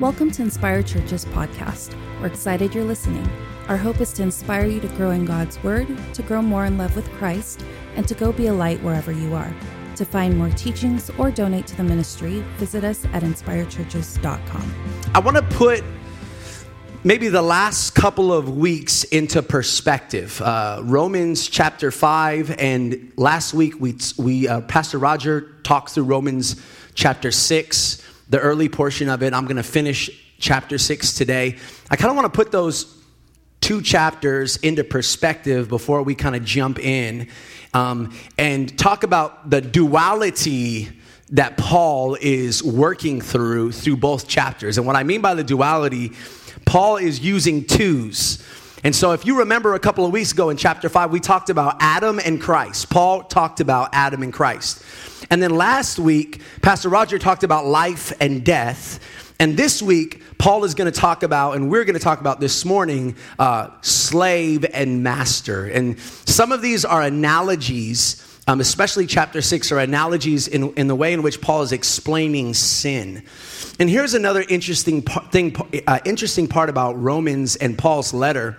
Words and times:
Welcome 0.00 0.30
to 0.32 0.42
Inspire 0.42 0.82
Church's 0.82 1.26
podcast. 1.26 1.94
We're 2.18 2.28
excited 2.28 2.74
you're 2.74 2.82
listening. 2.82 3.28
Our 3.68 3.76
hope 3.76 4.00
is 4.00 4.10
to 4.14 4.22
inspire 4.22 4.64
you 4.64 4.80
to 4.80 4.88
grow 4.88 5.10
in 5.10 5.26
God's 5.26 5.62
Word, 5.62 5.86
to 6.14 6.22
grow 6.22 6.40
more 6.40 6.64
in 6.64 6.78
love 6.78 6.96
with 6.96 7.08
Christ, 7.12 7.62
and 7.94 8.08
to 8.08 8.14
go 8.14 8.32
be 8.32 8.46
a 8.46 8.54
light 8.54 8.82
wherever 8.82 9.12
you 9.12 9.34
are. 9.34 9.54
To 9.96 10.06
find 10.06 10.36
more 10.36 10.48
teachings 10.48 11.10
or 11.18 11.30
donate 11.30 11.66
to 11.68 11.76
the 11.76 11.84
ministry, 11.84 12.40
visit 12.56 12.84
us 12.84 13.04
at 13.12 13.22
inspirechurches.com. 13.22 14.74
I 15.14 15.18
want 15.18 15.36
to 15.36 15.42
put 15.42 15.84
maybe 17.04 17.28
the 17.28 17.42
last 17.42 17.90
couple 17.90 18.32
of 18.32 18.56
weeks 18.56 19.04
into 19.04 19.42
perspective. 19.42 20.40
Uh, 20.40 20.80
Romans 20.84 21.46
chapter 21.46 21.90
5, 21.90 22.56
and 22.58 23.12
last 23.18 23.52
week 23.52 23.78
we, 23.78 23.98
we 24.16 24.48
uh, 24.48 24.62
Pastor 24.62 24.98
Roger 24.98 25.52
talked 25.64 25.90
through 25.90 26.04
Romans 26.04 26.60
chapter 26.94 27.30
6 27.30 28.02
the 28.32 28.40
early 28.40 28.66
portion 28.66 29.10
of 29.10 29.22
it. 29.22 29.34
I'm 29.34 29.44
going 29.44 29.58
to 29.58 29.62
finish 29.62 30.10
chapter 30.38 30.78
six 30.78 31.12
today. 31.12 31.58
I 31.90 31.96
kind 31.96 32.08
of 32.08 32.16
want 32.16 32.32
to 32.32 32.34
put 32.34 32.50
those 32.50 32.96
two 33.60 33.82
chapters 33.82 34.56
into 34.56 34.84
perspective 34.84 35.68
before 35.68 36.02
we 36.02 36.14
kind 36.14 36.34
of 36.34 36.42
jump 36.42 36.78
in 36.78 37.28
um, 37.74 38.16
and 38.38 38.76
talk 38.78 39.02
about 39.02 39.50
the 39.50 39.60
duality 39.60 40.88
that 41.28 41.58
Paul 41.58 42.16
is 42.22 42.62
working 42.62 43.20
through 43.20 43.72
through 43.72 43.98
both 43.98 44.26
chapters. 44.26 44.78
And 44.78 44.86
what 44.86 44.96
I 44.96 45.02
mean 45.02 45.20
by 45.20 45.34
the 45.34 45.44
duality, 45.44 46.12
Paul 46.64 46.96
is 46.96 47.20
using 47.20 47.66
twos. 47.66 48.42
And 48.84 48.96
so, 48.96 49.12
if 49.12 49.24
you 49.24 49.38
remember 49.38 49.74
a 49.74 49.78
couple 49.78 50.04
of 50.04 50.10
weeks 50.10 50.32
ago 50.32 50.50
in 50.50 50.56
chapter 50.56 50.88
5, 50.88 51.12
we 51.12 51.20
talked 51.20 51.50
about 51.50 51.76
Adam 51.78 52.18
and 52.18 52.40
Christ. 52.40 52.90
Paul 52.90 53.22
talked 53.22 53.60
about 53.60 53.90
Adam 53.92 54.24
and 54.24 54.32
Christ. 54.32 54.82
And 55.30 55.40
then 55.40 55.54
last 55.54 56.00
week, 56.00 56.40
Pastor 56.62 56.88
Roger 56.88 57.16
talked 57.16 57.44
about 57.44 57.64
life 57.64 58.12
and 58.20 58.44
death. 58.44 58.98
And 59.38 59.56
this 59.56 59.80
week, 59.80 60.20
Paul 60.36 60.64
is 60.64 60.74
going 60.74 60.90
to 60.90 61.00
talk 61.00 61.22
about, 61.22 61.54
and 61.54 61.70
we're 61.70 61.84
going 61.84 61.94
to 61.94 62.02
talk 62.02 62.20
about 62.20 62.40
this 62.40 62.64
morning, 62.64 63.14
uh, 63.38 63.70
slave 63.82 64.66
and 64.74 65.04
master. 65.04 65.66
And 65.66 66.00
some 66.00 66.50
of 66.50 66.60
these 66.60 66.84
are 66.84 67.02
analogies, 67.02 68.40
um, 68.48 68.60
especially 68.60 69.06
chapter 69.06 69.42
six, 69.42 69.70
are 69.70 69.78
analogies 69.78 70.48
in, 70.48 70.74
in 70.74 70.88
the 70.88 70.96
way 70.96 71.12
in 71.12 71.22
which 71.22 71.40
Paul 71.40 71.62
is 71.62 71.70
explaining 71.70 72.52
sin. 72.54 73.22
And 73.78 73.88
here's 73.88 74.14
another 74.14 74.44
interesting 74.48 75.02
thing, 75.02 75.54
uh, 75.86 76.00
interesting 76.04 76.48
part 76.48 76.68
about 76.68 77.00
Romans 77.00 77.54
and 77.54 77.78
Paul's 77.78 78.12
letter 78.12 78.58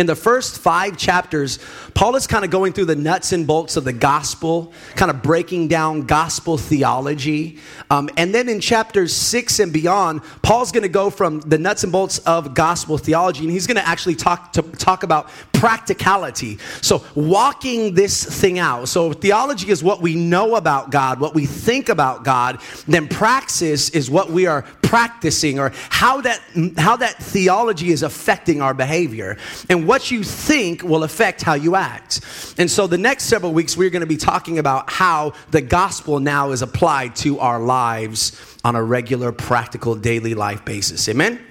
in 0.00 0.06
the 0.06 0.16
first 0.16 0.58
five 0.58 0.96
chapters, 0.96 1.58
Paul 1.92 2.16
is 2.16 2.26
kind 2.26 2.42
of 2.42 2.50
going 2.50 2.72
through 2.72 2.86
the 2.86 2.96
nuts 2.96 3.32
and 3.32 3.46
bolts 3.46 3.76
of 3.76 3.84
the 3.84 3.92
gospel, 3.92 4.72
kind 4.96 5.10
of 5.10 5.22
breaking 5.22 5.68
down 5.68 6.06
gospel 6.06 6.56
theology. 6.56 7.58
Um, 7.90 8.08
and 8.16 8.34
then 8.34 8.48
in 8.48 8.60
chapters 8.60 9.14
six 9.14 9.58
and 9.58 9.70
beyond, 9.70 10.22
Paul's 10.40 10.72
going 10.72 10.84
to 10.84 10.88
go 10.88 11.10
from 11.10 11.40
the 11.40 11.58
nuts 11.58 11.84
and 11.84 11.92
bolts 11.92 12.16
of 12.20 12.54
gospel 12.54 12.96
theology, 12.96 13.44
and 13.44 13.52
he's 13.52 13.66
going 13.66 13.76
to 13.76 13.86
actually 13.86 14.14
talk 14.14 14.54
to 14.54 14.62
talk 14.62 15.02
about 15.02 15.28
practicality. 15.52 16.56
So 16.80 17.04
walking 17.14 17.92
this 17.92 18.24
thing 18.40 18.58
out. 18.58 18.88
So 18.88 19.12
theology 19.12 19.70
is 19.70 19.84
what 19.84 20.00
we 20.00 20.14
know 20.14 20.54
about 20.54 20.90
God, 20.90 21.20
what 21.20 21.34
we 21.34 21.44
think 21.44 21.90
about 21.90 22.24
God. 22.24 22.58
Then 22.88 23.06
praxis 23.06 23.90
is 23.90 24.10
what 24.10 24.30
we 24.30 24.46
are 24.46 24.62
practicing, 24.80 25.58
or 25.58 25.72
how 25.90 26.22
that 26.22 26.40
how 26.78 26.96
that 26.96 27.22
theology 27.22 27.90
is 27.90 28.02
affecting 28.02 28.62
our 28.62 28.72
behavior. 28.72 29.36
And 29.68 29.86
what 29.90 30.12
you 30.12 30.22
think 30.22 30.84
will 30.84 31.02
affect 31.02 31.42
how 31.42 31.54
you 31.54 31.74
act. 31.74 32.20
And 32.58 32.70
so 32.70 32.86
the 32.86 32.96
next 32.96 33.24
several 33.24 33.52
weeks, 33.52 33.76
we're 33.76 33.90
going 33.90 34.02
to 34.02 34.06
be 34.06 34.16
talking 34.16 34.60
about 34.60 34.88
how 34.88 35.32
the 35.50 35.60
gospel 35.60 36.20
now 36.20 36.52
is 36.52 36.62
applied 36.62 37.16
to 37.16 37.40
our 37.40 37.58
lives 37.58 38.40
on 38.62 38.76
a 38.76 38.82
regular, 38.84 39.32
practical, 39.32 39.96
daily 39.96 40.34
life 40.34 40.64
basis. 40.64 41.08
Amen? 41.08 41.44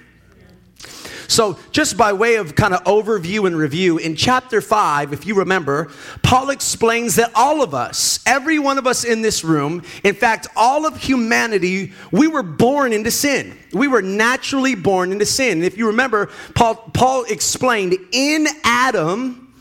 So, 1.29 1.59
just 1.71 1.95
by 1.95 2.11
way 2.11 2.35
of 2.37 2.55
kind 2.55 2.73
of 2.73 2.83
overview 2.85 3.45
and 3.45 3.55
review, 3.55 3.99
in 3.99 4.15
chapter 4.15 4.61
5, 4.61 5.13
if 5.13 5.27
you 5.27 5.35
remember, 5.35 5.91
Paul 6.23 6.49
explains 6.49 7.17
that 7.17 7.31
all 7.35 7.61
of 7.61 7.75
us, 7.75 8.19
every 8.25 8.57
one 8.57 8.79
of 8.79 8.87
us 8.87 9.03
in 9.03 9.21
this 9.21 9.43
room, 9.43 9.83
in 10.03 10.15
fact, 10.15 10.47
all 10.55 10.87
of 10.87 10.97
humanity, 10.97 11.93
we 12.11 12.25
were 12.25 12.41
born 12.41 12.93
into 12.93 13.11
sin. 13.11 13.55
We 13.71 13.87
were 13.87 14.01
naturally 14.01 14.73
born 14.73 15.11
into 15.11 15.27
sin. 15.27 15.59
And 15.59 15.65
if 15.65 15.77
you 15.77 15.85
remember, 15.87 16.31
Paul, 16.55 16.73
Paul 16.95 17.25
explained 17.25 17.95
in 18.11 18.47
Adam, 18.63 19.53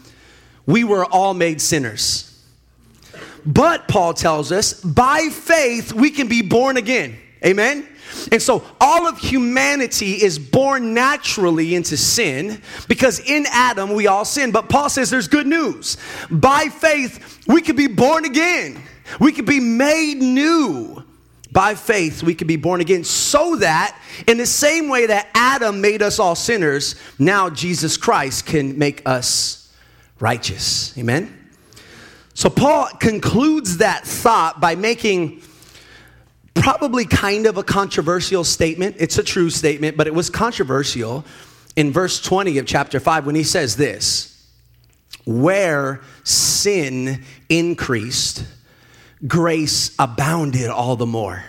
we 0.65 0.85
were 0.85 1.05
all 1.05 1.35
made 1.35 1.61
sinners. 1.61 2.25
But 3.45 3.89
Paul 3.89 4.15
tells 4.15 4.53
us, 4.53 4.73
by 4.83 5.29
faith, 5.31 5.93
we 5.93 6.11
can 6.13 6.29
be 6.29 6.41
born 6.41 6.79
again. 6.79 7.19
Amen? 7.45 7.87
And 8.33 8.41
so 8.41 8.65
all 8.81 9.07
of 9.07 9.19
humanity 9.19 10.23
is 10.23 10.39
born 10.39 10.95
naturally 10.95 11.75
into 11.75 11.97
sin 11.97 12.61
because 12.89 13.21
in 13.21 13.47
Adam 13.51 13.95
we 13.95 14.07
all 14.07 14.25
sin. 14.25 14.51
But 14.51 14.69
Paul 14.69 14.91
says 14.91 15.11
there's 15.11 15.29
good 15.29 15.47
news. 15.47 15.97
By 16.31 16.67
faith, 16.67 17.47
we 17.47 17.63
could 17.63 17.77
be 17.77 17.87
born 17.87 18.25
again, 18.25 18.83
we 19.21 19.33
could 19.33 19.47
be 19.47 19.61
made 19.61 20.19
new. 20.19 21.05
By 21.51 21.75
faith, 21.75 22.23
we 22.23 22.35
could 22.35 22.47
be 22.47 22.57
born 22.57 22.83
again 22.83 23.05
so 23.05 23.57
that, 23.57 23.99
in 24.27 24.37
the 24.37 24.45
same 24.45 24.91
way 24.91 25.07
that 25.07 25.29
Adam 25.35 25.81
made 25.81 26.03
us 26.03 26.19
all 26.19 26.35
sinners, 26.35 26.95
now 27.19 27.49
Jesus 27.49 27.97
Christ 27.97 28.45
can 28.45 28.79
make 28.79 29.01
us 29.07 29.73
righteous. 30.21 30.97
Amen? 30.99 31.51
So, 32.35 32.51
Paul 32.51 32.89
concludes 33.01 33.79
that 33.79 34.07
thought 34.07 34.61
by 34.61 34.75
making 34.75 35.41
probably 36.63 37.05
kind 37.05 37.47
of 37.47 37.57
a 37.57 37.63
controversial 37.63 38.45
statement. 38.45 38.97
It's 38.99 39.19
a 39.19 39.23
true 39.23 39.51
statement, 39.51 39.97
but 39.97 40.07
it 40.07 40.15
was 40.15 40.31
controversial 40.31 41.25
in 41.77 41.93
verse 41.93 42.21
20 42.21 42.59
of 42.59 42.67
chapter 42.67 43.01
5 43.01 43.27
when 43.27 43.35
he 43.35 43.45
says 43.45 43.77
this 43.77 44.47
Where 45.25 46.01
sin 46.25 47.25
increased, 47.49 48.45
grace 49.27 49.95
abounded 49.99 50.69
all 50.69 50.97
the 50.97 51.07
more. 51.07 51.45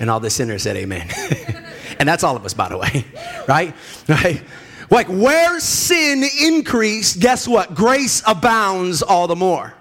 And 0.00 0.10
all 0.10 0.20
the 0.20 0.30
sinners 0.30 0.62
said, 0.62 0.76
Amen. 0.76 1.08
and 1.98 2.08
that's 2.08 2.24
all 2.24 2.36
of 2.36 2.44
us, 2.44 2.54
by 2.54 2.68
the 2.68 2.78
way, 2.78 3.04
right? 3.48 3.74
Right? 4.08 4.42
Like 4.90 5.06
where 5.08 5.58
sin 5.60 6.24
increased, 6.42 7.20
guess 7.20 7.48
what? 7.48 7.74
Grace 7.74 8.22
abounds 8.26 9.02
all 9.02 9.26
the 9.26 9.36
more. 9.36 9.74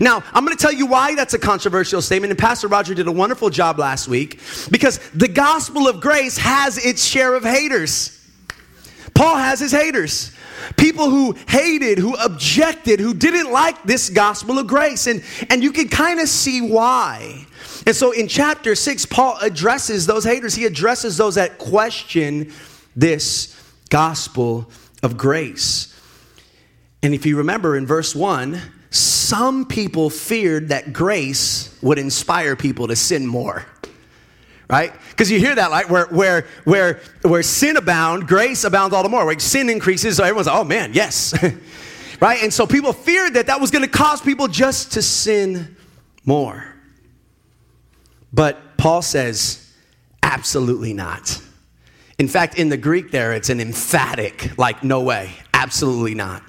Now, 0.00 0.22
I'm 0.32 0.44
going 0.44 0.56
to 0.56 0.60
tell 0.60 0.72
you 0.72 0.86
why 0.86 1.14
that's 1.14 1.34
a 1.34 1.38
controversial 1.38 2.02
statement, 2.02 2.30
and 2.30 2.38
Pastor 2.38 2.68
Roger 2.68 2.94
did 2.94 3.06
a 3.06 3.12
wonderful 3.12 3.50
job 3.50 3.78
last 3.78 4.08
week 4.08 4.40
because 4.70 4.98
the 5.10 5.28
gospel 5.28 5.88
of 5.88 6.00
grace 6.00 6.36
has 6.38 6.78
its 6.84 7.04
share 7.04 7.34
of 7.34 7.44
haters. 7.44 8.20
Paul 9.14 9.36
has 9.36 9.60
his 9.60 9.72
haters. 9.72 10.32
People 10.76 11.10
who 11.10 11.36
hated, 11.48 11.98
who 11.98 12.14
objected, 12.16 12.98
who 12.98 13.14
didn't 13.14 13.52
like 13.52 13.82
this 13.84 14.10
gospel 14.10 14.58
of 14.58 14.66
grace. 14.66 15.06
And, 15.06 15.22
and 15.50 15.62
you 15.62 15.72
can 15.72 15.88
kind 15.88 16.20
of 16.20 16.28
see 16.28 16.60
why. 16.60 17.46
And 17.86 17.94
so 17.94 18.12
in 18.12 18.28
chapter 18.28 18.74
six, 18.74 19.04
Paul 19.04 19.38
addresses 19.42 20.06
those 20.06 20.24
haters. 20.24 20.54
He 20.54 20.64
addresses 20.64 21.16
those 21.16 21.34
that 21.34 21.58
question 21.58 22.52
this 22.96 23.54
gospel 23.90 24.70
of 25.02 25.16
grace. 25.16 25.94
And 27.02 27.14
if 27.14 27.26
you 27.26 27.36
remember 27.36 27.76
in 27.76 27.86
verse 27.86 28.14
one, 28.14 28.60
some 28.94 29.66
people 29.66 30.08
feared 30.08 30.68
that 30.68 30.92
grace 30.92 31.76
would 31.82 31.98
inspire 31.98 32.54
people 32.54 32.86
to 32.86 32.94
sin 32.94 33.26
more 33.26 33.66
right? 34.68 34.92
Because 35.10 35.30
you 35.30 35.38
hear 35.38 35.54
that 35.54 35.70
like 35.70 35.90
where 35.90 36.06
where 36.06 36.46
where 36.64 37.00
where 37.22 37.42
sin 37.42 37.76
abound 37.76 38.26
grace 38.26 38.64
abounds 38.64 38.94
all 38.94 39.02
the 39.02 39.08
more. 39.08 39.24
Like 39.24 39.40
sin 39.40 39.68
increases 39.68 40.16
so 40.16 40.24
everyone's 40.24 40.46
like 40.46 40.56
oh 40.56 40.64
man 40.64 40.92
yes. 40.92 41.34
Right? 42.20 42.42
And 42.42 42.54
so 42.54 42.66
people 42.66 42.92
feared 42.92 43.34
that 43.34 43.48
that 43.48 43.60
was 43.60 43.70
going 43.72 43.84
to 43.84 43.90
cause 43.90 44.22
people 44.22 44.46
just 44.46 44.92
to 44.92 45.02
sin 45.02 45.76
more. 46.24 46.64
But 48.32 48.78
paul 48.78 49.02
says 49.02 49.70
absolutely 50.22 50.94
not. 50.94 51.40
In 52.18 52.28
fact 52.28 52.58
in 52.58 52.68
the 52.68 52.76
greek 52.76 53.10
there 53.10 53.32
it's 53.32 53.50
an 53.50 53.60
emphatic 53.60 54.56
like 54.56 54.82
no 54.82 55.02
way. 55.02 55.32
Absolutely 55.52 56.14
not 56.14 56.42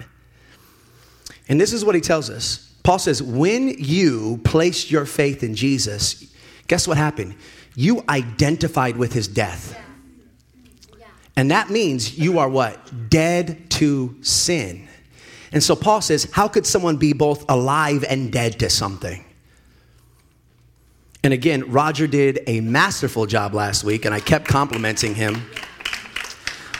and 1.48 1.60
this 1.60 1.74
is 1.74 1.86
what 1.86 1.96
he 1.96 2.02
tells 2.02 2.30
us 2.30 2.66
Paul 2.86 3.00
says, 3.00 3.22
when 3.22 3.70
you 3.80 4.40
placed 4.44 4.92
your 4.92 5.08
faith 5.08 5.42
in 5.42 5.56
Jesus, 5.56 6.32
guess 6.68 6.88
what 6.88 6.98
happened? 6.98 7.36
You 7.76 8.04
identified 8.08 8.96
with 8.96 9.12
his 9.12 9.28
death. 9.28 9.76
And 11.36 11.50
that 11.50 11.72
means 11.72 12.18
you 12.18 12.38
are 12.38 12.48
what? 12.48 13.10
Dead 13.10 13.72
to 13.72 14.16
sin. 14.22 14.88
And 15.52 15.64
so 15.64 15.76
Paul 15.76 16.00
says, 16.02 16.30
how 16.32 16.48
could 16.48 16.68
someone 16.68 16.98
be 16.98 17.12
both 17.12 17.50
alive 17.50 18.06
and 18.08 18.32
dead 18.32 18.60
to 18.60 18.70
something? 18.70 19.26
And 21.24 21.34
again, 21.34 21.72
Roger 21.72 22.06
did 22.06 22.42
a 22.46 22.62
masterful 22.62 23.26
job 23.26 23.56
last 23.56 23.84
week, 23.84 24.06
and 24.06 24.14
I 24.14 24.20
kept 24.20 24.48
complimenting 24.48 25.16
him 25.16 25.42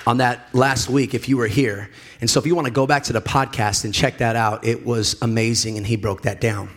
on 0.06 0.18
that 0.18 0.54
last 0.54 0.90
week 0.90 1.14
if 1.14 1.28
you 1.28 1.38
were 1.38 1.48
here. 1.48 1.90
And 2.22 2.30
so 2.30 2.40
if 2.40 2.46
you 2.46 2.56
want 2.56 2.66
to 2.66 2.74
go 2.74 2.88
back 2.88 3.04
to 3.04 3.14
the 3.14 3.22
podcast 3.22 3.86
and 3.86 3.94
check 3.94 4.20
that 4.20 4.36
out, 4.36 4.66
it 4.66 4.86
was 4.86 5.16
amazing 5.22 5.78
and 5.78 5.86
he 5.86 5.96
broke 5.96 6.24
that 6.24 6.42
down. 6.42 6.70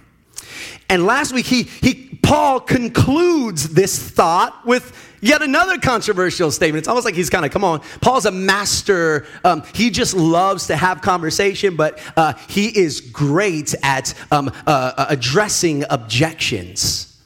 And 0.88 1.04
last 1.04 1.32
week, 1.32 1.46
he, 1.46 1.64
he, 1.64 2.18
Paul 2.22 2.60
concludes 2.60 3.70
this 3.70 3.98
thought 3.98 4.66
with 4.66 5.16
yet 5.20 5.42
another 5.42 5.78
controversial 5.78 6.50
statement. 6.50 6.80
It's 6.80 6.88
almost 6.88 7.04
like 7.04 7.14
he's 7.14 7.28
kind 7.28 7.44
of, 7.44 7.50
come 7.50 7.64
on, 7.64 7.80
Paul's 8.00 8.24
a 8.24 8.30
master. 8.30 9.26
Um, 9.44 9.62
he 9.74 9.90
just 9.90 10.14
loves 10.14 10.68
to 10.68 10.76
have 10.76 11.02
conversation, 11.02 11.76
but 11.76 12.00
uh, 12.16 12.34
he 12.48 12.76
is 12.76 13.00
great 13.00 13.74
at 13.82 14.14
um, 14.30 14.48
uh, 14.66 14.92
uh 14.96 15.06
addressing 15.10 15.84
objections. 15.90 17.20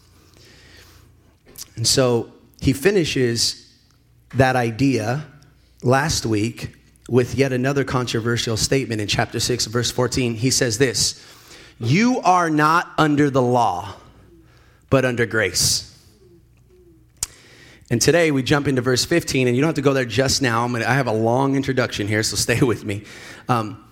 And 1.76 1.86
so 1.86 2.32
he 2.60 2.72
finishes 2.72 3.72
that 4.34 4.56
idea 4.56 5.26
last 5.82 6.24
week 6.24 6.74
with 7.08 7.34
yet 7.34 7.52
another 7.52 7.84
controversial 7.84 8.56
statement 8.56 9.00
in 9.00 9.08
chapter 9.08 9.40
6, 9.40 9.66
verse 9.66 9.90
14. 9.90 10.34
He 10.34 10.50
says 10.50 10.78
this 10.78 11.24
You 11.78 12.20
are 12.20 12.50
not 12.50 12.92
under 12.98 13.30
the 13.30 13.42
law, 13.42 13.94
but 14.90 15.04
under 15.04 15.26
grace. 15.26 15.88
And 17.90 18.00
today 18.00 18.30
we 18.30 18.42
jump 18.42 18.68
into 18.68 18.80
verse 18.80 19.04
15, 19.04 19.48
and 19.48 19.54
you 19.54 19.60
don't 19.60 19.68
have 19.68 19.74
to 19.74 19.82
go 19.82 19.92
there 19.92 20.06
just 20.06 20.40
now. 20.40 20.64
I 20.66 20.94
have 20.94 21.08
a 21.08 21.12
long 21.12 21.56
introduction 21.56 22.08
here, 22.08 22.22
so 22.22 22.36
stay 22.36 22.60
with 22.60 22.84
me. 22.84 23.04
Um, 23.48 23.84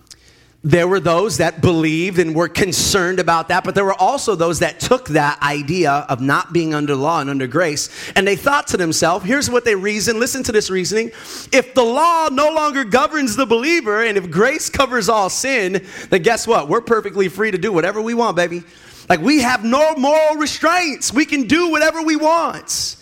there 0.63 0.87
were 0.87 0.99
those 0.99 1.37
that 1.37 1.59
believed 1.59 2.19
and 2.19 2.35
were 2.35 2.47
concerned 2.47 3.19
about 3.19 3.47
that, 3.47 3.63
but 3.63 3.73
there 3.73 3.85
were 3.85 3.99
also 3.99 4.35
those 4.35 4.59
that 4.59 4.79
took 4.79 5.07
that 5.09 5.41
idea 5.41 5.91
of 6.07 6.21
not 6.21 6.53
being 6.53 6.75
under 6.75 6.93
law 6.95 7.19
and 7.19 7.31
under 7.31 7.47
grace, 7.47 7.89
and 8.15 8.27
they 8.27 8.35
thought 8.35 8.67
to 8.67 8.77
themselves, 8.77 9.25
here's 9.25 9.49
what 9.49 9.65
they 9.65 9.73
reasoned. 9.73 10.19
Listen 10.19 10.43
to 10.43 10.51
this 10.51 10.69
reasoning. 10.69 11.07
If 11.51 11.73
the 11.73 11.83
law 11.83 12.29
no 12.31 12.53
longer 12.53 12.83
governs 12.83 13.35
the 13.35 13.47
believer, 13.47 14.03
and 14.03 14.19
if 14.19 14.29
grace 14.29 14.69
covers 14.69 15.09
all 15.09 15.29
sin, 15.29 15.83
then 16.09 16.21
guess 16.21 16.45
what? 16.45 16.69
We're 16.69 16.81
perfectly 16.81 17.27
free 17.27 17.49
to 17.49 17.57
do 17.57 17.73
whatever 17.73 17.99
we 17.99 18.13
want, 18.13 18.35
baby. 18.35 18.63
Like 19.09 19.19
we 19.19 19.41
have 19.41 19.63
no 19.63 19.95
moral 19.95 20.35
restraints. 20.35 21.11
We 21.11 21.25
can 21.25 21.47
do 21.47 21.71
whatever 21.71 22.03
we 22.03 22.15
want. 22.15 22.97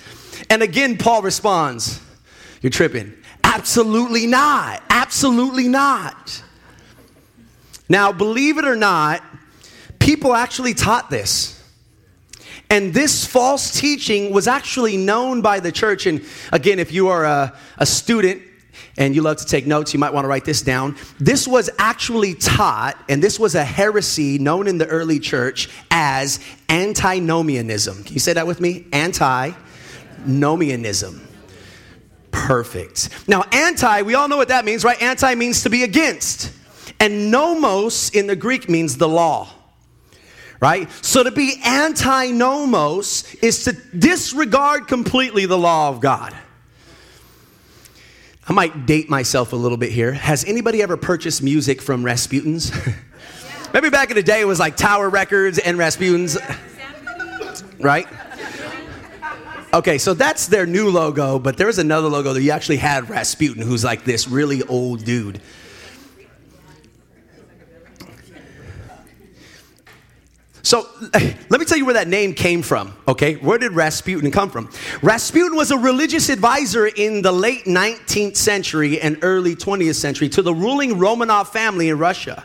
And 0.49 0.63
again, 0.63 0.97
Paul 0.97 1.21
responds, 1.21 2.01
You're 2.61 2.69
tripping. 2.69 3.13
Absolutely 3.43 4.27
not. 4.27 4.81
Absolutely 4.89 5.67
not. 5.67 6.41
Now, 7.89 8.11
believe 8.11 8.59
it 8.59 8.65
or 8.65 8.75
not, 8.75 9.23
people 9.97 10.35
actually 10.35 10.75
taught 10.75 11.09
this. 11.09 11.55
And 12.69 12.93
this 12.93 13.25
false 13.25 13.79
teaching 13.79 14.31
was 14.31 14.47
actually 14.47 14.95
known 14.95 15.41
by 15.41 15.59
the 15.59 15.71
church. 15.71 16.05
And 16.05 16.23
again, 16.51 16.77
if 16.77 16.91
you 16.91 17.07
are 17.07 17.25
a, 17.25 17.57
a 17.79 17.85
student 17.85 18.43
and 18.95 19.15
you 19.15 19.23
love 19.23 19.37
to 19.37 19.45
take 19.45 19.65
notes, 19.65 19.91
you 19.91 19.99
might 19.99 20.13
want 20.13 20.25
to 20.25 20.27
write 20.27 20.45
this 20.45 20.61
down. 20.61 20.95
This 21.19 21.47
was 21.47 21.71
actually 21.79 22.35
taught, 22.35 22.95
and 23.09 23.23
this 23.23 23.39
was 23.39 23.55
a 23.55 23.63
heresy 23.63 24.37
known 24.37 24.67
in 24.67 24.77
the 24.77 24.85
early 24.85 25.19
church 25.19 25.67
as 25.89 26.39
antinomianism. 26.69 28.03
Can 28.03 28.13
you 28.13 28.19
say 28.19 28.33
that 28.33 28.45
with 28.45 28.61
me? 28.61 28.85
Antinomianism. 28.93 31.27
Perfect. 32.29 33.27
Now, 33.27 33.45
anti, 33.51 34.03
we 34.03 34.13
all 34.13 34.27
know 34.27 34.37
what 34.37 34.49
that 34.49 34.63
means, 34.63 34.83
right? 34.83 35.01
Anti 35.01 35.33
means 35.33 35.63
to 35.63 35.71
be 35.71 35.81
against. 35.81 36.53
And 36.99 37.31
nomos 37.31 38.09
in 38.09 38.27
the 38.27 38.35
Greek 38.35 38.69
means 38.69 38.97
the 38.97 39.07
law. 39.07 39.49
Right? 40.59 40.91
So 41.03 41.23
to 41.23 41.31
be 41.31 41.55
anti 41.63 42.31
nomos 42.31 43.33
is 43.35 43.63
to 43.63 43.73
disregard 43.97 44.87
completely 44.87 45.45
the 45.45 45.57
law 45.57 45.89
of 45.89 46.01
God. 46.01 46.35
I 48.47 48.53
might 48.53 48.85
date 48.85 49.09
myself 49.09 49.53
a 49.53 49.55
little 49.55 49.77
bit 49.77 49.91
here. 49.91 50.11
Has 50.11 50.43
anybody 50.43 50.81
ever 50.81 50.97
purchased 50.97 51.43
music 51.43 51.81
from 51.81 52.03
Rasputin's? 52.03 52.71
Maybe 53.73 53.91
back 53.91 54.09
in 54.09 54.15
the 54.15 54.23
day 54.23 54.41
it 54.41 54.45
was 54.45 54.59
like 54.59 54.75
Tower 54.75 55.09
Records 55.09 55.59
and 55.59 55.77
Rasputin's. 55.77 56.37
Right? 57.79 58.07
Okay, 59.71 59.99
so 59.99 60.15
that's 60.15 60.47
their 60.47 60.65
new 60.65 60.89
logo, 60.89 61.37
but 61.37 61.57
there 61.57 61.67
was 61.67 61.77
another 61.77 62.07
logo 62.09 62.33
that 62.33 62.41
you 62.41 62.49
actually 62.49 62.77
had 62.77 63.07
Rasputin, 63.07 63.61
who's 63.61 63.83
like 63.83 64.03
this 64.03 64.27
really 64.27 64.63
old 64.63 65.05
dude. 65.05 65.41
So 70.69 70.87
let 71.49 71.59
me 71.59 71.65
tell 71.65 71.79
you 71.79 71.85
where 71.85 71.95
that 71.95 72.07
name 72.07 72.35
came 72.35 72.61
from, 72.61 72.93
okay? 73.07 73.33
Where 73.37 73.57
did 73.57 73.71
Rasputin 73.71 74.29
come 74.29 74.51
from? 74.51 74.69
Rasputin 75.01 75.57
was 75.57 75.71
a 75.71 75.77
religious 75.79 76.29
advisor 76.29 76.85
in 76.85 77.23
the 77.23 77.31
late 77.31 77.65
19th 77.65 78.37
century 78.37 79.01
and 79.01 79.17
early 79.23 79.55
20th 79.55 79.95
century 79.95 80.29
to 80.29 80.43
the 80.43 80.53
ruling 80.53 80.91
Romanov 80.91 81.47
family 81.47 81.89
in 81.89 81.97
Russia. 81.97 82.43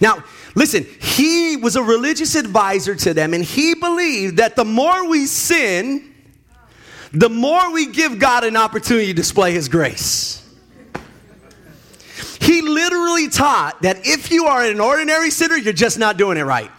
Now, 0.00 0.22
listen, 0.54 0.86
he 1.00 1.56
was 1.56 1.74
a 1.74 1.82
religious 1.82 2.36
advisor 2.36 2.94
to 2.94 3.12
them, 3.12 3.34
and 3.34 3.42
he 3.42 3.74
believed 3.74 4.36
that 4.36 4.54
the 4.54 4.64
more 4.64 5.08
we 5.08 5.26
sin, 5.26 6.14
the 7.10 7.28
more 7.28 7.72
we 7.72 7.86
give 7.86 8.20
God 8.20 8.44
an 8.44 8.56
opportunity 8.56 9.08
to 9.08 9.14
display 9.14 9.50
his 9.50 9.68
grace. 9.68 10.48
He 12.40 12.62
literally 12.62 13.28
taught 13.28 13.82
that 13.82 14.06
if 14.06 14.30
you 14.30 14.44
are 14.44 14.64
an 14.64 14.78
ordinary 14.78 15.32
sinner, 15.32 15.56
you're 15.56 15.72
just 15.72 15.98
not 15.98 16.18
doing 16.18 16.38
it 16.38 16.44
right. 16.44 16.70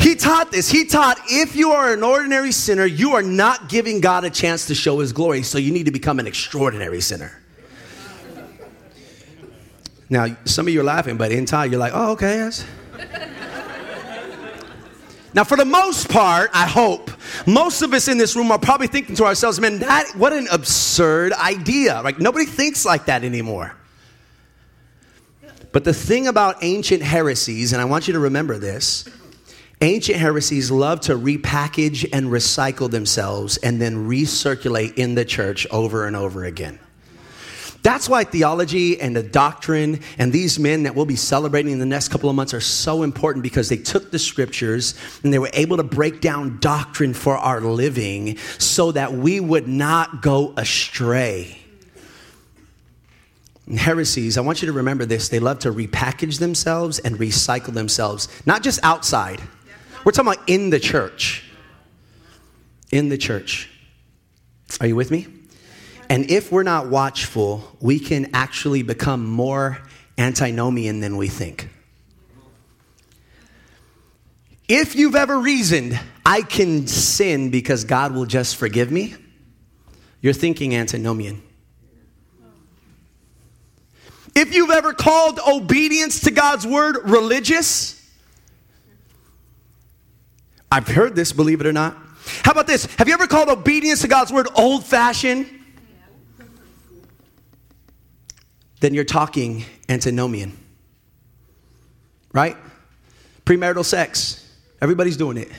He 0.00 0.14
taught 0.14 0.50
this. 0.50 0.70
He 0.70 0.86
taught 0.86 1.18
if 1.28 1.54
you 1.54 1.72
are 1.72 1.92
an 1.92 2.02
ordinary 2.02 2.52
sinner, 2.52 2.86
you 2.86 3.12
are 3.12 3.22
not 3.22 3.68
giving 3.68 4.00
God 4.00 4.24
a 4.24 4.30
chance 4.30 4.66
to 4.66 4.74
show 4.74 4.98
his 4.98 5.12
glory, 5.12 5.42
so 5.42 5.58
you 5.58 5.72
need 5.72 5.84
to 5.84 5.92
become 5.92 6.18
an 6.18 6.26
extraordinary 6.26 7.02
sinner. 7.02 7.38
Now, 10.08 10.36
some 10.46 10.66
of 10.66 10.72
you 10.72 10.80
are 10.80 10.84
laughing, 10.84 11.18
but 11.18 11.30
inside 11.30 11.70
you're 11.70 11.78
like, 11.78 11.92
oh, 11.94 12.12
okay, 12.12 12.36
yes. 12.38 12.64
Now, 15.32 15.44
for 15.44 15.56
the 15.56 15.64
most 15.64 16.08
part, 16.08 16.50
I 16.52 16.66
hope 16.66 17.10
most 17.46 17.82
of 17.82 17.92
us 17.92 18.08
in 18.08 18.18
this 18.18 18.34
room 18.34 18.50
are 18.50 18.58
probably 18.58 18.88
thinking 18.88 19.14
to 19.16 19.24
ourselves, 19.24 19.60
man, 19.60 19.78
that 19.78 20.10
what 20.16 20.32
an 20.32 20.48
absurd 20.50 21.32
idea. 21.34 22.00
Like 22.02 22.18
nobody 22.18 22.46
thinks 22.46 22.84
like 22.84 23.06
that 23.06 23.22
anymore. 23.22 23.76
But 25.72 25.84
the 25.84 25.94
thing 25.94 26.26
about 26.26 26.56
ancient 26.62 27.02
heresies, 27.02 27.72
and 27.72 27.80
I 27.80 27.84
want 27.84 28.08
you 28.08 28.14
to 28.14 28.18
remember 28.18 28.58
this, 28.58 29.08
Ancient 29.82 30.18
heresies 30.18 30.70
love 30.70 31.00
to 31.02 31.14
repackage 31.14 32.06
and 32.12 32.26
recycle 32.26 32.90
themselves 32.90 33.56
and 33.56 33.80
then 33.80 34.08
recirculate 34.08 34.98
in 34.98 35.14
the 35.14 35.24
church 35.24 35.66
over 35.70 36.06
and 36.06 36.14
over 36.14 36.44
again. 36.44 36.78
That's 37.82 38.06
why 38.06 38.24
theology 38.24 39.00
and 39.00 39.16
the 39.16 39.22
doctrine 39.22 40.00
and 40.18 40.34
these 40.34 40.58
men 40.58 40.82
that 40.82 40.94
we'll 40.94 41.06
be 41.06 41.16
celebrating 41.16 41.72
in 41.72 41.78
the 41.78 41.86
next 41.86 42.08
couple 42.08 42.28
of 42.28 42.36
months 42.36 42.52
are 42.52 42.60
so 42.60 43.02
important 43.02 43.42
because 43.42 43.70
they 43.70 43.78
took 43.78 44.10
the 44.10 44.18
scriptures 44.18 44.94
and 45.22 45.32
they 45.32 45.38
were 45.38 45.48
able 45.54 45.78
to 45.78 45.82
break 45.82 46.20
down 46.20 46.58
doctrine 46.58 47.14
for 47.14 47.38
our 47.38 47.62
living 47.62 48.36
so 48.58 48.92
that 48.92 49.14
we 49.14 49.40
would 49.40 49.66
not 49.66 50.20
go 50.20 50.52
astray. 50.58 51.56
heresies, 53.66 54.36
I 54.36 54.42
want 54.42 54.60
you 54.60 54.66
to 54.66 54.74
remember 54.74 55.06
this, 55.06 55.30
they 55.30 55.40
love 55.40 55.60
to 55.60 55.72
repackage 55.72 56.38
themselves 56.38 56.98
and 56.98 57.16
recycle 57.16 57.72
themselves, 57.72 58.28
not 58.44 58.62
just 58.62 58.78
outside 58.82 59.40
we're 60.04 60.12
talking 60.12 60.32
about 60.32 60.48
in 60.48 60.70
the 60.70 60.80
church. 60.80 61.44
In 62.90 63.08
the 63.08 63.18
church. 63.18 63.68
Are 64.80 64.86
you 64.86 64.96
with 64.96 65.10
me? 65.10 65.26
And 66.08 66.30
if 66.30 66.50
we're 66.50 66.64
not 66.64 66.88
watchful, 66.88 67.76
we 67.80 67.98
can 68.00 68.30
actually 68.34 68.82
become 68.82 69.24
more 69.24 69.78
antinomian 70.18 71.00
than 71.00 71.16
we 71.16 71.28
think. 71.28 71.68
If 74.68 74.94
you've 74.94 75.16
ever 75.16 75.38
reasoned, 75.38 75.98
I 76.24 76.42
can 76.42 76.86
sin 76.86 77.50
because 77.50 77.84
God 77.84 78.14
will 78.14 78.26
just 78.26 78.56
forgive 78.56 78.90
me, 78.90 79.16
you're 80.20 80.32
thinking 80.32 80.74
antinomian. 80.74 81.42
If 84.36 84.54
you've 84.54 84.70
ever 84.70 84.92
called 84.92 85.40
obedience 85.46 86.20
to 86.20 86.30
God's 86.30 86.66
word 86.66 86.98
religious, 87.10 87.99
I've 90.70 90.88
heard 90.88 91.16
this, 91.16 91.32
believe 91.32 91.60
it 91.60 91.66
or 91.66 91.72
not. 91.72 91.96
How 92.44 92.52
about 92.52 92.66
this? 92.66 92.84
Have 92.96 93.08
you 93.08 93.14
ever 93.14 93.26
called 93.26 93.48
obedience 93.48 94.02
to 94.02 94.08
God's 94.08 94.32
word 94.32 94.48
old 94.54 94.84
fashioned? 94.84 95.48
Then 98.80 98.94
you're 98.94 99.04
talking 99.04 99.64
antinomian. 99.88 100.56
Right? 102.32 102.56
Premarital 103.44 103.84
sex. 103.84 104.48
Everybody's 104.80 105.16
doing 105.16 105.36
it. 105.36 105.50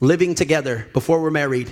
Living 0.00 0.34
together 0.34 0.88
before 0.92 1.20
we're 1.20 1.30
married. 1.30 1.70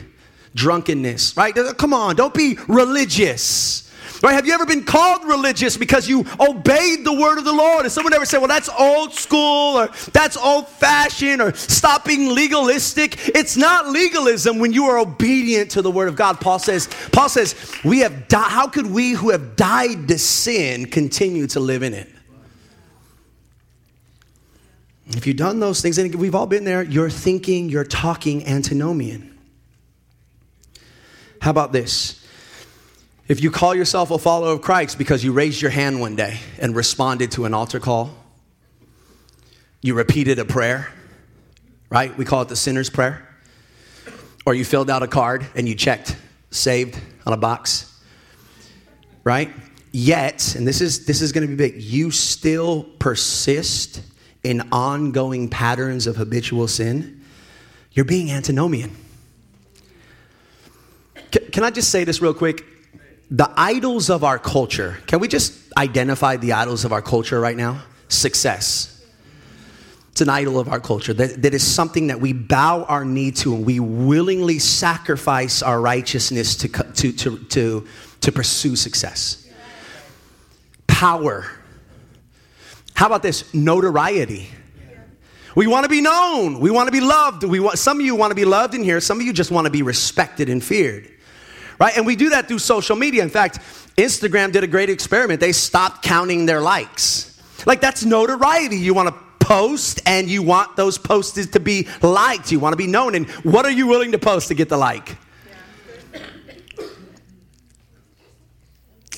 Drunkenness. 0.55 1.37
Right? 1.37 1.55
Come 1.77 1.93
on, 1.93 2.17
don't 2.17 2.35
be 2.35 2.59
religious. 2.67 3.86
Right? 4.23 4.33
Have 4.33 4.47
you 4.47 4.55
ever 4.55 4.67
been 4.67 4.85
called 4.85 5.25
religious 5.25 5.77
because 5.77 6.09
you 6.09 6.25
obeyed 6.41 7.05
the 7.05 7.13
word 7.13 7.39
of 7.39 7.45
the 7.45 7.53
Lord? 7.53 7.85
And 7.85 7.93
someone 7.93 8.15
ever 8.15 8.25
said, 8.25 8.39
well, 8.39 8.49
that's 8.49 8.69
old 8.69 9.15
school 9.15 9.79
or 9.79 9.89
that's 10.13 10.37
old 10.37 10.69
fashioned 10.69 11.43
or 11.43 11.55
stop 11.55 12.05
being 12.05 12.35
legalistic? 12.35 13.29
It's 13.29 13.57
not 13.57 13.89
legalism 13.89 14.59
when 14.59 14.73
you 14.73 14.85
are 14.87 14.99
obedient 14.99 15.71
to 15.73 15.83
the 15.83 15.91
word 15.91 16.09
of 16.09 16.17
God. 16.17 16.41
Paul 16.41 16.59
says, 16.59 16.89
Paul 17.13 17.29
says, 17.29 17.55
we 17.85 18.01
have 18.01 18.29
di- 18.29 18.49
how 18.49 18.69
could 18.69 18.87
we 18.87 19.13
who 19.13 19.31
have 19.31 19.57
died 19.57 20.09
to 20.09 20.19
sin 20.19 20.87
continue 20.87 21.47
to 21.49 21.61
live 21.61 21.83
in 21.83 21.95
it? 21.95 22.09
If 25.09 25.27
you've 25.27 25.37
done 25.37 25.61
those 25.61 25.81
things, 25.81 25.99
and 25.99 26.13
we've 26.17 26.35
all 26.35 26.47
been 26.47 26.65
there, 26.65 26.83
you're 26.83 27.11
thinking, 27.11 27.69
you're 27.69 27.85
talking 27.85 28.45
antinomian. 28.47 29.39
How 31.41 31.51
about 31.51 31.73
this? 31.73 32.26
If 33.29 33.43
you 33.43 33.51
call 33.51 33.75
yourself 33.75 34.13
a 34.13 34.19
follower 34.19 34.53
of 34.53 34.63
Christ 34.63 34.99
because 34.99 35.25
you 35.25 35.33
raised 35.33 35.61
your 35.61 35.73
hand 35.73 36.01
one 36.01 36.15
day 36.15 36.39
and 36.61 36.77
responded 36.77 37.33
to 37.33 37.45
an 37.45 37.55
altar 37.55 37.81
call, 37.81 38.15
you 39.83 39.95
repeated 39.95 40.39
a 40.39 40.45
prayer, 40.45 40.93
right? 41.91 42.17
We 42.17 42.25
call 42.25 42.43
it 42.43 42.49
the 42.49 42.57
sinner's 42.57 42.89
prayer. 42.89 43.27
Or 44.45 44.55
you 44.55 44.65
filled 44.65 44.89
out 44.89 45.03
a 45.03 45.09
card 45.09 45.45
and 45.57 45.69
you 45.69 45.75
checked 45.75 46.17
saved 46.53 47.01
on 47.27 47.33
a 47.33 47.37
box, 47.37 48.01
right? 49.25 49.51
Yet, 49.91 50.55
and 50.55 50.65
this 50.67 50.81
is 50.81 51.05
this 51.05 51.21
is 51.21 51.33
going 51.33 51.49
to 51.49 51.49
be 51.49 51.57
big, 51.57 51.83
you 51.83 52.13
still 52.13 52.85
persist 53.01 54.03
in 54.45 54.69
ongoing 54.71 55.49
patterns 55.49 56.07
of 56.07 56.15
habitual 56.15 56.69
sin. 56.69 57.25
You're 57.91 58.05
being 58.05 58.31
antinomian. 58.31 58.97
Can, 61.33 61.51
can 61.51 61.65
I 61.65 61.71
just 61.71 61.91
say 61.91 62.05
this 62.05 62.23
real 62.23 62.35
quick? 62.35 62.65
The 63.31 63.51
idols 63.57 64.09
of 64.09 64.23
our 64.23 64.39
culture, 64.39 64.99
can 65.07 65.21
we 65.21 65.29
just 65.29 65.53
identify 65.77 66.37
the 66.37 66.53
idols 66.53 66.85
of 66.85 66.93
our 66.93 67.03
culture 67.03 67.41
right 67.41 67.57
now? 67.57 67.83
Success. 68.09 68.93
It's 70.13 70.21
an 70.21 70.29
idol 70.29 70.59
of 70.59 70.69
our 70.69 70.81
culture. 70.81 71.13
That, 71.13 71.43
that 71.43 71.53
is 71.53 71.67
something 71.67 72.07
that 72.07 72.21
we 72.21 72.33
bow 72.33 72.85
our 72.85 73.05
knee 73.05 73.33
to 73.33 73.55
and 73.55 73.67
we 73.67 73.81
willingly 73.81 74.59
sacrifice 74.59 75.61
our 75.61 75.81
righteousness 75.81 76.57
to, 76.57 76.69
to, 76.69 77.13
to, 77.13 77.39
to, 77.39 77.87
to 78.21 78.33
pursue 78.33 78.77
success 78.77 79.47
power. 80.97 81.45
How 82.95 83.05
about 83.05 83.23
this? 83.23 83.53
Notoriety. 83.53 84.49
We 85.55 85.67
want 85.67 85.85
to 85.85 85.91
be 85.91 86.01
known. 86.01 86.59
We 86.59 86.71
want 86.71 86.87
to 86.87 86.93
be 86.93 87.03
loved. 87.03 87.45
We 87.45 87.61
want, 87.61 87.79
some 87.79 88.01
of 88.01 88.07
you 88.07 88.15
want 88.15 88.31
to 88.31 88.35
be 88.35 88.47
loved 88.47 88.75
in 88.75 88.83
here. 88.83 88.99
Some 89.01 89.21
of 89.21 89.27
you 89.27 89.35
just 89.35 89.51
want 89.51 89.67
to 89.67 89.71
be 89.71 89.83
respected 89.83 90.49
and 90.49 90.65
feared. 90.65 91.13
Right? 91.79 91.97
And 91.97 92.07
we 92.07 92.17
do 92.17 92.31
that 92.31 92.49
through 92.49 92.61
social 92.61 92.97
media. 92.97 93.23
In 93.23 93.31
fact, 93.31 93.59
Instagram 93.97 94.53
did 94.53 94.65
a 94.65 94.67
great 94.67 94.91
experiment. 94.91 95.41
They 95.41 95.53
stopped 95.53 96.03
counting 96.03 96.47
their 96.47 96.61
likes. 96.61 97.41
Like 97.67 97.81
that's 97.81 98.05
notoriety. 98.05 98.79
You 98.79 98.95
want 98.95 99.09
to 99.09 99.15
post 99.45 100.01
and 100.07 100.29
you 100.29 100.43
want 100.43 100.77
those 100.77 100.99
posts 100.99 101.47
to 101.47 101.61
be 101.61 101.89
liked. 102.03 102.51
You 102.51 102.61
want 102.61 102.73
to 102.73 102.77
be 102.77 102.87
known. 102.87 103.15
And 103.15 103.29
what 103.45 103.65
are 103.65 103.71
you 103.71 103.87
willing 103.87 104.13
to 104.13 104.19
post 104.19 104.49
to 104.49 104.55
get 104.55 104.69
the 104.69 104.77
like? 104.77 105.17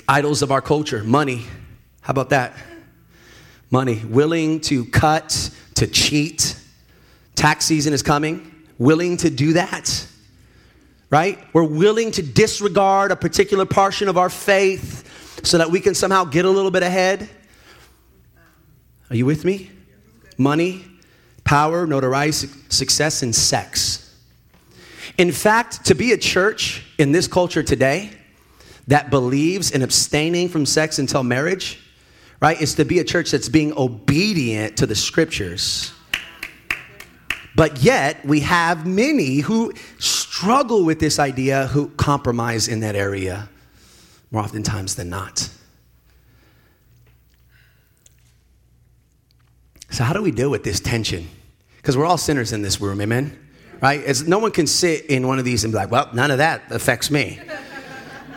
Idols 0.08 0.42
of 0.42 0.52
our 0.52 0.60
culture, 0.60 1.02
money, 1.04 1.46
how 2.08 2.12
about 2.12 2.30
that? 2.30 2.56
Money. 3.70 4.02
Willing 4.02 4.62
to 4.62 4.86
cut, 4.86 5.50
to 5.74 5.86
cheat. 5.86 6.58
Tax 7.34 7.66
season 7.66 7.92
is 7.92 8.02
coming. 8.02 8.64
Willing 8.78 9.18
to 9.18 9.28
do 9.28 9.52
that. 9.52 10.06
Right? 11.10 11.38
We're 11.52 11.64
willing 11.64 12.10
to 12.12 12.22
disregard 12.22 13.12
a 13.12 13.16
particular 13.16 13.64
portion 13.64 14.08
of 14.08 14.18
our 14.18 14.28
faith 14.28 15.40
so 15.44 15.58
that 15.58 15.70
we 15.70 15.80
can 15.80 15.94
somehow 15.94 16.24
get 16.24 16.44
a 16.44 16.50
little 16.50 16.70
bit 16.70 16.82
ahead. 16.82 17.28
Are 19.08 19.16
you 19.16 19.24
with 19.24 19.44
me? 19.44 19.70
Money, 20.36 20.84
power, 21.44 21.86
notoriety, 21.86 22.48
success, 22.68 23.22
and 23.22 23.34
sex. 23.34 24.14
In 25.16 25.32
fact, 25.32 25.86
to 25.86 25.94
be 25.94 26.12
a 26.12 26.18
church 26.18 26.84
in 26.98 27.12
this 27.12 27.26
culture 27.26 27.62
today 27.62 28.10
that 28.86 29.10
believes 29.10 29.70
in 29.70 29.82
abstaining 29.82 30.48
from 30.48 30.66
sex 30.66 30.98
until 30.98 31.22
marriage 31.22 31.80
right? 32.40 32.60
Is 32.60 32.74
to 32.74 32.84
be 32.84 32.98
a 32.98 33.04
church 33.04 33.30
that's 33.30 33.48
being 33.48 33.76
obedient 33.76 34.76
to 34.78 34.86
the 34.86 34.94
scriptures. 34.94 35.92
But 37.54 37.82
yet, 37.82 38.24
we 38.24 38.40
have 38.40 38.86
many 38.86 39.38
who 39.38 39.72
struggle 40.38 40.84
with 40.84 41.00
this 41.00 41.18
idea 41.18 41.66
who 41.66 41.88
compromise 41.96 42.68
in 42.68 42.78
that 42.78 42.94
area 42.94 43.48
more 44.30 44.42
oftentimes 44.42 44.94
than 44.94 45.10
not. 45.10 45.48
So, 49.90 50.04
how 50.04 50.12
do 50.12 50.22
we 50.22 50.30
deal 50.30 50.48
with 50.48 50.62
this 50.62 50.78
tension? 50.78 51.28
Because 51.78 51.96
we're 51.96 52.06
all 52.06 52.18
sinners 52.18 52.52
in 52.52 52.62
this 52.62 52.80
room, 52.80 53.00
amen? 53.00 53.36
Right? 53.80 54.00
No 54.28 54.38
one 54.38 54.52
can 54.52 54.68
sit 54.68 55.06
in 55.06 55.26
one 55.26 55.40
of 55.40 55.44
these 55.44 55.64
and 55.64 55.72
be 55.72 55.76
like, 55.76 55.90
well, 55.90 56.08
none 56.12 56.30
of 56.30 56.38
that 56.38 56.70
affects 56.70 57.10
me. 57.10 57.40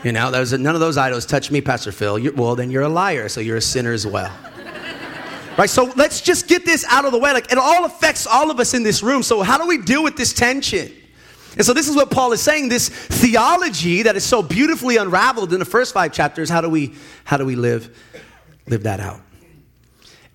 You 0.04 0.12
know, 0.12 0.32
none 0.32 0.74
of 0.74 0.80
those 0.80 0.98
idols 0.98 1.28
touch 1.28 1.52
me, 1.52 1.62
Pastor 1.62 1.92
Phil. 1.92 2.18
You're, 2.18 2.34
well, 2.34 2.56
then 2.56 2.72
you're 2.72 2.82
a 2.82 2.90
liar, 2.90 3.30
so 3.30 3.40
you're 3.40 3.58
a 3.58 3.62
sinner 3.62 3.92
as 3.92 4.08
well. 4.08 4.36
right? 5.60 5.70
So 5.70 5.94
let's 5.96 6.22
just 6.22 6.48
get 6.48 6.66
this 6.66 6.84
out 6.90 7.06
of 7.06 7.12
the 7.12 7.20
way. 7.20 7.32
Like 7.34 7.52
it 7.52 7.60
all 7.60 7.86
affects 7.86 8.26
all 8.26 8.50
of 8.50 8.60
us 8.60 8.74
in 8.74 8.82
this 8.82 9.04
room. 9.04 9.22
So 9.22 9.44
how 9.44 9.60
do 9.60 9.68
we 9.68 9.78
deal 9.78 10.02
with 10.02 10.18
this 10.18 10.34
tension? 10.34 10.92
And 11.58 11.66
so 11.66 11.74
this 11.74 11.90
is 11.90 11.96
what 11.96 12.10
Paul 12.12 12.32
is 12.32 12.42
saying. 12.42 12.70
This 12.70 12.90
theology 12.90 14.04
that 14.04 14.16
is 14.16 14.24
so 14.24 14.42
beautifully 14.42 14.98
unraveled 14.98 15.52
in 15.52 15.60
the 15.60 15.66
first 15.66 15.94
five 15.94 16.14
chapters. 16.14 16.50
How 16.50 16.62
do 16.62 16.70
we 16.70 16.96
how 17.24 17.38
do 17.38 17.46
we 17.46 17.56
live 17.56 17.98
live 18.68 18.84
that 18.84 19.00
out? 19.00 19.22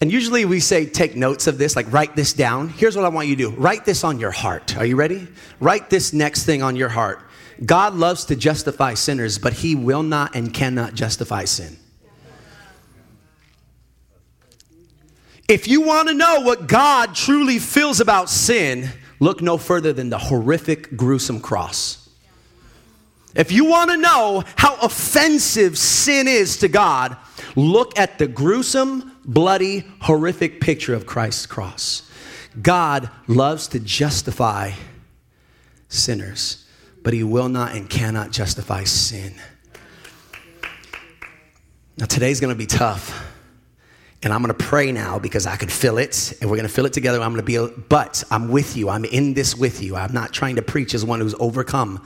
And 0.00 0.12
usually 0.12 0.44
we 0.44 0.60
say, 0.60 0.84
take 0.84 1.16
notes 1.16 1.46
of 1.46 1.56
this, 1.56 1.74
like 1.74 1.90
write 1.90 2.14
this 2.16 2.34
down. 2.34 2.68
Here's 2.68 2.96
what 2.96 3.06
I 3.06 3.08
want 3.08 3.28
you 3.28 3.36
to 3.36 3.50
do 3.50 3.56
write 3.56 3.84
this 3.84 4.04
on 4.04 4.18
your 4.18 4.30
heart. 4.30 4.76
Are 4.76 4.84
you 4.84 4.96
ready? 4.96 5.26
Write 5.58 5.88
this 5.88 6.12
next 6.12 6.44
thing 6.44 6.62
on 6.62 6.76
your 6.76 6.90
heart. 6.90 7.22
God 7.64 7.94
loves 7.94 8.26
to 8.26 8.36
justify 8.36 8.92
sinners, 8.92 9.38
but 9.38 9.54
he 9.54 9.74
will 9.74 10.02
not 10.02 10.36
and 10.36 10.52
cannot 10.52 10.92
justify 10.92 11.46
sin. 11.46 11.78
If 15.48 15.68
you 15.68 15.80
want 15.80 16.08
to 16.08 16.14
know 16.14 16.40
what 16.40 16.66
God 16.66 17.14
truly 17.14 17.58
feels 17.58 18.00
about 18.00 18.28
sin, 18.28 18.90
look 19.20 19.40
no 19.42 19.58
further 19.58 19.92
than 19.92 20.10
the 20.10 20.18
horrific, 20.18 20.96
gruesome 20.96 21.40
cross. 21.40 22.08
If 23.34 23.52
you 23.52 23.66
want 23.66 23.90
to 23.90 23.96
know 23.96 24.44
how 24.56 24.76
offensive 24.76 25.76
sin 25.76 26.26
is 26.26 26.58
to 26.58 26.68
God, 26.68 27.16
look 27.54 27.98
at 27.98 28.18
the 28.18 28.26
gruesome, 28.26 29.18
bloody, 29.24 29.84
horrific 30.00 30.60
picture 30.60 30.94
of 30.94 31.06
Christ's 31.06 31.46
cross. 31.46 32.10
God 32.60 33.10
loves 33.26 33.68
to 33.68 33.80
justify 33.80 34.72
sinners 35.88 36.66
but 37.06 37.14
he 37.14 37.22
will 37.22 37.48
not 37.48 37.76
and 37.76 37.88
cannot 37.88 38.32
justify 38.32 38.82
sin. 38.82 39.32
Now, 41.96 42.06
today's 42.06 42.40
gonna 42.40 42.56
be 42.56 42.66
tough. 42.66 43.35
And 44.22 44.32
I'm 44.32 44.40
gonna 44.40 44.54
pray 44.54 44.92
now 44.92 45.18
because 45.18 45.46
I 45.46 45.56
could 45.56 45.70
feel 45.70 45.98
it, 45.98 46.36
and 46.40 46.50
we're 46.50 46.56
gonna 46.56 46.68
feel 46.68 46.86
it 46.86 46.92
together. 46.92 47.20
I'm 47.20 47.32
gonna 47.32 47.42
be, 47.42 47.58
but 47.88 48.24
I'm 48.30 48.48
with 48.48 48.76
you. 48.76 48.88
I'm 48.88 49.04
in 49.04 49.34
this 49.34 49.54
with 49.54 49.82
you. 49.82 49.96
I'm 49.96 50.12
not 50.12 50.32
trying 50.32 50.56
to 50.56 50.62
preach 50.62 50.94
as 50.94 51.04
one 51.04 51.20
who's 51.20 51.34
overcome. 51.38 52.04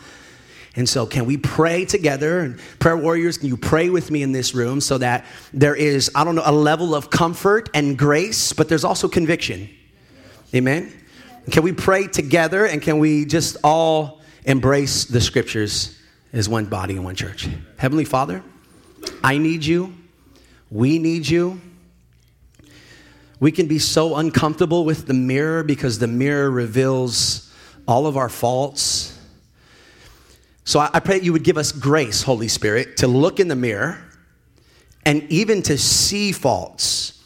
And 0.77 0.89
so, 0.89 1.07
can 1.07 1.27
we 1.27 1.37
pray 1.37 1.85
together? 1.85 2.41
And 2.41 2.61
prayer 2.79 2.97
warriors, 2.97 3.39
can 3.39 3.49
you 3.49 3.57
pray 3.57 3.91
with 3.91 4.11
me 4.11 4.23
in 4.23 4.33
this 4.33 4.55
room 4.55 4.81
so 4.81 4.99
that 4.99 5.25
there 5.53 5.75
is, 5.75 6.11
I 6.15 6.25
don't 6.25 6.37
know, 6.37 6.43
a 6.45 6.53
level 6.53 6.95
of 6.95 7.11
comfort 7.11 7.69
and 7.75 7.99
grace, 7.99 8.53
but 8.53 8.69
there's 8.69 8.85
also 8.85 9.09
conviction? 9.09 9.69
Amen? 10.55 10.93
Can 11.51 11.63
we 11.65 11.73
pray 11.73 12.07
together 12.07 12.67
and 12.67 12.81
can 12.83 12.99
we 12.99 13.25
just 13.25 13.57
all 13.65 14.21
embrace 14.45 15.05
the 15.05 15.21
scriptures 15.21 15.99
as 16.33 16.49
one 16.49 16.67
body 16.67 16.95
and 16.95 17.05
one 17.05 17.15
church. 17.15 17.49
Heavenly 17.77 18.05
Father, 18.05 18.43
I 19.23 19.39
need 19.39 19.65
you. 19.65 19.95
We 20.71 20.99
need 20.99 21.29
you. 21.29 21.61
We 23.41 23.51
can 23.51 23.67
be 23.67 23.79
so 23.79 24.17
uncomfortable 24.17 24.85
with 24.85 25.07
the 25.07 25.15
mirror 25.15 25.63
because 25.63 25.99
the 25.99 26.07
mirror 26.07 26.51
reveals 26.51 27.53
all 27.89 28.07
of 28.07 28.17
our 28.17 28.29
faults. 28.29 29.19
So 30.65 30.79
I, 30.79 30.91
I 30.95 31.01
pray 31.01 31.19
that 31.19 31.25
you 31.25 31.33
would 31.33 31.43
give 31.43 31.59
us 31.59 31.73
grace, 31.73 32.23
Holy 32.23 32.49
Spirit, 32.49 32.99
to 32.99 33.09
look 33.09 33.41
in 33.41 33.49
the 33.49 33.57
mirror 33.57 33.99
and 35.05 35.23
even 35.33 35.63
to 35.63 35.79
see 35.79 36.31
faults. 36.31 37.25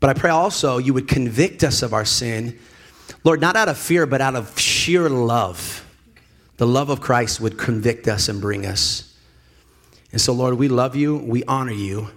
But 0.00 0.10
I 0.10 0.14
pray 0.14 0.30
also 0.30 0.78
you 0.78 0.92
would 0.92 1.08
convict 1.08 1.64
us 1.64 1.82
of 1.82 1.94
our 1.94 2.04
sin, 2.04 2.58
Lord, 3.24 3.40
not 3.40 3.56
out 3.56 3.68
of 3.68 3.78
fear, 3.78 4.04
but 4.04 4.20
out 4.20 4.34
of 4.34 4.58
sheer 4.58 5.08
love 5.08 5.84
the 6.56 6.66
love 6.66 6.90
of 6.90 7.00
Christ 7.00 7.40
would 7.40 7.58
convict 7.58 8.08
us 8.08 8.28
and 8.28 8.40
bring 8.40 8.66
us. 8.66 9.14
And 10.12 10.20
so, 10.20 10.32
Lord, 10.32 10.54
we 10.54 10.68
love 10.68 10.96
you, 10.96 11.16
we 11.16 11.44
honor 11.44 11.72
you. 11.72 12.08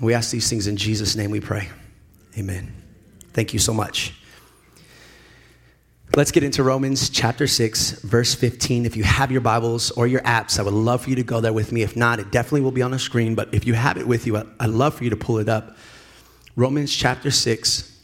We 0.00 0.14
ask 0.14 0.30
these 0.30 0.48
things 0.48 0.66
in 0.66 0.76
Jesus' 0.76 1.14
name 1.14 1.30
we 1.30 1.40
pray. 1.40 1.68
Amen. 2.38 2.72
Thank 3.32 3.52
you 3.52 3.58
so 3.58 3.72
much. 3.72 4.14
Let's 6.16 6.32
get 6.32 6.42
into 6.42 6.64
Romans 6.64 7.08
chapter 7.08 7.46
6, 7.46 8.02
verse 8.02 8.34
15. 8.34 8.84
If 8.84 8.96
you 8.96 9.04
have 9.04 9.30
your 9.30 9.40
Bibles 9.40 9.92
or 9.92 10.08
your 10.08 10.22
apps, 10.22 10.58
I 10.58 10.62
would 10.62 10.74
love 10.74 11.02
for 11.02 11.10
you 11.10 11.16
to 11.16 11.22
go 11.22 11.40
there 11.40 11.52
with 11.52 11.70
me. 11.70 11.82
If 11.82 11.94
not, 11.94 12.18
it 12.18 12.32
definitely 12.32 12.62
will 12.62 12.72
be 12.72 12.82
on 12.82 12.90
the 12.90 12.98
screen, 12.98 13.36
but 13.36 13.54
if 13.54 13.64
you 13.64 13.74
have 13.74 13.96
it 13.96 14.08
with 14.08 14.26
you, 14.26 14.36
I'd 14.36 14.70
love 14.70 14.94
for 14.94 15.04
you 15.04 15.10
to 15.10 15.16
pull 15.16 15.38
it 15.38 15.48
up. 15.48 15.76
Romans 16.56 16.92
chapter 16.92 17.30
6, 17.30 17.96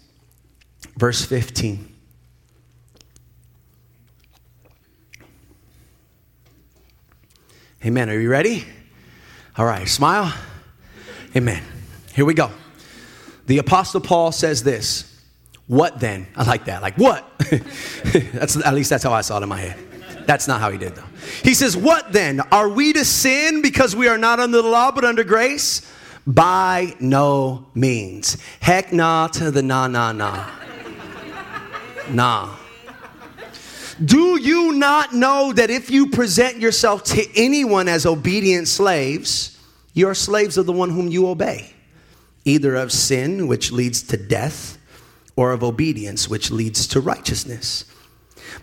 verse 0.97 1.25
15. 1.25 1.93
Amen. 7.85 8.09
Are 8.09 8.19
you 8.19 8.31
ready? 8.31 8.65
All 9.59 9.67
right, 9.67 9.89
smile. 9.89 10.33
Amen. 11.35 11.63
Here 12.15 12.25
we 12.25 12.35
go. 12.35 12.51
The 13.47 13.59
Apostle 13.59 14.01
Paul 14.01 14.33
says 14.33 14.63
this 14.63 15.21
What 15.67 15.99
then? 16.01 16.27
I 16.37 16.45
like 16.45 16.67
that. 16.67 16.83
Like, 16.83 16.97
what? 16.97 17.25
that's, 18.33 18.57
at 18.57 18.75
least 18.75 18.91
that's 18.91 19.05
how 19.05 19.13
I 19.13 19.21
saw 19.21 19.39
it 19.39 19.43
in 19.43 19.49
my 19.49 19.59
head. 19.59 19.79
That's 20.27 20.49
not 20.49 20.61
how 20.61 20.71
he 20.71 20.79
did, 20.79 20.95
though. 20.97 21.05
He 21.43 21.55
says, 21.55 21.77
What 21.77 22.13
then? 22.13 22.41
Are 22.53 22.69
we 22.69 22.93
to 22.93 23.05
sin 23.05 23.63
because 23.63 23.95
we 23.95 24.09
are 24.09 24.19
not 24.19 24.41
under 24.41 24.61
the 24.61 24.69
law 24.69 24.91
but 24.91 25.05
under 25.05 25.25
grace? 25.25 25.93
By 26.27 26.97
no 26.99 27.67
means. 27.75 28.37
Heck 28.61 28.93
nah 28.93 29.29
to 29.29 29.53
the 29.53 29.63
nah, 29.63 29.87
nah, 29.87 30.11
nah. 30.11 30.51
Nah. 32.11 32.57
Do 34.05 34.39
you 34.41 34.73
not 34.73 35.15
know 35.15 35.53
that 35.53 35.71
if 35.71 35.91
you 35.91 36.11
present 36.11 36.59
yourself 36.59 37.05
to 37.05 37.27
anyone 37.37 37.89
as 37.89 38.05
obedient 38.05 38.69
slaves, 38.69 39.59
you 39.95 40.09
are 40.09 40.15
slaves 40.15 40.59
of 40.59 40.67
the 40.67 40.73
one 40.73 40.91
whom 40.91 41.09
you 41.09 41.29
obey, 41.29 41.73
either 42.47 42.75
of 42.75 42.93
sin, 42.93 43.47
which 43.47 43.71
leads 43.71 44.03
to 44.05 44.17
death, 44.17 44.79
or 45.37 45.53
of 45.53 45.63
obedience, 45.63 46.29
which 46.29 46.51
leads 46.51 46.87
to 46.89 47.01
righteousness? 47.01 47.85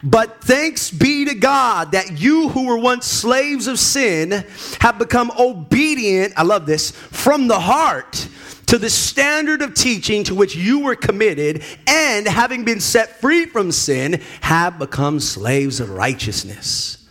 But 0.01 0.41
thanks 0.41 0.89
be 0.89 1.25
to 1.25 1.35
God 1.35 1.91
that 1.91 2.19
you 2.19 2.49
who 2.49 2.65
were 2.65 2.77
once 2.77 3.05
slaves 3.05 3.67
of 3.67 3.79
sin 3.79 4.45
have 4.79 4.97
become 4.97 5.31
obedient, 5.37 6.33
I 6.35 6.43
love 6.43 6.65
this, 6.65 6.91
from 6.91 7.47
the 7.47 7.59
heart 7.59 8.27
to 8.67 8.77
the 8.77 8.89
standard 8.89 9.61
of 9.61 9.73
teaching 9.73 10.23
to 10.23 10.35
which 10.35 10.55
you 10.55 10.79
were 10.79 10.95
committed, 10.95 11.63
and 11.85 12.27
having 12.27 12.63
been 12.63 12.79
set 12.79 13.21
free 13.21 13.45
from 13.45 13.71
sin, 13.71 14.21
have 14.41 14.79
become 14.79 15.19
slaves 15.19 15.79
of 15.79 15.89
righteousness. 15.91 17.02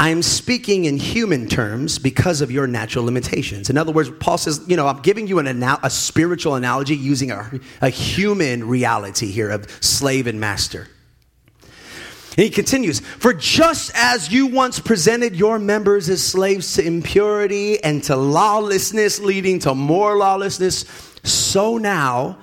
I 0.00 0.08
am 0.08 0.22
speaking 0.22 0.86
in 0.86 0.96
human 0.96 1.46
terms 1.46 1.98
because 1.98 2.40
of 2.40 2.50
your 2.50 2.66
natural 2.66 3.04
limitations. 3.04 3.68
In 3.68 3.76
other 3.76 3.92
words, 3.92 4.10
Paul 4.18 4.38
says, 4.38 4.62
you 4.66 4.74
know, 4.74 4.86
I'm 4.86 5.02
giving 5.02 5.26
you 5.26 5.40
an 5.40 5.46
ana- 5.46 5.78
a 5.82 5.90
spiritual 5.90 6.54
analogy 6.54 6.96
using 6.96 7.30
a, 7.30 7.60
a 7.82 7.90
human 7.90 8.66
reality 8.66 9.30
here 9.30 9.50
of 9.50 9.70
slave 9.84 10.26
and 10.26 10.40
master. 10.40 10.88
And 11.60 12.44
he 12.46 12.48
continues, 12.48 13.00
For 13.00 13.34
just 13.34 13.92
as 13.94 14.32
you 14.32 14.46
once 14.46 14.80
presented 14.80 15.36
your 15.36 15.58
members 15.58 16.08
as 16.08 16.24
slaves 16.24 16.76
to 16.76 16.82
impurity 16.82 17.84
and 17.84 18.02
to 18.04 18.16
lawlessness, 18.16 19.20
leading 19.20 19.58
to 19.58 19.74
more 19.74 20.16
lawlessness, 20.16 20.86
so 21.24 21.76
now 21.76 22.38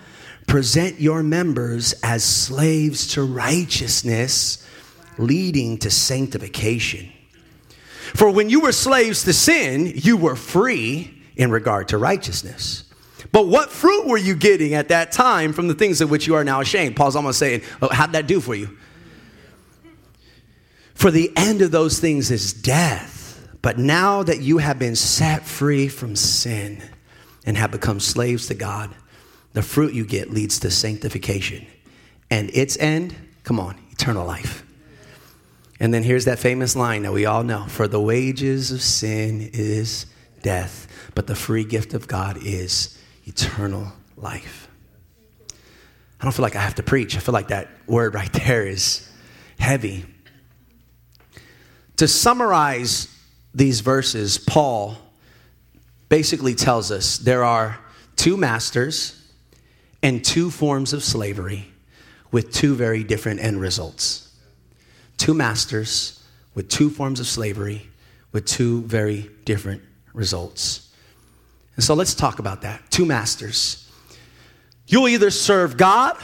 present 0.46 1.02
your 1.02 1.24
members 1.24 1.94
as 2.04 2.24
slaves 2.24 3.16
to 3.16 3.24
righteousness, 3.24 4.64
leading 5.18 5.80
to 5.80 5.90
sanctification. 5.90 7.14
For 8.16 8.30
when 8.32 8.50
you 8.50 8.62
were 8.62 8.72
slaves 8.72 9.24
to 9.24 9.34
sin, 9.34 9.92
you 9.96 10.18
were 10.18 10.36
free 10.36 11.24
in 11.36 11.52
regard 11.52 11.90
to 11.90 11.98
righteousness. 11.98 12.84
But 13.32 13.48
what 13.48 13.70
fruit 13.70 14.08
were 14.08 14.18
you 14.18 14.36
getting 14.36 14.74
at 14.74 14.90
that 14.90 15.12
time 15.12 15.54
from 15.54 15.68
the 15.68 15.74
things 15.74 16.02
of 16.02 16.10
which 16.10 16.28
you 16.28 16.36
are 16.36 16.44
now 16.44 16.62
ashamed? 16.62 16.96
Paul's 16.96 17.16
almost 17.16 17.40
saying, 17.40 17.62
oh, 17.82 17.90
How'd 17.90 18.14
that 18.14 18.28
do 18.28 18.40
for 18.40 18.56
you? 18.56 18.78
For 20.94 21.12
the 21.12 21.32
end 21.36 21.62
of 21.62 21.72
those 21.72 22.00
things 22.00 22.32
is 22.32 22.54
death. 22.54 23.48
But 23.62 23.78
now 23.78 24.24
that 24.24 24.40
you 24.40 24.60
have 24.60 24.80
been 24.80 24.96
set 24.96 25.46
free 25.46 25.88
from 25.88 26.16
sin 26.16 26.82
and 27.46 27.58
have 27.58 27.72
become 27.72 28.00
slaves 28.00 28.48
to 28.48 28.56
God, 28.56 28.94
the 29.54 29.62
fruit 29.62 29.94
you 29.94 30.06
get 30.06 30.32
leads 30.32 30.60
to 30.60 30.72
sanctification. 30.72 31.66
And 32.30 32.50
its 32.54 32.78
end, 32.78 33.16
come 33.44 33.60
on, 33.60 33.78
eternal 33.92 34.26
life. 34.26 34.64
And 35.80 35.94
then 35.94 36.04
here's 36.04 36.26
that 36.26 36.40
famous 36.40 36.76
line 36.76 37.04
that 37.04 37.14
we 37.14 37.26
all 37.26 37.44
know 37.44 37.66
For 37.68 37.88
the 37.88 38.02
wages 38.02 38.72
of 38.72 38.82
sin 38.82 39.50
is 39.54 40.06
death, 40.42 40.88
but 41.16 41.28
the 41.28 41.36
free 41.36 41.64
gift 41.64 41.94
of 41.94 42.08
God 42.08 42.38
is 42.42 42.98
eternal 43.26 43.92
life. 44.16 44.68
I 46.20 46.24
don't 46.24 46.32
feel 46.32 46.44
like 46.44 46.56
I 46.56 46.62
have 46.62 46.76
to 46.76 46.84
preach. 46.84 47.16
I 47.16 47.20
feel 47.20 47.34
like 47.34 47.50
that 47.50 47.70
word 47.86 48.16
right 48.16 48.32
there 48.46 48.66
is 48.66 49.10
heavy. 49.60 50.06
To 51.98 52.08
summarize 52.08 53.14
these 53.54 53.82
verses, 53.82 54.38
Paul 54.38 54.98
basically 56.10 56.56
tells 56.56 56.92
us 56.92 57.18
there 57.18 57.44
are 57.44 57.80
two 58.16 58.38
masters 58.38 59.14
and 60.04 60.24
two 60.24 60.52
forms 60.52 60.94
of 60.94 61.04
slavery 61.04 61.72
with 62.32 62.54
two 62.54 62.76
very 62.76 63.04
different 63.04 63.40
end 63.42 63.60
results. 63.60 64.27
Two 65.18 65.34
masters 65.34 66.24
with 66.56 66.70
two 66.70 66.90
forms 66.90 67.20
of 67.20 67.28
slavery 67.28 67.88
with 68.32 68.46
two 68.46 68.84
very 68.84 69.30
different 69.46 69.82
results. 70.14 70.94
And 71.76 71.84
so 71.84 71.94
let's 71.94 72.14
talk 72.16 72.40
about 72.40 72.62
that. 72.62 72.90
Two 72.90 73.06
masters. 73.06 73.90
You'll 74.88 75.08
either 75.08 75.30
serve 75.30 75.78
God 75.78 76.18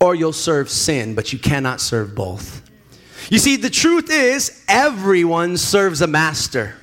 or 0.00 0.14
you'll 0.14 0.32
serve 0.32 0.70
sin, 0.70 1.14
but 1.14 1.32
you 1.32 1.38
cannot 1.38 1.80
serve 1.80 2.14
both. 2.14 2.62
You 3.30 3.38
see, 3.38 3.56
the 3.56 3.70
truth 3.70 4.10
is, 4.10 4.64
everyone 4.68 5.56
serves 5.56 6.00
a 6.00 6.06
master. 6.06 6.74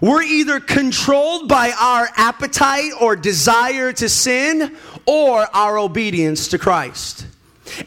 We're 0.00 0.22
either 0.22 0.60
controlled 0.60 1.48
by 1.48 1.72
our 1.80 2.08
appetite 2.16 2.92
or 3.00 3.16
desire 3.16 3.92
to 3.94 4.08
sin 4.08 4.76
or 5.06 5.46
our 5.54 5.78
obedience 5.78 6.48
to 6.48 6.58
Christ. 6.58 7.26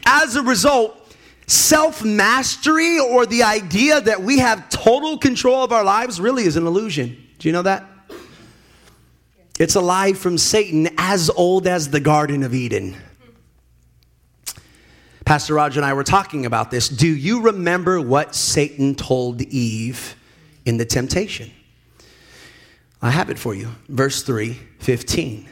As 0.04 0.34
a 0.34 0.42
result, 0.42 0.99
self 1.50 2.04
mastery 2.04 2.98
or 2.98 3.26
the 3.26 3.42
idea 3.42 4.00
that 4.00 4.22
we 4.22 4.38
have 4.38 4.68
total 4.68 5.18
control 5.18 5.64
of 5.64 5.72
our 5.72 5.84
lives 5.84 6.20
really 6.20 6.44
is 6.44 6.56
an 6.56 6.66
illusion. 6.66 7.16
Do 7.38 7.48
you 7.48 7.52
know 7.52 7.62
that? 7.62 7.84
It's 9.58 9.74
a 9.74 9.80
lie 9.80 10.14
from 10.14 10.38
Satan 10.38 10.88
as 10.96 11.28
old 11.28 11.66
as 11.66 11.90
the 11.90 12.00
Garden 12.00 12.44
of 12.44 12.54
Eden. 12.54 12.96
Pastor 15.24 15.54
Roger 15.54 15.80
and 15.80 15.86
I 15.86 15.92
were 15.92 16.04
talking 16.04 16.46
about 16.46 16.70
this. 16.70 16.88
Do 16.88 17.06
you 17.06 17.42
remember 17.42 18.00
what 18.00 18.34
Satan 18.34 18.94
told 18.94 19.42
Eve 19.42 20.16
in 20.64 20.76
the 20.76 20.84
temptation? 20.84 21.50
I 23.02 23.10
have 23.10 23.30
it 23.30 23.38
for 23.38 23.54
you. 23.54 23.70
Verse 23.88 24.22
3 24.22 24.58
15. 24.78 25.48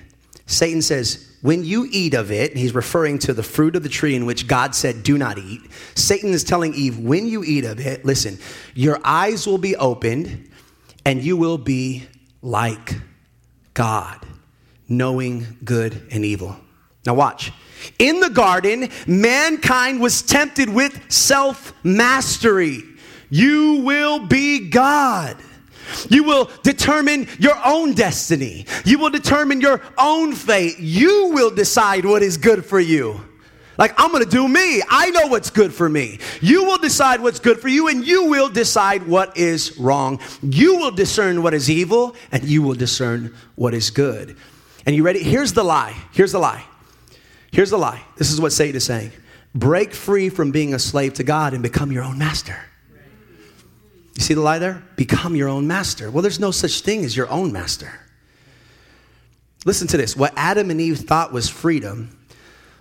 Satan 0.46 0.80
says, 0.80 1.27
When 1.40 1.64
you 1.64 1.88
eat 1.90 2.14
of 2.14 2.32
it, 2.32 2.56
he's 2.56 2.74
referring 2.74 3.20
to 3.20 3.32
the 3.32 3.44
fruit 3.44 3.76
of 3.76 3.82
the 3.84 3.88
tree 3.88 4.16
in 4.16 4.26
which 4.26 4.48
God 4.48 4.74
said, 4.74 5.02
Do 5.04 5.16
not 5.16 5.38
eat. 5.38 5.60
Satan 5.94 6.30
is 6.30 6.42
telling 6.42 6.74
Eve, 6.74 6.98
When 6.98 7.28
you 7.28 7.44
eat 7.44 7.64
of 7.64 7.78
it, 7.78 8.04
listen, 8.04 8.38
your 8.74 8.98
eyes 9.04 9.46
will 9.46 9.58
be 9.58 9.76
opened 9.76 10.50
and 11.04 11.22
you 11.22 11.36
will 11.36 11.58
be 11.58 12.06
like 12.42 12.96
God, 13.74 14.26
knowing 14.88 15.46
good 15.64 16.08
and 16.10 16.24
evil. 16.24 16.56
Now, 17.06 17.14
watch. 17.14 17.52
In 17.98 18.18
the 18.18 18.30
garden, 18.30 18.90
mankind 19.06 20.00
was 20.00 20.22
tempted 20.22 20.68
with 20.68 21.10
self 21.10 21.72
mastery. 21.84 22.82
You 23.30 23.82
will 23.84 24.26
be 24.26 24.68
God. 24.68 25.36
You 26.08 26.24
will 26.24 26.50
determine 26.62 27.28
your 27.38 27.58
own 27.64 27.94
destiny. 27.94 28.66
You 28.84 28.98
will 28.98 29.10
determine 29.10 29.60
your 29.60 29.82
own 29.96 30.34
fate. 30.34 30.78
You 30.78 31.30
will 31.32 31.50
decide 31.50 32.04
what 32.04 32.22
is 32.22 32.36
good 32.36 32.64
for 32.64 32.80
you. 32.80 33.20
Like, 33.78 33.94
I'm 33.96 34.10
gonna 34.10 34.24
do 34.24 34.48
me. 34.48 34.82
I 34.88 35.10
know 35.10 35.28
what's 35.28 35.50
good 35.50 35.72
for 35.72 35.88
me. 35.88 36.18
You 36.40 36.64
will 36.64 36.78
decide 36.78 37.20
what's 37.20 37.38
good 37.38 37.60
for 37.60 37.68
you, 37.68 37.86
and 37.86 38.04
you 38.04 38.24
will 38.24 38.48
decide 38.48 39.06
what 39.06 39.36
is 39.36 39.78
wrong. 39.78 40.18
You 40.42 40.78
will 40.78 40.90
discern 40.90 41.44
what 41.44 41.54
is 41.54 41.70
evil, 41.70 42.16
and 42.32 42.42
you 42.42 42.60
will 42.60 42.74
discern 42.74 43.34
what 43.54 43.74
is 43.74 43.90
good. 43.90 44.36
And 44.84 44.96
you 44.96 45.04
ready? 45.04 45.22
Here's 45.22 45.52
the 45.52 45.62
lie. 45.62 45.94
Here's 46.12 46.32
the 46.32 46.40
lie. 46.40 46.64
Here's 47.52 47.70
the 47.70 47.78
lie. 47.78 48.02
This 48.16 48.32
is 48.32 48.40
what 48.40 48.52
Satan 48.52 48.76
is 48.76 48.84
saying. 48.84 49.12
Break 49.54 49.94
free 49.94 50.28
from 50.28 50.50
being 50.50 50.74
a 50.74 50.78
slave 50.78 51.14
to 51.14 51.24
God 51.24 51.54
and 51.54 51.62
become 51.62 51.92
your 51.92 52.02
own 52.02 52.18
master. 52.18 52.58
You 54.18 54.24
see 54.24 54.34
the 54.34 54.40
lie 54.40 54.58
there? 54.58 54.82
Become 54.96 55.36
your 55.36 55.48
own 55.48 55.68
master. 55.68 56.10
Well, 56.10 56.22
there's 56.22 56.40
no 56.40 56.50
such 56.50 56.80
thing 56.80 57.04
as 57.04 57.16
your 57.16 57.30
own 57.30 57.52
master. 57.52 58.00
Listen 59.64 59.86
to 59.86 59.96
this. 59.96 60.16
What 60.16 60.32
Adam 60.34 60.72
and 60.72 60.80
Eve 60.80 60.98
thought 60.98 61.32
was 61.32 61.48
freedom 61.48 62.18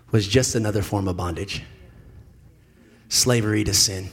was 0.09 0.27
just 0.27 0.55
another 0.55 0.81
form 0.81 1.07
of 1.07 1.15
bondage 1.15 1.61
slavery 3.09 3.63
to 3.63 3.73
sin. 3.75 4.09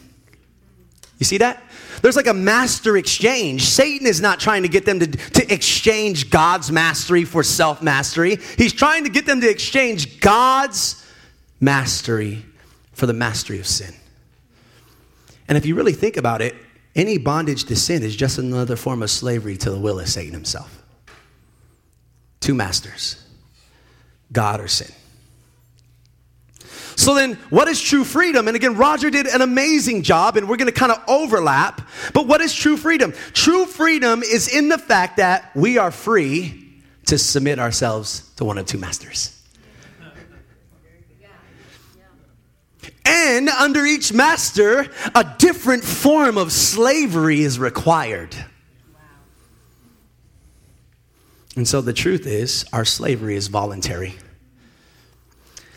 You 1.19 1.25
see 1.25 1.39
that? 1.39 1.63
There's 2.03 2.15
like 2.15 2.27
a 2.27 2.35
master 2.35 2.99
exchange. 2.99 3.63
Satan 3.63 4.07
is 4.07 4.21
not 4.21 4.39
trying 4.39 4.63
to 4.65 4.69
get 4.69 4.85
them 4.85 5.01
to, 5.01 5.07
to 5.07 5.51
exchange 5.51 6.29
God's 6.29 6.71
mastery 6.71 7.25
for 7.25 7.43
self 7.43 7.81
mastery. 7.81 8.37
He's 8.59 8.75
trying 8.75 9.05
to 9.05 9.11
get 9.11 9.25
them 9.25 9.41
to 9.41 9.49
exchange 9.49 10.21
God's 10.21 11.03
mastery 11.59 12.45
for 12.93 13.07
the 13.07 13.15
mastery 13.15 13.61
of 13.61 13.67
sin. 13.67 13.95
And 15.49 15.57
if 15.57 15.65
you 15.65 15.75
really 15.75 15.95
think 15.95 16.19
about 16.19 16.43
it, 16.43 16.55
any 16.95 17.19
bondage 17.19 17.65
to 17.65 17.77
sin 17.77 18.03
is 18.03 18.15
just 18.15 18.39
another 18.39 18.77
form 18.77 19.03
of 19.03 19.11
slavery 19.11 19.57
to 19.59 19.71
the 19.71 19.79
will 19.79 19.99
of 20.01 20.09
Satan 20.09 20.33
himself. 20.33 20.83
Two 22.41 22.55
masters 22.55 23.25
God 24.33 24.61
or 24.61 24.69
sin. 24.69 24.93
So 26.97 27.15
then, 27.15 27.35
what 27.51 27.69
is 27.69 27.81
true 27.81 28.05
freedom? 28.05 28.47
And 28.47 28.57
again, 28.57 28.77
Roger 28.77 29.11
did 29.11 29.27
an 29.27 29.43
amazing 29.43 30.03
job, 30.03 30.37
and 30.37 30.49
we're 30.49 30.57
going 30.57 30.73
to 30.73 30.73
kind 30.73 30.93
of 30.93 31.03
overlap. 31.09 31.89
But 32.13 32.27
what 32.27 32.41
is 32.41 32.55
true 32.55 32.77
freedom? 32.77 33.13
True 33.33 33.67
freedom 33.67 34.23
is 34.23 34.49
in 34.49 34.69
the 34.69 34.79
fact 34.79 35.17
that 35.17 35.51
we 35.57 35.77
are 35.77 35.91
free 35.91 36.83
to 37.07 37.19
submit 37.19 37.59
ourselves 37.59 38.31
to 38.37 38.45
one 38.45 38.59
of 38.59 38.67
two 38.67 38.79
masters. 38.79 39.34
And 43.05 43.49
under 43.49 43.85
each 43.85 44.13
master, 44.13 44.87
a 45.15 45.35
different 45.39 45.85
form 45.85 46.39
of 46.39 46.53
slavery 46.53 47.41
is 47.41 47.59
required. 47.59 48.35
And 51.57 51.69
so 51.69 51.81
the 51.81 51.93
truth 51.93 52.27
is, 52.27 52.65
our 52.73 52.85
slavery 52.85 53.37
is 53.37 53.49
voluntary. 53.49 54.15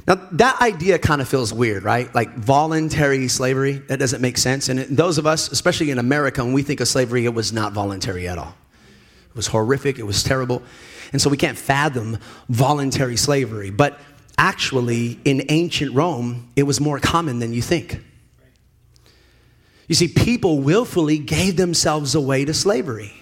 Now, 0.07 0.15
that 0.33 0.61
idea 0.61 0.97
kind 0.99 1.21
of 1.21 1.27
feels 1.27 1.53
weird, 1.53 1.83
right? 1.83 2.13
Like 2.15 2.33
voluntary 2.35 3.27
slavery, 3.27 3.73
that 3.73 3.99
doesn't 3.99 4.21
make 4.21 4.37
sense. 4.37 4.69
And 4.69 4.79
those 4.79 5.17
of 5.17 5.27
us, 5.27 5.51
especially 5.51 5.91
in 5.91 5.99
America, 5.99 6.43
when 6.43 6.53
we 6.53 6.63
think 6.63 6.79
of 6.79 6.87
slavery, 6.87 7.25
it 7.25 7.33
was 7.33 7.51
not 7.51 7.73
voluntary 7.73 8.27
at 8.27 8.37
all. 8.37 8.55
It 9.29 9.35
was 9.35 9.47
horrific, 9.47 9.99
it 9.99 10.03
was 10.03 10.23
terrible. 10.23 10.63
And 11.11 11.21
so 11.21 11.29
we 11.29 11.37
can't 11.37 11.57
fathom 11.57 12.19
voluntary 12.47 13.17
slavery. 13.17 13.69
But 13.69 13.99
actually, 14.38 15.19
in 15.26 15.45
ancient 15.50 15.93
Rome, 15.93 16.50
it 16.56 16.63
was 16.63 16.80
more 16.80 17.00
common 17.00 17.39
than 17.39 17.54
you 17.54 17.62
think. 17.62 18.00
You 19.88 19.95
see, 19.95 20.08
people 20.08 20.60
willfully 20.60 21.17
gave 21.17 21.56
themselves 21.58 22.13
away 22.13 22.45
to 22.45 22.54
slavery. 22.54 23.13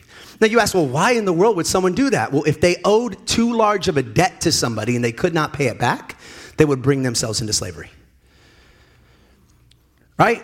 Now 0.42 0.48
you 0.48 0.60
ask, 0.60 0.74
well, 0.74 0.88
why 0.88 1.12
in 1.12 1.26
the 1.26 1.34
world 1.34 1.56
would 1.56 1.68
someone 1.68 1.94
do 1.94 2.10
that? 2.10 2.34
Well, 2.34 2.44
if 2.46 2.60
they 2.60 2.78
owed 2.84 3.26
too 3.26 3.56
large 3.56 3.88
of 3.88 3.98
a 3.98 4.04
debt 4.04 4.42
to 4.42 4.52
somebody 4.52 4.96
and 4.96 5.04
they 5.04 5.12
could 5.12 5.34
not 5.34 5.54
pay 5.54 5.68
it 5.68 5.80
back, 5.80 6.18
they 6.58 6.66
would 6.66 6.82
bring 6.82 7.04
themselves 7.04 7.40
into 7.40 7.54
slavery. 7.54 7.90
Right? 10.18 10.44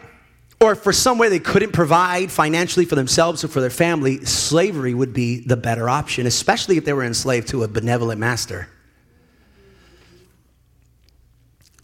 Or 0.62 0.76
for 0.76 0.94
some 0.94 1.18
way 1.18 1.30
they 1.30 1.40
couldn't 1.40 1.72
provide 1.72 2.32
financially 2.32 2.86
for 2.86 2.96
themselves 2.96 3.44
or 3.44 3.48
for 3.48 3.62
their 3.62 3.70
family, 3.70 4.24
slavery 4.26 4.94
would 4.94 5.12
be 5.12 5.40
the 5.40 5.58
better 5.58 5.90
option, 5.90 6.28
especially 6.28 6.78
if 6.78 6.86
they 6.86 6.94
were 6.94 7.04
enslaved 7.04 7.48
to 7.50 7.64
a 7.64 7.68
benevolent 7.68 8.20
master. 8.20 8.70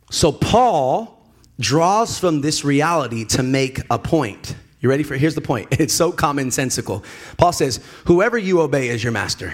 So 0.09 0.31
Paul 0.31 1.17
draws 1.59 2.19
from 2.19 2.41
this 2.41 2.63
reality 2.63 3.25
to 3.25 3.43
make 3.43 3.81
a 3.89 3.99
point. 3.99 4.55
You 4.79 4.89
ready 4.89 5.03
for? 5.03 5.15
Here's 5.15 5.35
the 5.35 5.41
point. 5.41 5.67
It's 5.79 5.93
so 5.93 6.11
commonsensical. 6.11 7.03
Paul 7.37 7.51
says, 7.51 7.79
Whoever 8.05 8.37
you 8.37 8.61
obey 8.61 8.89
is 8.89 9.03
your 9.03 9.11
master. 9.11 9.53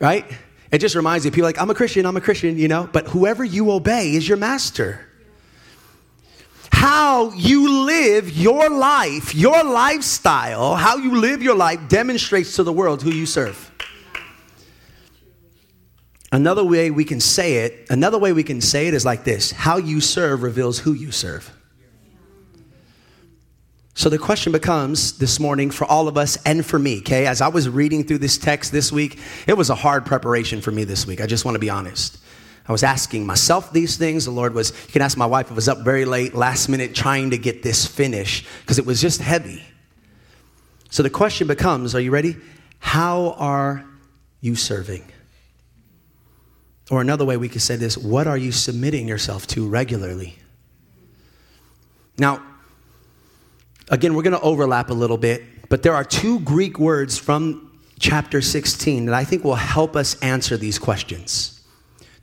Right? 0.00 0.24
It 0.70 0.78
just 0.78 0.94
reminds 0.94 1.24
you, 1.24 1.30
people 1.30 1.44
like, 1.44 1.60
I'm 1.60 1.70
a 1.70 1.74
Christian, 1.74 2.04
I'm 2.04 2.16
a 2.16 2.20
Christian, 2.20 2.58
you 2.58 2.68
know, 2.68 2.88
but 2.92 3.08
whoever 3.08 3.42
you 3.42 3.70
obey 3.70 4.14
is 4.14 4.28
your 4.28 4.36
master. 4.36 5.00
How 6.70 7.32
you 7.32 7.86
live 7.86 8.30
your 8.30 8.68
life, 8.68 9.34
your 9.34 9.64
lifestyle, 9.64 10.76
how 10.76 10.96
you 10.96 11.16
live 11.16 11.42
your 11.42 11.56
life 11.56 11.80
demonstrates 11.88 12.56
to 12.56 12.62
the 12.62 12.72
world 12.72 13.02
who 13.02 13.10
you 13.10 13.24
serve. 13.24 13.72
Another 16.30 16.62
way 16.62 16.90
we 16.90 17.04
can 17.04 17.20
say 17.20 17.64
it, 17.64 17.86
another 17.88 18.18
way 18.18 18.32
we 18.32 18.42
can 18.42 18.60
say 18.60 18.86
it 18.86 18.94
is 18.94 19.04
like 19.04 19.24
this 19.24 19.50
how 19.50 19.78
you 19.78 20.00
serve 20.00 20.42
reveals 20.42 20.78
who 20.78 20.92
you 20.92 21.10
serve. 21.10 21.50
So 23.94 24.08
the 24.08 24.18
question 24.18 24.52
becomes 24.52 25.18
this 25.18 25.40
morning 25.40 25.72
for 25.72 25.84
all 25.84 26.06
of 26.06 26.16
us 26.16 26.38
and 26.44 26.64
for 26.64 26.78
me, 26.78 26.98
okay? 26.98 27.26
As 27.26 27.40
I 27.40 27.48
was 27.48 27.68
reading 27.68 28.04
through 28.04 28.18
this 28.18 28.38
text 28.38 28.70
this 28.70 28.92
week, 28.92 29.18
it 29.48 29.56
was 29.56 29.70
a 29.70 29.74
hard 29.74 30.06
preparation 30.06 30.60
for 30.60 30.70
me 30.70 30.84
this 30.84 31.04
week. 31.04 31.20
I 31.20 31.26
just 31.26 31.44
want 31.44 31.56
to 31.56 31.58
be 31.58 31.68
honest. 31.68 32.18
I 32.68 32.70
was 32.70 32.84
asking 32.84 33.26
myself 33.26 33.72
these 33.72 33.96
things. 33.96 34.26
The 34.26 34.30
Lord 34.30 34.54
was, 34.54 34.70
you 34.86 34.92
can 34.92 35.02
ask 35.02 35.18
my 35.18 35.26
wife, 35.26 35.50
I 35.50 35.54
was 35.54 35.68
up 35.68 35.78
very 35.78 36.04
late, 36.04 36.32
last 36.32 36.68
minute, 36.68 36.94
trying 36.94 37.30
to 37.30 37.38
get 37.38 37.64
this 37.64 37.86
finished 37.86 38.46
because 38.60 38.78
it 38.78 38.86
was 38.86 39.00
just 39.00 39.20
heavy. 39.20 39.64
So 40.90 41.02
the 41.02 41.10
question 41.10 41.48
becomes 41.48 41.94
are 41.96 42.00
you 42.00 42.12
ready? 42.12 42.36
How 42.78 43.32
are 43.32 43.84
you 44.40 44.54
serving? 44.54 45.02
Or 46.90 47.00
another 47.00 47.24
way 47.24 47.36
we 47.36 47.48
could 47.48 47.62
say 47.62 47.76
this 47.76 47.98
what 47.98 48.26
are 48.26 48.38
you 48.38 48.52
submitting 48.52 49.06
yourself 49.06 49.46
to 49.48 49.68
regularly? 49.68 50.38
Now, 52.18 52.42
Again, 53.90 54.14
we're 54.14 54.22
going 54.22 54.36
to 54.36 54.40
overlap 54.40 54.90
a 54.90 54.94
little 54.94 55.16
bit, 55.16 55.42
but 55.68 55.82
there 55.82 55.94
are 55.94 56.04
two 56.04 56.40
Greek 56.40 56.78
words 56.78 57.16
from 57.16 57.80
chapter 57.98 58.42
16 58.42 59.06
that 59.06 59.14
I 59.14 59.24
think 59.24 59.44
will 59.44 59.54
help 59.54 59.96
us 59.96 60.20
answer 60.20 60.56
these 60.56 60.78
questions. 60.78 61.62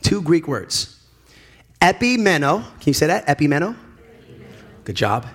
Two 0.02 0.22
Greek 0.22 0.48
words 0.48 0.92
epimeno. 1.82 2.64
Can 2.80 2.88
you 2.88 2.94
say 2.94 3.08
that? 3.08 3.26
Epimeno? 3.28 3.76
Good 4.84 4.96
job. 4.96 5.28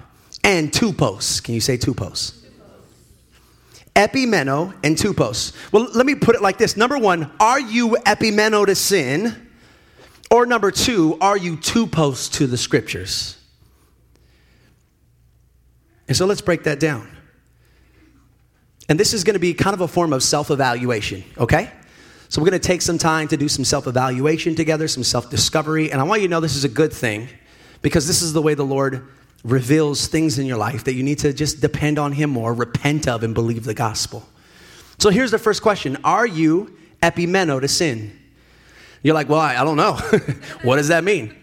And 0.42 0.72
tupos. 0.72 1.42
Can 1.42 1.54
you 1.54 1.60
say 1.60 1.76
tupos? 1.76 2.39
Epimeno 4.00 4.74
and 4.82 4.96
tupos. 4.96 5.52
Well, 5.72 5.88
let 5.94 6.06
me 6.06 6.14
put 6.14 6.34
it 6.34 6.40
like 6.40 6.56
this. 6.56 6.74
Number 6.74 6.98
one, 6.98 7.30
are 7.38 7.60
you 7.60 7.90
epimeno 8.06 8.64
to 8.64 8.74
sin? 8.74 9.48
Or 10.30 10.46
number 10.46 10.70
two, 10.70 11.18
are 11.20 11.36
you 11.36 11.58
tupos 11.58 12.32
to 12.32 12.46
the 12.46 12.56
scriptures? 12.56 13.36
And 16.08 16.16
so 16.16 16.24
let's 16.24 16.40
break 16.40 16.64
that 16.64 16.80
down. 16.80 17.08
And 18.88 18.98
this 18.98 19.12
is 19.12 19.22
going 19.22 19.34
to 19.34 19.40
be 19.40 19.52
kind 19.52 19.74
of 19.74 19.82
a 19.82 19.88
form 19.88 20.14
of 20.14 20.22
self 20.22 20.50
evaluation, 20.50 21.22
okay? 21.36 21.70
So 22.30 22.40
we're 22.40 22.48
going 22.48 22.60
to 22.60 22.66
take 22.66 22.80
some 22.80 22.96
time 22.96 23.28
to 23.28 23.36
do 23.36 23.48
some 23.48 23.66
self 23.66 23.86
evaluation 23.86 24.54
together, 24.54 24.88
some 24.88 25.04
self 25.04 25.28
discovery. 25.28 25.92
And 25.92 26.00
I 26.00 26.04
want 26.04 26.22
you 26.22 26.28
to 26.28 26.30
know 26.30 26.40
this 26.40 26.56
is 26.56 26.64
a 26.64 26.70
good 26.70 26.92
thing 26.92 27.28
because 27.82 28.06
this 28.06 28.22
is 28.22 28.32
the 28.32 28.40
way 28.40 28.54
the 28.54 28.64
Lord 28.64 29.06
reveals 29.44 30.06
things 30.06 30.38
in 30.38 30.46
your 30.46 30.58
life 30.58 30.84
that 30.84 30.94
you 30.94 31.02
need 31.02 31.18
to 31.20 31.32
just 31.32 31.60
depend 31.60 31.98
on 31.98 32.12
Him 32.12 32.30
more, 32.30 32.52
repent 32.52 33.08
of, 33.08 33.22
and 33.22 33.34
believe 33.34 33.64
the 33.64 33.74
gospel. 33.74 34.26
So 34.98 35.08
here's 35.08 35.30
the 35.30 35.38
first 35.38 35.62
question 35.62 35.96
Are 36.04 36.26
you 36.26 36.76
epimeno 37.02 37.60
to 37.60 37.68
sin? 37.68 38.16
You're 39.02 39.14
like, 39.14 39.28
well, 39.28 39.40
I, 39.40 39.56
I 39.56 39.64
don't 39.64 39.76
know. 39.76 39.94
what 40.62 40.76
does 40.76 40.88
that 40.88 41.04
mean? 41.04 41.34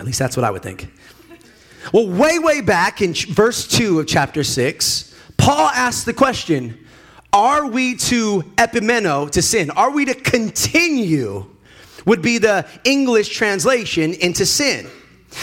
At 0.00 0.06
least 0.06 0.18
that's 0.18 0.36
what 0.36 0.42
I 0.42 0.50
would 0.50 0.62
think. 0.62 0.92
Well, 1.92 2.08
way, 2.08 2.38
way 2.38 2.60
back 2.60 3.00
in 3.00 3.14
verse 3.14 3.68
2 3.68 4.00
of 4.00 4.06
chapter 4.06 4.42
6, 4.42 5.14
Paul 5.36 5.68
asks 5.68 6.04
the 6.04 6.12
question 6.12 6.84
Are 7.32 7.66
we 7.66 7.96
to 7.96 8.42
epimeno, 8.56 9.30
to 9.30 9.42
sin? 9.42 9.70
Are 9.70 9.90
we 9.90 10.04
to 10.06 10.14
continue? 10.14 11.46
Would 12.04 12.22
be 12.22 12.38
the 12.38 12.66
English 12.82 13.28
translation 13.28 14.14
into 14.14 14.44
sin. 14.44 14.88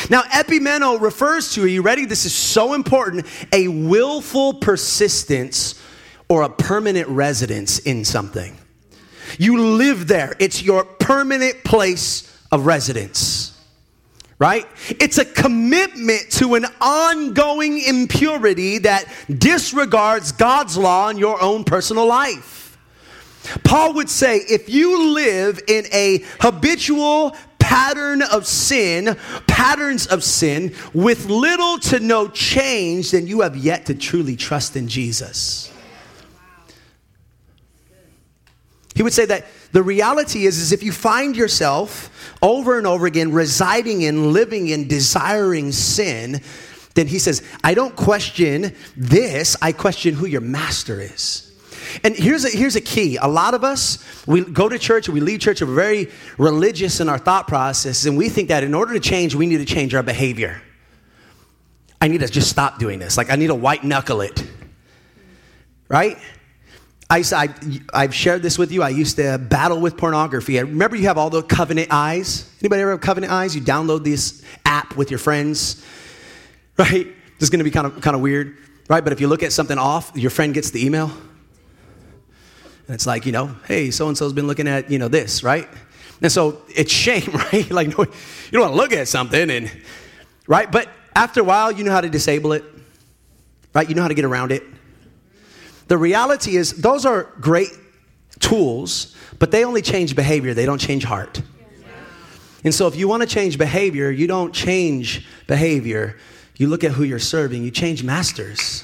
Now, 0.10 0.21
epimeno 0.23 0.99
refers 0.99 1.54
to, 1.54 1.63
are 1.63 1.67
you 1.67 1.82
ready? 1.82 2.06
This 2.06 2.25
is 2.25 2.34
so 2.34 2.73
important 2.73 3.25
a 3.52 3.67
willful 3.67 4.56
persistence 4.56 5.82
or 6.28 6.43
a 6.43 6.49
permanent 6.49 7.08
residence 7.08 7.80
in 7.80 8.06
something. 8.06 8.58
You 9.38 9.60
live 9.60 10.08
there, 10.08 10.36
it's 10.39 10.62
your 10.62 10.84
permanent 10.84 11.63
place 11.63 12.25
of 12.52 12.65
residence 12.65 13.49
right? 14.39 14.65
It's 14.88 15.17
a 15.17 15.25
commitment 15.25 16.32
to 16.32 16.56
an 16.56 16.65
ongoing 16.80 17.82
impurity 17.82 18.78
that 18.80 19.06
disregards 19.30 20.32
God's 20.32 20.78
law 20.78 21.10
in 21.10 21.17
your 21.17 21.41
own 21.43 21.65
personal 21.65 22.08
life. 22.08 22.78
Paul 23.63 23.93
would 23.95 24.10
say 24.10 24.38
if 24.38 24.69
you 24.69 25.13
live 25.13 25.60
in 25.67 25.86
a 25.91 26.23
habitual 26.39 27.36
pattern 27.69 28.23
of 28.23 28.47
sin, 28.47 29.15
patterns 29.45 30.08
of 30.08 30.23
sin, 30.23 30.73
with 30.91 31.27
little 31.27 31.77
to 31.77 31.99
no 31.99 32.27
change, 32.27 33.12
then 33.12 33.27
you 33.27 33.41
have 33.41 33.55
yet 33.55 33.86
to 33.86 33.93
truly 33.93 34.36
trust 34.36 34.75
in 34.75 34.88
Jesus. 34.88 35.71
He 38.95 39.03
would 39.03 39.13
say 39.13 39.25
that 39.27 39.45
the 39.71 39.84
reality 39.84 40.47
is, 40.47 40.58
is 40.58 40.71
if 40.71 40.82
you 40.82 40.91
find 40.91 41.36
yourself 41.36 42.36
over 42.41 42.79
and 42.79 42.88
over 42.88 43.05
again 43.05 43.32
residing 43.32 44.01
in, 44.01 44.34
living 44.34 44.69
in, 44.69 44.88
desiring 44.88 45.71
sin, 45.71 46.41
then 46.95 47.05
he 47.05 47.19
says, 47.19 47.43
I 47.63 47.75
don't 47.75 47.95
question 47.95 48.75
this, 48.97 49.55
I 49.62 49.73
question 49.73 50.15
who 50.15 50.25
your 50.25 50.41
master 50.41 50.99
is. 50.99 51.49
And 52.04 52.15
here's 52.15 52.45
a, 52.45 52.49
here's 52.49 52.75
a 52.75 52.82
key. 52.82 53.17
A 53.17 53.28
lot 53.28 53.54
of 53.54 53.63
us, 53.63 54.04
we 54.28 54.41
go 54.43 54.69
to 54.69 54.78
church, 54.80 55.10
we 55.10 55.19
leave 55.19 55.39
church, 55.39 55.62
we're 55.62 55.73
very 55.73 56.12
religious 56.38 56.99
in 56.99 57.10
our 57.10 57.17
thought 57.17 57.47
process, 57.47 58.06
and 58.06 58.17
we 58.17 58.30
think 58.30 58.49
that 58.49 58.63
in 58.63 58.73
order 58.73 58.93
to 58.93 58.99
change, 58.99 59.36
we 59.36 59.45
need 59.45 59.58
to 59.58 59.65
change 59.65 59.93
our 59.95 60.04
behavior. 60.04 60.62
I 62.02 62.08
need 62.08 62.21
to 62.21 62.28
just 62.28 62.49
stop 62.49 62.80
doing 62.80 62.99
this. 62.99 63.17
Like, 63.17 63.30
I 63.30 63.36
need 63.36 63.47
to 63.47 63.56
white 63.56 63.84
knuckle 63.84 64.21
it. 64.21 64.45
Right? 65.88 66.17
I, 67.10 67.23
I, 67.36 67.49
I've 67.91 68.13
shared 68.13 68.43
this 68.43 68.60
with 68.60 68.71
you. 68.71 68.84
I 68.84 68.89
used 68.89 69.15
to 69.15 69.39
battle 69.39 69.82
with 69.82 69.97
pornography. 69.97 70.60
I 70.60 70.62
remember 70.62 70.95
you 70.95 71.08
have 71.08 71.17
all 71.17 71.32
the 71.32 71.41
covenant 71.41 71.88
eyes. 71.89 72.49
Anybody 72.62 72.84
ever 72.84 72.91
have 72.91 73.02
covenant 73.02 73.34
eyes? 73.34 73.56
You 73.56 73.62
download 73.62 74.04
this 74.04 74.43
app 74.63 74.95
with 74.95 75.10
your 75.10 75.17
friends, 75.17 75.84
right? 76.78 77.08
This 77.39 77.47
is 77.47 77.49
going 77.49 77.60
to 77.60 77.63
be 77.63 77.71
kind 77.71 77.88
of, 77.88 77.99
kind 78.02 78.15
of 78.15 78.21
weird, 78.21 78.58
right? 78.88 79.04
But 79.04 79.12
if 79.12 79.19
you 79.19 79.28
look 79.28 79.41
at 79.41 79.52
something 79.52 79.78
off, 79.78 80.12
your 80.15 80.30
friend 80.30 80.54
gets 80.54 80.69
the 80.69 80.86
email. 80.86 81.12
And 82.89 82.95
it's 82.95 83.06
like, 83.06 83.28
you 83.28 83.32
know, 83.32 83.56
hey, 83.67 83.91
so 83.91 84.08
and 84.08 84.17
so's 84.17 84.34
been 84.34 84.47
looking 84.47 84.67
at, 84.67 84.89
you 84.89 84.97
know, 84.97 85.10
this, 85.10 85.43
right? 85.43 85.69
And 86.23 86.32
so 86.32 86.63
it's 86.69 86.91
shame, 86.91 87.30
right? 87.54 87.69
like, 87.69 87.89
you 87.89 87.93
don't 87.93 88.62
want 88.62 88.71
to 88.71 88.78
look 88.78 88.93
at 88.93 89.08
something, 89.08 89.52
and, 89.52 89.71
right? 90.47 90.71
But 90.71 90.89
after 91.15 91.41
a 91.41 91.43
while, 91.43 91.71
you 91.71 91.84
know 91.84 91.91
how 91.91 92.02
to 92.02 92.10
disable 92.10 92.52
it, 92.52 92.63
right? 93.75 93.88
You 93.88 93.93
know 93.93 94.02
how 94.02 94.08
to 94.08 94.15
get 94.15 94.25
around 94.25 94.52
it. 94.52 94.63
The 95.88 95.99
reality 95.99 96.56
is, 96.56 96.82
those 96.82 97.06
are 97.06 97.25
great 97.39 97.69
tools, 98.39 99.15
but 99.38 99.52
they 99.52 99.65
only 99.65 99.84
change 99.84 100.15
behavior, 100.15 100.56
they 100.56 100.65
don't 100.65 100.82
change 100.82 101.04
heart. 101.04 101.43
And 102.63 102.73
so, 102.73 102.88
if 102.88 102.95
you 102.95 103.08
want 103.08 103.21
to 103.21 103.28
change 103.28 103.60
behavior, 103.60 104.10
you 104.10 104.25
don't 104.25 104.52
change 104.52 105.28
behavior. 105.45 106.17
You 106.58 106.69
look 106.69 106.84
at 106.84 106.89
who 106.93 107.04
you're 107.04 107.19
serving, 107.19 107.63
you 107.63 107.69
change 107.69 108.04
masters. 108.04 108.84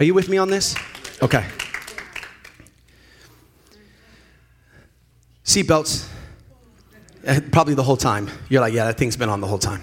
Are 0.00 0.04
you 0.04 0.14
with 0.14 0.30
me 0.30 0.38
on 0.38 0.48
this? 0.48 0.74
Okay. 1.22 1.44
Seatbelts. 5.48 6.06
Eh, 7.24 7.40
probably 7.50 7.72
the 7.72 7.82
whole 7.82 7.96
time. 7.96 8.28
You're 8.50 8.60
like, 8.60 8.74
yeah, 8.74 8.84
that 8.84 8.98
thing's 8.98 9.16
been 9.16 9.30
on 9.30 9.40
the 9.40 9.46
whole 9.46 9.58
time. 9.58 9.82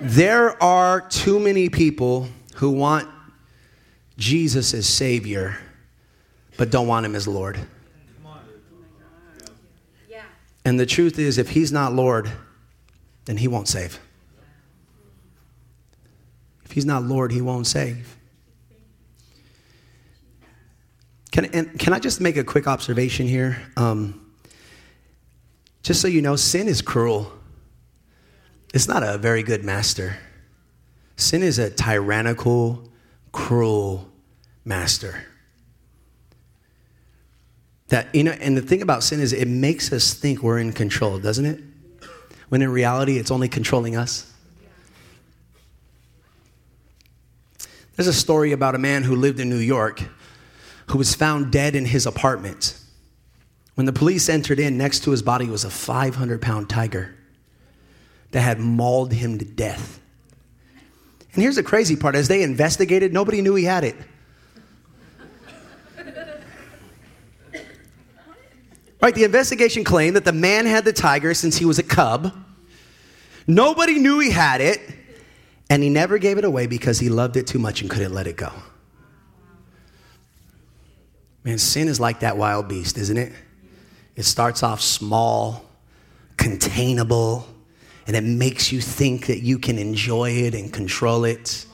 There 0.00 0.60
are 0.62 1.02
too 1.02 1.38
many 1.38 1.68
people 1.68 2.28
who 2.54 2.70
want 2.70 3.06
Jesus 4.16 4.72
as 4.72 4.86
Savior, 4.86 5.58
but 6.56 6.70
don't 6.70 6.86
want 6.86 7.04
Him 7.04 7.14
as 7.14 7.28
Lord. 7.28 7.58
And 10.64 10.80
the 10.80 10.86
truth 10.86 11.18
is, 11.18 11.36
if 11.36 11.50
He's 11.50 11.70
not 11.70 11.92
Lord, 11.92 12.32
then 13.26 13.36
He 13.36 13.48
won't 13.48 13.68
save. 13.68 14.00
If 16.64 16.70
He's 16.70 16.86
not 16.86 17.02
Lord, 17.02 17.32
He 17.32 17.42
won't 17.42 17.66
save. 17.66 18.16
Can, 21.32 21.44
and 21.52 21.78
can 21.78 21.92
I 21.92 21.98
just 21.98 22.18
make 22.22 22.38
a 22.38 22.44
quick 22.44 22.66
observation 22.66 23.26
here? 23.26 23.60
Um, 23.76 24.23
just 25.84 26.00
so 26.00 26.08
you 26.08 26.22
know, 26.22 26.34
sin 26.34 26.66
is 26.66 26.80
cruel. 26.82 27.30
It's 28.72 28.88
not 28.88 29.02
a 29.02 29.18
very 29.18 29.42
good 29.42 29.62
master. 29.62 30.16
Sin 31.16 31.42
is 31.42 31.58
a 31.58 31.70
tyrannical, 31.70 32.88
cruel 33.30 34.10
master. 34.64 35.26
That, 37.88 38.12
you 38.14 38.24
know, 38.24 38.32
and 38.32 38.56
the 38.56 38.62
thing 38.62 38.80
about 38.80 39.04
sin 39.04 39.20
is 39.20 39.34
it 39.34 39.46
makes 39.46 39.92
us 39.92 40.14
think 40.14 40.42
we're 40.42 40.58
in 40.58 40.72
control, 40.72 41.18
doesn't 41.18 41.44
it? 41.44 41.60
When 42.48 42.62
in 42.62 42.70
reality, 42.70 43.18
it's 43.18 43.30
only 43.30 43.48
controlling 43.48 43.94
us. 43.94 44.32
There's 47.94 48.08
a 48.08 48.12
story 48.12 48.52
about 48.52 48.74
a 48.74 48.78
man 48.78 49.02
who 49.02 49.14
lived 49.14 49.38
in 49.38 49.50
New 49.50 49.58
York 49.58 50.02
who 50.86 50.98
was 50.98 51.14
found 51.14 51.52
dead 51.52 51.76
in 51.76 51.84
his 51.84 52.06
apartment. 52.06 52.78
When 53.74 53.86
the 53.86 53.92
police 53.92 54.28
entered 54.28 54.60
in, 54.60 54.78
next 54.78 55.00
to 55.04 55.10
his 55.10 55.22
body 55.22 55.46
was 55.46 55.64
a 55.64 55.70
500 55.70 56.40
pound 56.40 56.70
tiger 56.70 57.14
that 58.30 58.40
had 58.40 58.58
mauled 58.58 59.12
him 59.12 59.38
to 59.38 59.44
death. 59.44 60.00
And 61.34 61.42
here's 61.42 61.56
the 61.56 61.62
crazy 61.62 61.96
part 61.96 62.14
as 62.14 62.28
they 62.28 62.42
investigated, 62.42 63.12
nobody 63.12 63.42
knew 63.42 63.54
he 63.56 63.64
had 63.64 63.84
it. 63.84 63.96
Right, 69.00 69.14
the 69.14 69.24
investigation 69.24 69.84
claimed 69.84 70.16
that 70.16 70.24
the 70.24 70.32
man 70.32 70.64
had 70.64 70.86
the 70.86 70.92
tiger 70.92 71.34
since 71.34 71.58
he 71.58 71.66
was 71.66 71.78
a 71.78 71.82
cub. 71.82 72.32
Nobody 73.46 73.98
knew 73.98 74.18
he 74.18 74.30
had 74.30 74.62
it, 74.62 74.80
and 75.68 75.82
he 75.82 75.90
never 75.90 76.16
gave 76.16 76.38
it 76.38 76.44
away 76.44 76.66
because 76.66 77.00
he 77.00 77.10
loved 77.10 77.36
it 77.36 77.46
too 77.46 77.58
much 77.58 77.82
and 77.82 77.90
couldn't 77.90 78.14
let 78.14 78.26
it 78.26 78.36
go. 78.36 78.50
Man, 81.42 81.58
sin 81.58 81.88
is 81.88 82.00
like 82.00 82.20
that 82.20 82.38
wild 82.38 82.66
beast, 82.68 82.96
isn't 82.96 83.18
it? 83.18 83.32
It 84.16 84.24
starts 84.24 84.62
off 84.62 84.80
small, 84.80 85.64
containable, 86.36 87.46
and 88.06 88.16
it 88.16 88.22
makes 88.22 88.70
you 88.70 88.80
think 88.80 89.26
that 89.26 89.40
you 89.40 89.58
can 89.58 89.78
enjoy 89.78 90.30
it 90.30 90.54
and 90.54 90.72
control 90.72 91.24
it 91.24 91.66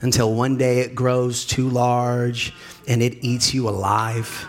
until 0.00 0.34
one 0.34 0.58
day 0.58 0.80
it 0.80 0.94
grows 0.94 1.44
too 1.44 1.68
large 1.68 2.52
and 2.86 3.02
it 3.02 3.24
eats 3.24 3.54
you 3.54 3.68
alive. 3.68 4.46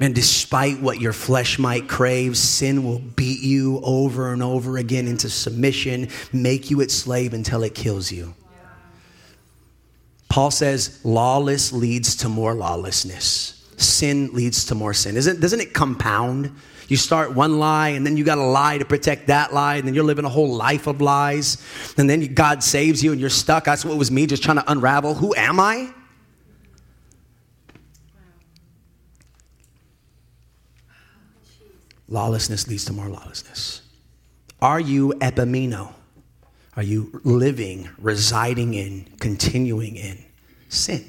And 0.00 0.14
despite 0.14 0.80
what 0.80 0.98
your 0.98 1.12
flesh 1.12 1.58
might 1.58 1.86
crave, 1.86 2.38
sin 2.38 2.84
will 2.84 3.00
beat 3.00 3.42
you 3.42 3.80
over 3.84 4.32
and 4.32 4.42
over 4.42 4.78
again 4.78 5.06
into 5.06 5.28
submission, 5.28 6.08
make 6.32 6.70
you 6.70 6.80
its 6.80 6.94
slave 6.94 7.34
until 7.34 7.62
it 7.62 7.74
kills 7.74 8.10
you. 8.10 8.34
Paul 10.30 10.50
says 10.50 11.00
lawless 11.04 11.72
leads 11.72 12.16
to 12.16 12.30
more 12.30 12.54
lawlessness. 12.54 13.59
Sin 13.80 14.30
leads 14.34 14.66
to 14.66 14.74
more 14.74 14.92
sin. 14.92 15.16
Isn't, 15.16 15.40
doesn't 15.40 15.60
it 15.60 15.72
compound? 15.72 16.54
You 16.88 16.96
start 16.96 17.34
one 17.34 17.58
lie, 17.58 17.90
and 17.90 18.04
then 18.04 18.16
you 18.16 18.24
got 18.24 18.34
to 18.34 18.44
lie 18.44 18.76
to 18.76 18.84
protect 18.84 19.28
that 19.28 19.54
lie, 19.54 19.76
and 19.76 19.86
then 19.86 19.94
you're 19.94 20.04
living 20.04 20.24
a 20.24 20.28
whole 20.28 20.54
life 20.54 20.86
of 20.86 21.00
lies. 21.00 21.56
And 21.96 22.10
then 22.10 22.34
God 22.34 22.62
saves 22.62 23.02
you, 23.02 23.12
and 23.12 23.20
you're 23.20 23.30
stuck. 23.30 23.64
That's 23.64 23.84
what 23.84 23.96
was 23.96 24.10
me, 24.10 24.26
just 24.26 24.42
trying 24.42 24.58
to 24.58 24.70
unravel. 24.70 25.14
Who 25.14 25.34
am 25.34 25.60
I? 25.60 25.94
Lawlessness 32.08 32.66
leads 32.66 32.84
to 32.86 32.92
more 32.92 33.08
lawlessness. 33.08 33.82
Are 34.60 34.80
you 34.80 35.14
epimeno? 35.20 35.94
Are 36.76 36.82
you 36.82 37.20
living, 37.24 37.88
residing 37.98 38.74
in, 38.74 39.06
continuing 39.20 39.96
in 39.96 40.18
sin? 40.68 41.08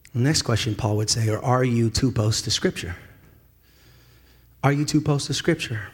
next 0.13 0.41
question 0.41 0.75
Paul 0.75 0.97
would 0.97 1.09
say, 1.09 1.29
or 1.29 1.43
are 1.43 1.63
you 1.63 1.89
tupos 1.89 2.43
to 2.43 2.51
Scripture? 2.51 2.95
Are 4.63 4.71
you 4.71 4.85
tupos 4.85 5.27
to 5.27 5.33
Scripture? 5.33 5.87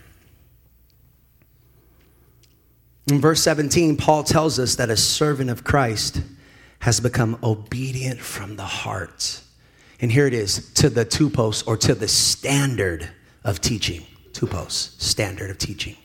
In 3.09 3.21
verse 3.21 3.41
17, 3.41 3.95
Paul 3.95 4.23
tells 4.23 4.59
us 4.59 4.75
that 4.75 4.89
a 4.89 4.97
servant 4.97 5.49
of 5.49 5.63
Christ 5.63 6.21
has 6.79 6.99
become 6.99 7.39
obedient 7.41 8.19
from 8.19 8.57
the 8.57 8.65
heart 8.65 9.41
and 9.99 10.11
here 10.11 10.27
it 10.27 10.33
is 10.33 10.71
to 10.73 10.89
the 10.89 11.05
two 11.05 11.29
tupos 11.29 11.67
or 11.67 11.75
to 11.77 11.95
the 11.95 12.07
standard 12.07 13.09
of 13.43 13.61
teaching. 13.61 14.05
Two 14.33 14.45
Tupos, 14.45 14.99
standard 15.01 15.49
of 15.49 15.57
teaching. 15.57 15.95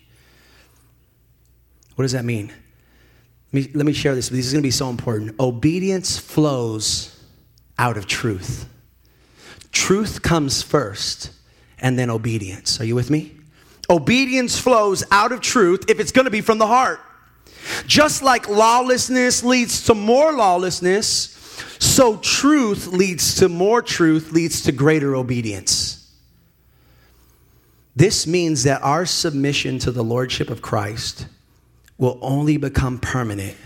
What 1.96 2.04
does 2.04 2.12
that 2.12 2.24
mean? 2.24 2.50
Let 3.52 3.66
me, 3.66 3.70
let 3.74 3.84
me 3.84 3.92
share 3.92 4.14
this. 4.14 4.30
This 4.30 4.46
is 4.46 4.52
going 4.52 4.62
to 4.62 4.66
be 4.66 4.70
so 4.70 4.88
important. 4.88 5.38
Obedience 5.38 6.16
flows 6.16 7.11
out 7.82 7.96
of 7.96 8.06
truth. 8.06 8.68
Truth 9.72 10.22
comes 10.22 10.62
first 10.62 11.32
and 11.80 11.98
then 11.98 12.10
obedience. 12.10 12.80
Are 12.80 12.84
you 12.84 12.94
with 12.94 13.10
me? 13.10 13.32
Obedience 13.90 14.56
flows 14.56 15.02
out 15.10 15.32
of 15.32 15.40
truth 15.40 15.90
if 15.90 15.98
it's 15.98 16.12
going 16.12 16.26
to 16.26 16.30
be 16.30 16.42
from 16.42 16.58
the 16.58 16.66
heart. 16.68 17.00
Just 17.88 18.22
like 18.22 18.48
lawlessness 18.48 19.42
leads 19.42 19.84
to 19.86 19.96
more 19.96 20.32
lawlessness, 20.32 21.04
so 21.80 22.18
truth 22.18 22.86
leads 22.86 23.34
to 23.40 23.48
more 23.48 23.82
truth, 23.82 24.30
leads 24.30 24.62
to 24.62 24.70
greater 24.70 25.16
obedience. 25.16 26.08
This 27.96 28.28
means 28.28 28.62
that 28.62 28.80
our 28.82 29.06
submission 29.06 29.80
to 29.80 29.90
the 29.90 30.04
Lordship 30.04 30.50
of 30.50 30.62
Christ 30.62 31.26
will 31.98 32.20
only 32.22 32.58
become 32.58 33.00
permanent 33.00 33.56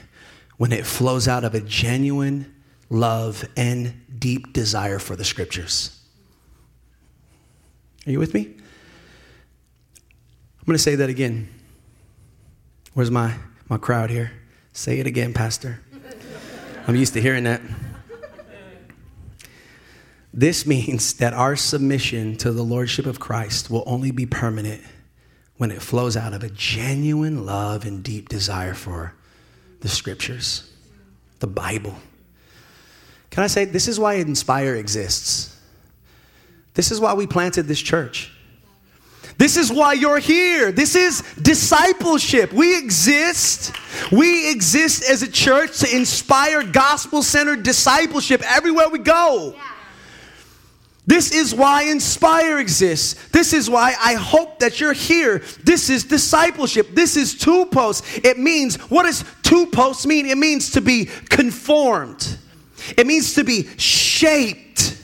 when 0.56 0.72
it 0.72 0.86
flows 0.86 1.28
out 1.28 1.44
of 1.44 1.54
a 1.54 1.60
genuine 1.60 2.55
love 2.88 3.44
and 3.56 3.94
deep 4.18 4.52
desire 4.52 4.98
for 4.98 5.16
the 5.16 5.24
scriptures. 5.24 5.98
Are 8.06 8.10
you 8.12 8.18
with 8.18 8.34
me? 8.34 8.42
I'm 10.58 10.64
going 10.66 10.76
to 10.76 10.82
say 10.82 10.94
that 10.96 11.08
again. 11.08 11.48
Where's 12.94 13.10
my, 13.10 13.34
my 13.68 13.78
crowd 13.78 14.10
here? 14.10 14.32
Say 14.72 15.00
it 15.00 15.06
again, 15.06 15.32
Pastor. 15.32 15.80
I'm 16.86 16.96
used 16.96 17.14
to 17.14 17.20
hearing 17.20 17.44
that. 17.44 17.60
This 20.32 20.66
means 20.66 21.14
that 21.14 21.32
our 21.32 21.56
submission 21.56 22.36
to 22.36 22.52
the 22.52 22.62
Lordship 22.62 23.06
of 23.06 23.18
Christ 23.18 23.70
will 23.70 23.82
only 23.86 24.10
be 24.10 24.26
permanent 24.26 24.82
when 25.56 25.70
it 25.70 25.80
flows 25.80 26.16
out 26.16 26.34
of 26.34 26.42
a 26.42 26.50
genuine 26.50 27.46
love 27.46 27.86
and 27.86 28.02
deep 28.02 28.28
desire 28.28 28.74
for 28.74 29.14
the 29.80 29.88
scriptures, 29.88 30.70
the 31.38 31.46
Bible. 31.46 31.94
Can 33.36 33.44
I 33.44 33.48
say, 33.48 33.66
this 33.66 33.86
is 33.86 34.00
why 34.00 34.14
Inspire 34.14 34.76
exists? 34.76 35.54
This 36.72 36.90
is 36.90 37.00
why 37.00 37.12
we 37.12 37.26
planted 37.26 37.64
this 37.64 37.82
church. 37.82 38.32
This 39.36 39.58
is 39.58 39.70
why 39.70 39.92
you're 39.92 40.20
here. 40.20 40.72
This 40.72 40.96
is 40.96 41.20
discipleship. 41.42 42.50
We 42.54 42.78
exist. 42.78 43.74
We 44.10 44.50
exist 44.50 45.04
as 45.04 45.22
a 45.22 45.30
church 45.30 45.80
to 45.80 45.94
inspire 45.94 46.62
gospel 46.62 47.22
centered 47.22 47.62
discipleship 47.62 48.40
everywhere 48.42 48.88
we 48.88 49.00
go. 49.00 49.54
This 51.06 51.30
is 51.34 51.54
why 51.54 51.82
Inspire 51.82 52.58
exists. 52.58 53.28
This 53.32 53.52
is 53.52 53.68
why 53.68 53.94
I 54.02 54.14
hope 54.14 54.60
that 54.60 54.80
you're 54.80 54.94
here. 54.94 55.42
This 55.62 55.90
is 55.90 56.04
discipleship. 56.04 56.94
This 56.94 57.18
is 57.18 57.34
tupos. 57.34 58.24
It 58.24 58.38
means, 58.38 58.76
what 58.88 59.02
does 59.02 59.24
tupos 59.42 60.06
mean? 60.06 60.24
It 60.24 60.38
means 60.38 60.70
to 60.70 60.80
be 60.80 61.10
conformed, 61.28 62.38
it 62.96 63.06
means 63.06 63.34
to 63.34 63.44
be 63.44 63.66
shaped. 63.78 65.00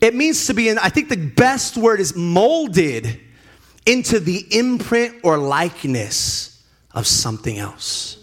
It 0.00 0.14
means 0.14 0.46
to 0.46 0.54
be, 0.54 0.68
and 0.68 0.78
I 0.78 0.88
think 0.88 1.08
the 1.08 1.16
best 1.16 1.76
word 1.76 2.00
is 2.00 2.16
molded 2.16 3.20
into 3.86 4.20
the 4.20 4.46
imprint 4.50 5.16
or 5.22 5.38
likeness 5.38 6.62
of 6.92 7.06
something 7.06 7.58
else. 7.58 8.18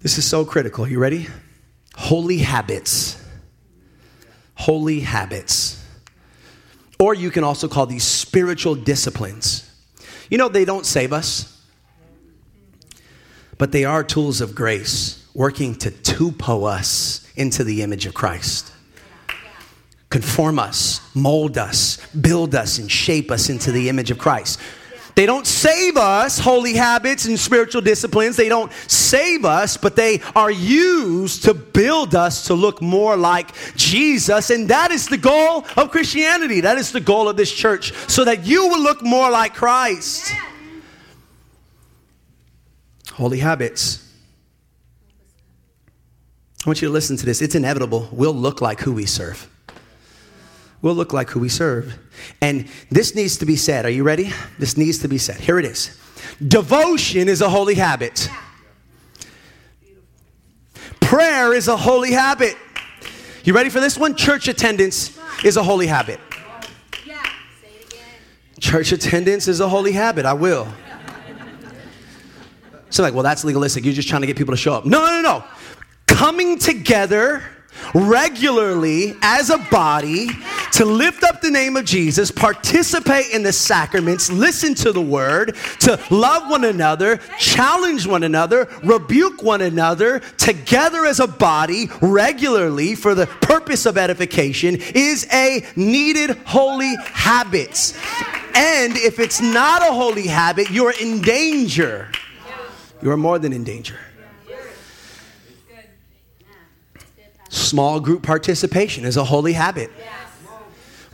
This 0.00 0.18
is 0.18 0.24
so 0.24 0.44
critical. 0.44 0.86
You 0.86 1.00
ready? 1.00 1.26
holy 1.98 2.38
habits. 2.38 3.20
holy 4.54 5.00
habits. 5.00 5.84
Or 6.98 7.14
you 7.14 7.30
can 7.30 7.44
also 7.44 7.68
call 7.68 7.86
these 7.86 8.04
spiritual 8.04 8.74
disciplines. 8.74 9.68
You 10.30 10.38
know, 10.38 10.48
they 10.48 10.64
don't 10.64 10.86
save 10.86 11.12
us, 11.12 11.57
but 13.58 13.72
they 13.72 13.84
are 13.84 14.02
tools 14.02 14.40
of 14.40 14.54
grace 14.54 15.26
working 15.34 15.74
to 15.74 15.90
tupo 15.90 16.64
us 16.68 17.30
into 17.36 17.64
the 17.64 17.82
image 17.82 18.06
of 18.06 18.14
Christ. 18.14 18.72
Conform 20.10 20.58
us, 20.58 21.00
mold 21.14 21.58
us, 21.58 21.98
build 22.14 22.54
us, 22.54 22.78
and 22.78 22.90
shape 22.90 23.30
us 23.30 23.50
into 23.50 23.70
the 23.70 23.88
image 23.88 24.10
of 24.10 24.18
Christ. 24.18 24.58
They 25.14 25.26
don't 25.26 25.46
save 25.46 25.96
us, 25.96 26.38
holy 26.38 26.74
habits 26.74 27.24
and 27.24 27.36
spiritual 27.38 27.82
disciplines. 27.82 28.36
They 28.36 28.48
don't 28.48 28.70
save 28.86 29.44
us, 29.44 29.76
but 29.76 29.96
they 29.96 30.20
are 30.36 30.50
used 30.50 31.42
to 31.42 31.54
build 31.54 32.14
us 32.14 32.46
to 32.46 32.54
look 32.54 32.80
more 32.80 33.16
like 33.16 33.52
Jesus. 33.74 34.50
And 34.50 34.68
that 34.68 34.92
is 34.92 35.08
the 35.08 35.18
goal 35.18 35.66
of 35.76 35.90
Christianity. 35.90 36.60
That 36.60 36.78
is 36.78 36.92
the 36.92 37.00
goal 37.00 37.28
of 37.28 37.36
this 37.36 37.52
church, 37.52 37.92
so 38.08 38.24
that 38.24 38.46
you 38.46 38.68
will 38.68 38.80
look 38.80 39.02
more 39.02 39.28
like 39.28 39.54
Christ. 39.54 40.32
Holy 43.18 43.40
habits. 43.40 44.08
I 46.64 46.68
want 46.68 46.80
you 46.80 46.86
to 46.86 46.92
listen 46.92 47.16
to 47.16 47.26
this. 47.26 47.42
It's 47.42 47.56
inevitable. 47.56 48.08
We'll 48.12 48.32
look 48.32 48.60
like 48.60 48.78
who 48.78 48.92
we 48.92 49.06
serve. 49.06 49.48
We'll 50.82 50.94
look 50.94 51.12
like 51.12 51.28
who 51.30 51.40
we 51.40 51.48
serve. 51.48 51.98
And 52.40 52.68
this 52.92 53.16
needs 53.16 53.36
to 53.38 53.44
be 53.44 53.56
said. 53.56 53.84
Are 53.84 53.90
you 53.90 54.04
ready? 54.04 54.30
This 54.60 54.76
needs 54.76 54.98
to 55.00 55.08
be 55.08 55.18
said. 55.18 55.40
Here 55.40 55.58
it 55.58 55.64
is 55.64 55.98
Devotion 56.46 57.28
is 57.28 57.40
a 57.40 57.48
holy 57.48 57.74
habit, 57.74 58.30
prayer 61.00 61.52
is 61.52 61.66
a 61.66 61.76
holy 61.76 62.12
habit. 62.12 62.56
You 63.42 63.52
ready 63.52 63.70
for 63.70 63.80
this 63.80 63.98
one? 63.98 64.14
Church 64.14 64.46
attendance 64.46 65.18
is 65.44 65.56
a 65.56 65.64
holy 65.64 65.88
habit. 65.88 66.20
Church 68.60 68.92
attendance 68.92 69.48
is 69.48 69.58
a 69.58 69.68
holy 69.68 69.92
habit. 69.92 70.24
I 70.24 70.34
will. 70.34 70.68
So, 72.90 73.02
like, 73.02 73.14
well, 73.14 73.22
that's 73.22 73.44
legalistic. 73.44 73.84
You're 73.84 73.94
just 73.94 74.08
trying 74.08 74.22
to 74.22 74.26
get 74.26 74.36
people 74.36 74.52
to 74.52 74.58
show 74.58 74.74
up. 74.74 74.86
No, 74.86 75.00
no, 75.00 75.20
no, 75.20 75.22
no. 75.22 75.44
Coming 76.06 76.58
together 76.58 77.42
regularly 77.94 79.14
as 79.22 79.50
a 79.50 79.58
body 79.70 80.28
to 80.72 80.84
lift 80.84 81.24
up 81.24 81.40
the 81.40 81.50
name 81.50 81.76
of 81.76 81.84
Jesus, 81.84 82.30
participate 82.30 83.32
in 83.32 83.42
the 83.42 83.52
sacraments, 83.52 84.30
listen 84.30 84.74
to 84.76 84.92
the 84.92 85.00
word, 85.00 85.56
to 85.80 85.98
love 86.10 86.48
one 86.50 86.64
another, 86.64 87.18
challenge 87.38 88.06
one 88.06 88.22
another, 88.22 88.68
rebuke 88.84 89.42
one 89.42 89.62
another 89.62 90.20
together 90.36 91.04
as 91.04 91.20
a 91.20 91.26
body 91.26 91.88
regularly 92.00 92.94
for 92.94 93.14
the 93.14 93.26
purpose 93.26 93.86
of 93.86 93.96
edification 93.98 94.76
is 94.94 95.26
a 95.32 95.64
needed 95.76 96.30
holy 96.44 96.94
habit. 96.96 97.96
And 98.54 98.96
if 98.96 99.18
it's 99.18 99.40
not 99.40 99.82
a 99.82 99.92
holy 99.92 100.26
habit, 100.26 100.70
you're 100.70 100.94
in 101.00 101.20
danger. 101.20 102.10
You 103.02 103.10
are 103.10 103.16
more 103.16 103.38
than 103.38 103.52
in 103.52 103.64
danger. 103.64 103.98
Small 107.48 108.00
group 108.00 108.22
participation 108.22 109.04
is 109.04 109.16
a 109.16 109.24
holy 109.24 109.52
habit. 109.52 109.90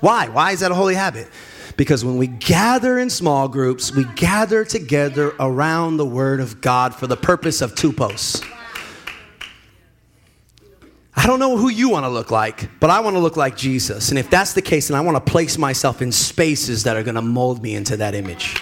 Why? 0.00 0.28
Why 0.28 0.52
is 0.52 0.60
that 0.60 0.70
a 0.70 0.74
holy 0.74 0.94
habit? 0.94 1.28
Because 1.76 2.04
when 2.04 2.16
we 2.16 2.26
gather 2.26 2.98
in 2.98 3.10
small 3.10 3.48
groups, 3.48 3.94
we 3.94 4.04
gather 4.16 4.64
together 4.64 5.32
around 5.40 5.96
the 5.96 6.06
Word 6.06 6.40
of 6.40 6.60
God 6.60 6.94
for 6.94 7.06
the 7.06 7.16
purpose 7.16 7.60
of 7.60 7.74
tupos. 7.74 8.44
I 11.16 11.26
don't 11.26 11.38
know 11.38 11.56
who 11.56 11.68
you 11.68 11.88
want 11.88 12.04
to 12.04 12.10
look 12.10 12.30
like, 12.30 12.68
but 12.80 12.90
I 12.90 13.00
want 13.00 13.16
to 13.16 13.20
look 13.20 13.36
like 13.36 13.56
Jesus. 13.56 14.10
And 14.10 14.18
if 14.18 14.28
that's 14.28 14.52
the 14.52 14.62
case, 14.62 14.88
then 14.88 14.96
I 14.96 15.00
want 15.00 15.16
to 15.16 15.32
place 15.32 15.56
myself 15.56 16.02
in 16.02 16.12
spaces 16.12 16.82
that 16.84 16.96
are 16.96 17.02
going 17.02 17.14
to 17.14 17.22
mold 17.22 17.62
me 17.62 17.74
into 17.74 17.96
that 17.96 18.14
image. 18.14 18.60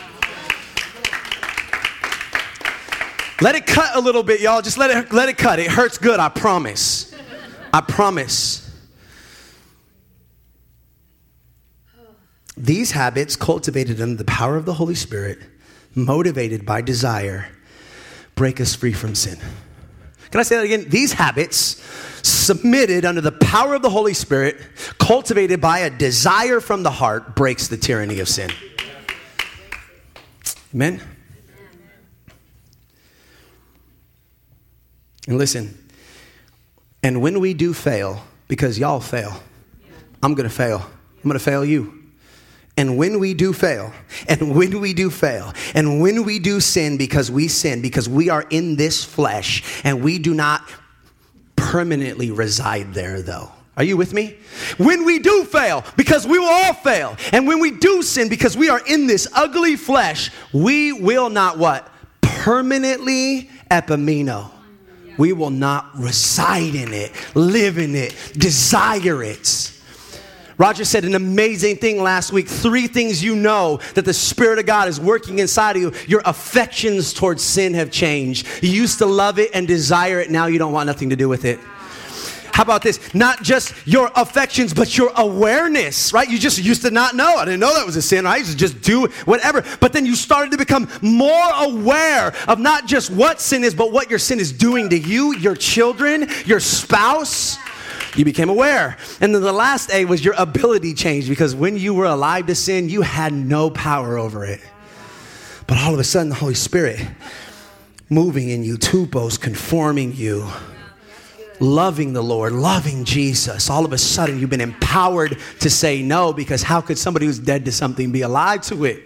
Let 3.42 3.56
it 3.56 3.66
cut 3.66 3.96
a 3.96 4.00
little 4.00 4.22
bit, 4.22 4.40
y'all. 4.40 4.62
Just 4.62 4.78
let 4.78 4.90
it 4.90 5.12
let 5.12 5.28
it 5.28 5.36
cut. 5.36 5.58
It 5.58 5.66
hurts 5.66 5.98
good, 5.98 6.20
I 6.20 6.28
promise. 6.28 7.12
I 7.74 7.80
promise. 7.80 8.60
These 12.56 12.92
habits, 12.92 13.34
cultivated 13.34 14.00
under 14.00 14.14
the 14.14 14.24
power 14.24 14.56
of 14.56 14.64
the 14.64 14.74
Holy 14.74 14.94
Spirit, 14.94 15.40
motivated 15.96 16.64
by 16.64 16.82
desire, 16.82 17.48
break 18.36 18.60
us 18.60 18.76
free 18.76 18.92
from 18.92 19.16
sin. 19.16 19.38
Can 20.30 20.38
I 20.38 20.44
say 20.44 20.56
that 20.56 20.64
again? 20.64 20.88
These 20.88 21.14
habits, 21.14 21.82
submitted 22.22 23.04
under 23.04 23.20
the 23.20 23.32
power 23.32 23.74
of 23.74 23.82
the 23.82 23.90
Holy 23.90 24.14
Spirit, 24.14 24.56
cultivated 25.00 25.60
by 25.60 25.80
a 25.80 25.90
desire 25.90 26.60
from 26.60 26.84
the 26.84 26.92
heart, 26.92 27.34
breaks 27.34 27.66
the 27.66 27.76
tyranny 27.76 28.20
of 28.20 28.28
sin. 28.28 28.52
Amen? 30.72 31.02
And 35.28 35.38
listen, 35.38 35.78
and 37.02 37.20
when 37.20 37.40
we 37.40 37.54
do 37.54 37.72
fail, 37.72 38.22
because 38.48 38.78
y'all 38.78 39.00
fail, 39.00 39.40
I'm 40.22 40.34
gonna 40.34 40.50
fail. 40.50 40.80
I'm 41.22 41.28
gonna 41.28 41.38
fail 41.38 41.64
you. 41.64 42.00
And 42.76 42.96
when 42.96 43.20
we 43.20 43.34
do 43.34 43.52
fail, 43.52 43.92
and 44.28 44.54
when 44.56 44.80
we 44.80 44.94
do 44.94 45.10
fail, 45.10 45.52
and 45.74 46.00
when 46.00 46.24
we 46.24 46.38
do 46.38 46.58
sin 46.60 46.96
because 46.96 47.30
we 47.30 47.48
sin, 47.48 47.82
because 47.82 48.08
we 48.08 48.30
are 48.30 48.44
in 48.50 48.76
this 48.76 49.04
flesh, 49.04 49.62
and 49.84 50.02
we 50.02 50.18
do 50.18 50.32
not 50.32 50.68
permanently 51.56 52.30
reside 52.30 52.94
there, 52.94 53.20
though. 53.20 53.50
Are 53.76 53.84
you 53.84 53.96
with 53.96 54.12
me? 54.12 54.36
When 54.76 55.04
we 55.04 55.18
do 55.18 55.44
fail, 55.44 55.84
because 55.96 56.26
we 56.26 56.38
will 56.38 56.48
all 56.48 56.74
fail, 56.74 57.16
and 57.32 57.46
when 57.46 57.58
we 57.58 57.70
do 57.70 58.02
sin 58.02 58.28
because 58.28 58.56
we 58.56 58.68
are 58.68 58.80
in 58.86 59.06
this 59.06 59.26
ugly 59.34 59.76
flesh, 59.76 60.30
we 60.52 60.92
will 60.92 61.30
not 61.30 61.58
what? 61.58 61.90
Permanently 62.20 63.50
epimeno 63.70 64.50
we 65.18 65.32
will 65.32 65.50
not 65.50 65.90
reside 65.94 66.74
in 66.74 66.92
it, 66.92 67.12
live 67.34 67.78
in 67.78 67.94
it, 67.94 68.14
desire 68.36 69.22
it. 69.22 69.72
Roger 70.58 70.84
said 70.84 71.04
an 71.04 71.14
amazing 71.14 71.76
thing 71.76 72.02
last 72.02 72.32
week. 72.32 72.48
Three 72.48 72.86
things 72.86 73.22
you 73.22 73.34
know 73.34 73.80
that 73.94 74.04
the 74.04 74.14
Spirit 74.14 74.58
of 74.58 74.66
God 74.66 74.86
is 74.86 75.00
working 75.00 75.38
inside 75.38 75.76
of 75.76 75.82
you. 75.82 75.92
Your 76.06 76.22
affections 76.24 77.12
towards 77.12 77.42
sin 77.42 77.74
have 77.74 77.90
changed. 77.90 78.46
You 78.62 78.70
used 78.70 78.98
to 78.98 79.06
love 79.06 79.38
it 79.38 79.50
and 79.54 79.66
desire 79.66 80.20
it, 80.20 80.30
now 80.30 80.46
you 80.46 80.58
don't 80.58 80.72
want 80.72 80.86
nothing 80.86 81.10
to 81.10 81.16
do 81.16 81.28
with 81.28 81.44
it. 81.44 81.58
How 82.52 82.62
about 82.62 82.82
this? 82.82 83.14
Not 83.14 83.42
just 83.42 83.74
your 83.86 84.10
affections, 84.14 84.74
but 84.74 84.96
your 84.96 85.10
awareness, 85.16 86.12
right? 86.12 86.28
You 86.28 86.38
just 86.38 86.62
used 86.62 86.82
to 86.82 86.90
not 86.90 87.16
know. 87.16 87.36
I 87.36 87.46
didn't 87.46 87.60
know 87.60 87.74
that 87.74 87.86
was 87.86 87.96
a 87.96 88.02
sin. 88.02 88.26
I 88.26 88.36
used 88.36 88.50
to 88.50 88.56
just 88.56 88.82
do 88.82 89.06
whatever. 89.24 89.64
But 89.80 89.94
then 89.94 90.04
you 90.04 90.14
started 90.14 90.50
to 90.50 90.58
become 90.58 90.86
more 91.00 91.50
aware 91.54 92.34
of 92.46 92.58
not 92.58 92.86
just 92.86 93.10
what 93.10 93.40
sin 93.40 93.64
is, 93.64 93.74
but 93.74 93.90
what 93.90 94.10
your 94.10 94.18
sin 94.18 94.38
is 94.38 94.52
doing 94.52 94.90
to 94.90 94.98
you, 94.98 95.34
your 95.36 95.56
children, 95.56 96.28
your 96.44 96.60
spouse. 96.60 97.56
You 98.16 98.26
became 98.26 98.50
aware. 98.50 98.98
And 99.22 99.34
then 99.34 99.40
the 99.40 99.52
last 99.52 99.90
A 99.90 100.04
was 100.04 100.22
your 100.22 100.34
ability 100.36 100.92
changed 100.92 101.30
because 101.30 101.54
when 101.54 101.78
you 101.78 101.94
were 101.94 102.04
alive 102.04 102.46
to 102.48 102.54
sin, 102.54 102.90
you 102.90 103.00
had 103.00 103.32
no 103.32 103.70
power 103.70 104.18
over 104.18 104.44
it. 104.44 104.60
But 105.66 105.78
all 105.78 105.94
of 105.94 106.00
a 106.00 106.04
sudden, 106.04 106.28
the 106.28 106.34
Holy 106.34 106.52
Spirit 106.52 107.00
moving 108.10 108.50
in 108.50 108.62
you, 108.62 108.76
tupos, 108.76 109.40
conforming 109.40 110.14
you 110.14 110.50
loving 111.62 112.12
the 112.12 112.22
Lord, 112.22 112.52
loving 112.52 113.04
Jesus, 113.04 113.70
all 113.70 113.84
of 113.84 113.92
a 113.92 113.98
sudden 113.98 114.38
you've 114.38 114.50
been 114.50 114.60
empowered 114.60 115.38
to 115.60 115.70
say 115.70 116.02
no 116.02 116.32
because 116.32 116.62
how 116.62 116.80
could 116.80 116.98
somebody 116.98 117.26
who's 117.26 117.38
dead 117.38 117.64
to 117.66 117.72
something 117.72 118.10
be 118.10 118.22
alive 118.22 118.62
to 118.62 118.84
it? 118.84 119.04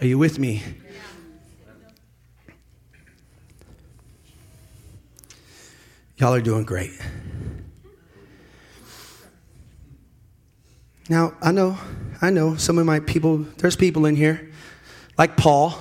Are 0.00 0.06
you 0.06 0.18
with 0.18 0.38
me? 0.38 0.62
Y'all 6.18 6.32
are 6.32 6.40
doing 6.40 6.64
great. 6.64 6.92
Now, 11.08 11.34
I 11.42 11.52
know, 11.52 11.78
I 12.22 12.30
know 12.30 12.56
some 12.56 12.78
of 12.78 12.86
my 12.86 13.00
people, 13.00 13.38
there's 13.58 13.76
people 13.76 14.06
in 14.06 14.16
here, 14.16 14.50
like 15.18 15.36
Paul, 15.36 15.78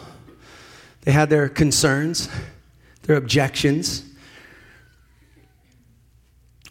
they 1.02 1.12
had 1.12 1.30
their 1.30 1.50
concerns, 1.50 2.30
their 3.04 3.16
objections. 3.16 4.04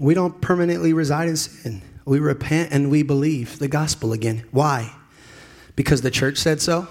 We 0.00 0.14
don't 0.14 0.40
permanently 0.40 0.92
reside 0.92 1.28
in 1.28 1.36
sin. 1.36 1.82
We 2.04 2.18
repent 2.18 2.72
and 2.72 2.90
we 2.90 3.02
believe 3.02 3.58
the 3.58 3.68
gospel 3.68 4.12
again. 4.12 4.44
Why? 4.50 4.94
Because 5.76 6.02
the 6.02 6.10
church 6.10 6.38
said 6.38 6.60
so? 6.60 6.88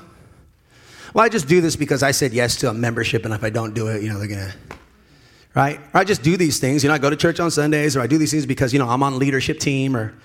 Well, 1.13 1.23
I 1.23 1.29
just 1.29 1.47
do 1.47 1.61
this 1.61 1.75
because 1.75 2.01
I 2.01 2.11
said 2.11 2.33
yes 2.33 2.55
to 2.57 2.69
a 2.69 2.73
membership, 2.73 3.23
and 3.23 3.33
if 3.33 3.43
I 3.43 3.49
don't 3.51 3.75
do 3.75 3.87
it, 3.87 4.01
you 4.01 4.09
know, 4.09 4.17
they're 4.17 4.27
going 4.27 4.39
to, 4.39 4.53
right? 5.53 5.79
Or 5.93 5.99
I 5.99 6.03
just 6.03 6.23
do 6.23 6.37
these 6.37 6.59
things. 6.59 6.83
You 6.83 6.89
know, 6.89 6.95
I 6.95 6.97
go 6.97 7.09
to 7.09 7.15
church 7.15 7.39
on 7.39 7.51
Sundays, 7.51 7.95
or 7.95 8.01
I 8.01 8.07
do 8.07 8.17
these 8.17 8.31
things 8.31 8.47
because, 8.47 8.73
you 8.73 8.79
know, 8.79 8.89
I'm 8.89 9.03
on 9.03 9.19
leadership 9.19 9.59
team, 9.59 9.95
or 9.95 10.15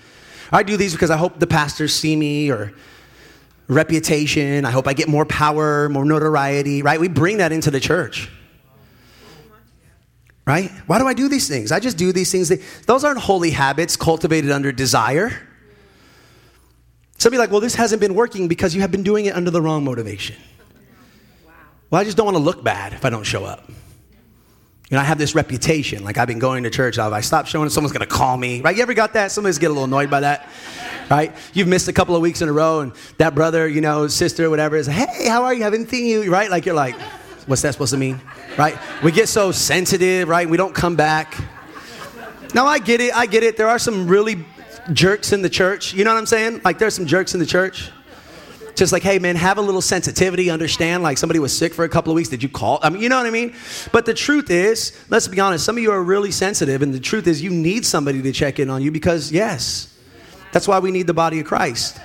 I 0.50 0.62
do 0.62 0.78
these 0.78 0.92
because 0.92 1.10
I 1.10 1.18
hope 1.18 1.38
the 1.40 1.46
pastors 1.46 1.94
see 1.94 2.16
me, 2.16 2.50
or 2.50 2.72
reputation. 3.66 4.64
I 4.64 4.70
hope 4.70 4.88
I 4.88 4.94
get 4.94 5.08
more 5.08 5.26
power, 5.26 5.90
more 5.90 6.06
notoriety, 6.06 6.80
right? 6.80 6.98
We 6.98 7.08
bring 7.08 7.36
that 7.36 7.52
into 7.52 7.70
the 7.70 7.80
church. 7.80 8.30
Right? 10.48 10.70
Why 10.86 10.98
do 10.98 11.06
I 11.06 11.12
do 11.12 11.28
these 11.28 11.46
things? 11.46 11.72
I 11.72 11.78
just 11.78 11.98
do 11.98 12.10
these 12.10 12.32
things. 12.32 12.50
Those 12.86 13.04
aren't 13.04 13.20
holy 13.20 13.50
habits 13.50 13.98
cultivated 13.98 14.50
under 14.50 14.72
desire. 14.72 15.30
Some 17.18 17.32
be 17.32 17.36
like, 17.36 17.50
well, 17.50 17.60
this 17.60 17.74
hasn't 17.74 18.00
been 18.00 18.14
working 18.14 18.48
because 18.48 18.74
you 18.74 18.80
have 18.80 18.90
been 18.90 19.02
doing 19.02 19.26
it 19.26 19.36
under 19.36 19.50
the 19.50 19.60
wrong 19.60 19.84
motivation. 19.84 20.36
Wow. 21.44 21.52
Well, 21.90 22.00
I 22.00 22.04
just 22.04 22.16
don't 22.16 22.24
want 22.24 22.38
to 22.38 22.42
look 22.42 22.64
bad 22.64 22.94
if 22.94 23.04
I 23.04 23.10
don't 23.10 23.24
show 23.24 23.44
up. 23.44 23.68
You 23.68 24.94
know, 24.96 25.00
I 25.00 25.04
have 25.04 25.18
this 25.18 25.34
reputation. 25.34 26.02
Like 26.02 26.16
I've 26.16 26.28
been 26.28 26.38
going 26.38 26.64
to 26.64 26.70
church. 26.70 26.96
If 26.96 27.12
I 27.12 27.20
stop 27.20 27.46
showing, 27.46 27.66
up, 27.66 27.72
someone's 27.72 27.92
going 27.92 28.08
to 28.08 28.14
call 28.14 28.34
me. 28.38 28.62
Right? 28.62 28.74
You 28.74 28.80
ever 28.80 28.94
got 28.94 29.12
that? 29.12 29.30
Somebody's 29.32 29.58
get 29.58 29.66
a 29.66 29.74
little 29.74 29.84
annoyed 29.84 30.08
by 30.08 30.20
that. 30.20 30.48
Right? 31.10 31.34
You've 31.52 31.68
missed 31.68 31.88
a 31.88 31.92
couple 31.92 32.16
of 32.16 32.22
weeks 32.22 32.40
in 32.40 32.48
a 32.48 32.52
row, 32.54 32.80
and 32.80 32.94
that 33.18 33.34
brother, 33.34 33.68
you 33.68 33.82
know, 33.82 34.06
sister, 34.06 34.48
whatever, 34.48 34.76
is, 34.76 34.86
hey, 34.86 35.28
how 35.28 35.44
are 35.44 35.52
you? 35.52 35.60
I 35.60 35.64
haven't 35.64 35.90
seen 35.90 36.06
you. 36.06 36.32
Right? 36.32 36.50
Like 36.50 36.64
you're 36.64 36.74
like, 36.74 36.98
what's 37.44 37.60
that 37.60 37.72
supposed 37.72 37.92
to 37.92 37.98
mean? 37.98 38.18
Right? 38.58 38.76
We 39.02 39.12
get 39.12 39.28
so 39.28 39.52
sensitive. 39.52 40.28
Right? 40.28 40.48
We 40.48 40.58
don't 40.58 40.74
come 40.74 40.96
back. 40.96 41.34
Now 42.54 42.66
I 42.66 42.78
get 42.78 43.00
it. 43.00 43.14
I 43.14 43.26
get 43.26 43.42
it. 43.42 43.56
There 43.56 43.68
are 43.68 43.78
some 43.78 44.08
really 44.08 44.44
jerks 44.92 45.32
in 45.32 45.42
the 45.42 45.50
church. 45.50 45.94
You 45.94 46.04
know 46.04 46.12
what 46.12 46.18
I'm 46.18 46.26
saying? 46.26 46.62
Like 46.64 46.78
there's 46.78 46.94
some 46.94 47.06
jerks 47.06 47.34
in 47.34 47.40
the 47.40 47.46
church. 47.46 47.90
Just 48.74 48.92
like, 48.92 49.02
hey 49.02 49.18
man, 49.18 49.34
have 49.34 49.58
a 49.58 49.60
little 49.60 49.80
sensitivity, 49.80 50.50
understand. 50.50 51.02
Like 51.02 51.18
somebody 51.18 51.40
was 51.40 51.56
sick 51.56 51.74
for 51.74 51.84
a 51.84 51.88
couple 51.88 52.12
of 52.12 52.14
weeks. 52.14 52.28
Did 52.28 52.44
you 52.44 52.48
call? 52.48 52.78
I 52.80 52.90
mean, 52.90 53.02
you 53.02 53.08
know 53.08 53.16
what 53.16 53.26
I 53.26 53.30
mean? 53.30 53.54
But 53.90 54.06
the 54.06 54.14
truth 54.14 54.50
is, 54.50 54.96
let's 55.08 55.26
be 55.26 55.40
honest, 55.40 55.64
some 55.64 55.76
of 55.76 55.82
you 55.82 55.90
are 55.90 56.02
really 56.02 56.30
sensitive, 56.30 56.80
and 56.80 56.94
the 56.94 57.00
truth 57.00 57.26
is 57.26 57.42
you 57.42 57.50
need 57.50 57.84
somebody 57.84 58.22
to 58.22 58.30
check 58.30 58.60
in 58.60 58.70
on 58.70 58.80
you 58.80 58.92
because, 58.92 59.32
yes, 59.32 59.92
that's 60.52 60.68
why 60.68 60.78
we 60.78 60.92
need 60.92 61.08
the 61.08 61.14
body 61.14 61.40
of 61.40 61.46
Christ. 61.46 61.96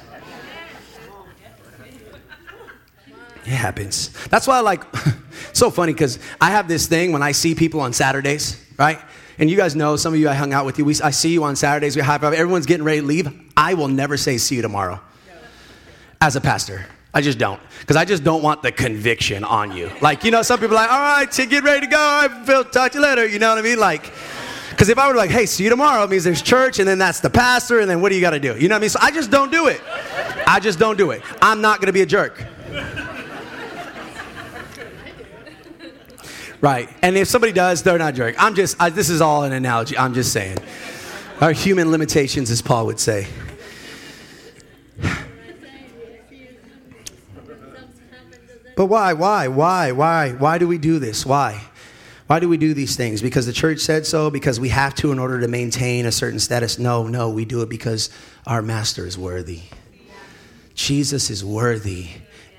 It 3.45 3.49
happens. 3.49 4.09
That's 4.29 4.47
why 4.47 4.59
like, 4.61 4.83
so 5.53 5.69
funny 5.69 5.93
because 5.93 6.19
I 6.41 6.51
have 6.51 6.67
this 6.67 6.87
thing 6.87 7.11
when 7.11 7.23
I 7.23 7.31
see 7.31 7.55
people 7.55 7.79
on 7.81 7.93
Saturdays, 7.93 8.63
right? 8.77 8.99
And 9.39 9.49
you 9.49 9.57
guys 9.57 9.75
know, 9.75 9.95
some 9.95 10.13
of 10.13 10.19
you 10.19 10.29
I 10.29 10.33
hung 10.33 10.53
out 10.53 10.65
with 10.65 10.77
you. 10.77 10.85
We, 10.85 10.95
I 11.01 11.11
see 11.11 11.31
you 11.31 11.43
on 11.43 11.55
Saturdays. 11.55 11.95
We 11.95 12.01
high 12.01 12.17
five. 12.17 12.33
Everyone's 12.33 12.65
getting 12.65 12.85
ready 12.85 13.01
to 13.01 13.05
leave. 13.05 13.51
I 13.57 13.73
will 13.73 13.87
never 13.87 14.17
say 14.17 14.37
see 14.37 14.55
you 14.55 14.61
tomorrow 14.61 14.99
as 16.21 16.35
a 16.35 16.41
pastor. 16.41 16.85
I 17.13 17.21
just 17.21 17.37
don't. 17.37 17.61
Because 17.79 17.95
I 17.95 18.05
just 18.05 18.23
don't 18.23 18.41
want 18.41 18.63
the 18.63 18.71
conviction 18.71 19.43
on 19.43 19.75
you. 19.75 19.91
Like, 20.01 20.23
you 20.23 20.31
know, 20.31 20.41
some 20.41 20.59
people 20.59 20.75
are 20.75 20.81
like, 20.81 20.91
all 20.91 20.99
right, 20.99 21.31
to 21.31 21.45
get 21.45 21.63
ready 21.63 21.81
to 21.81 21.87
go. 21.87 21.97
I 21.97 22.43
will 22.47 22.63
talk 22.63 22.91
to 22.93 22.97
you 22.97 23.03
later. 23.03 23.27
You 23.27 23.37
know 23.37 23.49
what 23.49 23.59
I 23.59 23.61
mean? 23.61 23.77
Like, 23.77 24.11
because 24.71 24.89
if 24.89 24.97
I 24.97 25.07
were 25.07 25.15
like, 25.15 25.29
hey, 25.29 25.45
see 25.45 25.63
you 25.63 25.69
tomorrow, 25.69 26.03
it 26.03 26.09
means 26.09 26.23
there's 26.23 26.41
church, 26.41 26.79
and 26.79 26.87
then 26.87 26.97
that's 26.97 27.19
the 27.19 27.29
pastor, 27.29 27.79
and 27.79 27.89
then 27.89 28.01
what 28.01 28.09
do 28.09 28.15
you 28.15 28.21
got 28.21 28.31
to 28.31 28.39
do? 28.39 28.57
You 28.57 28.67
know 28.67 28.73
what 28.73 28.79
I 28.79 28.81
mean? 28.81 28.89
So 28.89 28.99
I 29.01 29.11
just 29.11 29.29
don't 29.29 29.51
do 29.51 29.67
it. 29.67 29.79
I 30.47 30.59
just 30.59 30.79
don't 30.79 30.97
do 30.97 31.11
it. 31.11 31.21
I'm 31.41 31.61
not 31.61 31.79
going 31.79 31.87
to 31.87 31.93
be 31.93 32.01
a 32.01 32.05
jerk. 32.07 32.43
Right. 36.63 36.89
And 37.01 37.17
if 37.17 37.27
somebody 37.27 37.51
does, 37.51 37.83
they're 37.83 37.97
not 37.97 38.13
jerk. 38.15 38.35
I'm 38.39 38.55
just, 38.55 38.81
I, 38.81 38.89
this 38.89 39.09
is 39.09 39.19
all 39.19 39.43
an 39.43 39.51
analogy. 39.51 39.97
I'm 39.97 40.13
just 40.13 40.31
saying. 40.31 40.59
Our 41.41 41.51
human 41.51 41.91
limitations, 41.91 42.49
as 42.49 42.61
Paul 42.61 42.85
would 42.85 43.01
say. 43.01 43.27
But 48.77 48.85
why? 48.85 49.11
Why? 49.11 49.49
Why? 49.49 49.91
Why? 49.91 50.31
Why 50.31 50.57
do 50.57 50.65
we 50.65 50.77
do 50.77 50.99
this? 50.99 51.25
Why? 51.25 51.61
Why 52.27 52.39
do 52.39 52.47
we 52.47 52.55
do 52.55 52.73
these 52.73 52.95
things? 52.95 53.21
Because 53.21 53.45
the 53.45 53.51
church 53.51 53.79
said 53.79 54.05
so? 54.05 54.29
Because 54.29 54.57
we 54.57 54.69
have 54.69 54.95
to 54.95 55.11
in 55.11 55.19
order 55.19 55.41
to 55.41 55.49
maintain 55.49 56.05
a 56.05 56.13
certain 56.13 56.39
status? 56.39 56.79
No, 56.79 57.07
no, 57.07 57.29
we 57.29 57.43
do 57.43 57.61
it 57.61 57.67
because 57.67 58.09
our 58.47 58.61
master 58.61 59.05
is 59.05 59.17
worthy. 59.17 59.63
Jesus 60.75 61.29
is 61.29 61.43
worthy 61.43 62.07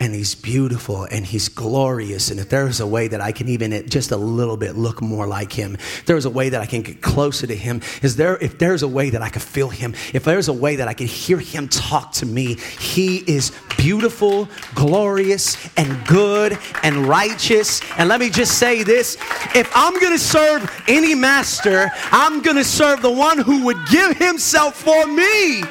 and 0.01 0.15
he's 0.15 0.35
beautiful 0.35 1.05
and 1.05 1.25
he's 1.25 1.49
glorious. 1.49 2.31
And 2.31 2.41
if 2.41 2.49
there's 2.49 2.81
a 2.81 2.87
way 2.87 3.09
that 3.09 3.21
I 3.21 3.33
can 3.33 3.49
even 3.49 3.89
just 3.89 4.11
a 4.11 4.17
little 4.17 4.57
bit 4.57 4.77
look 4.77 5.01
more 5.01 5.27
like 5.27 5.53
him, 5.53 5.75
if 5.75 6.05
there's 6.07 6.25
a 6.25 6.31
way 6.31 6.49
that 6.49 6.61
I 6.61 6.67
can 6.67 6.83
get 6.83 7.01
closer 7.01 7.47
to 7.47 7.55
him, 7.55 7.81
is 8.03 8.17
there 8.17 8.37
if 8.39 8.59
there's 8.59 8.83
a 8.83 8.89
way 8.89 9.11
that 9.11 9.23
I 9.23 9.29
can 9.29 9.41
feel 9.41 9.69
him, 9.69 9.95
if 10.13 10.25
there's 10.25 10.49
a 10.49 10.53
way 10.53 10.77
that 10.77 10.89
I 10.89 10.95
can 10.95 11.07
hear 11.07 11.39
him 11.39 11.69
talk 11.69 12.13
to 12.15 12.27
me, 12.27 12.57
he 12.81 13.19
is 13.27 13.53
beautiful, 13.77 14.49
glorious, 14.75 15.57
and 15.77 16.07
good 16.07 16.59
and 16.83 17.07
righteous. 17.07 17.81
And 17.99 18.09
let 18.09 18.21
me 18.21 18.31
just 18.31 18.59
say 18.59 18.83
this 18.83 19.17
if 19.55 19.71
I'm 19.75 19.99
gonna 20.01 20.19
serve 20.19 20.71
any 20.89 21.15
master, 21.15 21.91
I'm 22.11 22.43
gonna 22.43 22.65
serve 22.65 23.03
the 23.03 23.11
one 23.11 23.39
who 23.39 23.65
would 23.65 23.79
give 23.91 24.17
himself 24.17 24.77
for 24.77 25.07
me. 25.07 25.63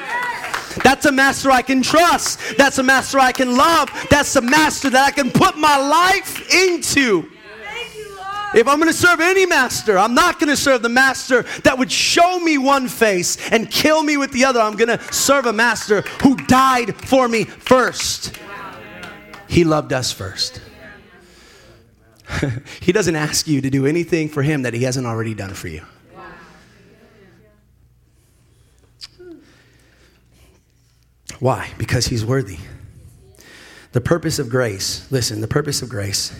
That's 0.83 1.05
a 1.05 1.11
master 1.11 1.51
I 1.51 1.61
can 1.61 1.81
trust. 1.81 2.39
That's 2.57 2.77
a 2.77 2.83
master 2.83 3.19
I 3.19 3.31
can 3.31 3.55
love. 3.55 3.89
That's 4.09 4.35
a 4.35 4.41
master 4.41 4.89
that 4.89 5.05
I 5.05 5.11
can 5.11 5.31
put 5.31 5.57
my 5.57 5.77
life 5.77 6.53
into. 6.53 7.29
If 8.55 8.67
I'm 8.67 8.77
going 8.77 8.91
to 8.91 8.97
serve 8.97 9.19
any 9.19 9.47
master, 9.47 9.97
I'm 9.97 10.13
not 10.13 10.39
going 10.39 10.49
to 10.49 10.57
serve 10.57 10.83
the 10.83 10.89
master 10.89 11.41
that 11.63 11.77
would 11.77 11.91
show 11.91 12.39
me 12.39 12.59
one 12.59 12.87
face 12.87 13.51
and 13.51 13.69
kill 13.69 14.03
me 14.03 14.15
with 14.15 14.31
the 14.31 14.45
other. 14.45 14.59
I'm 14.59 14.75
going 14.75 14.95
to 14.95 15.13
serve 15.13 15.47
a 15.47 15.53
master 15.53 16.01
who 16.21 16.35
died 16.35 16.95
for 16.95 17.27
me 17.27 17.45
first. 17.45 18.37
He 19.47 19.63
loved 19.63 19.91
us 19.91 20.11
first. 20.11 20.61
he 22.79 22.91
doesn't 22.91 23.15
ask 23.15 23.47
you 23.47 23.61
to 23.61 23.69
do 23.69 23.87
anything 23.87 24.29
for 24.29 24.43
him 24.43 24.61
that 24.63 24.73
he 24.73 24.83
hasn't 24.83 25.07
already 25.07 25.33
done 25.33 25.53
for 25.53 25.67
you. 25.67 25.83
Why? 31.43 31.71
Because 31.77 32.05
he's 32.05 32.25
worthy. 32.25 32.57
The 33.91 33.99
purpose 33.99 34.39
of 34.39 34.47
grace, 34.47 35.05
listen, 35.11 35.41
the 35.41 35.47
purpose 35.49 35.81
of 35.81 35.89
grace 35.89 36.31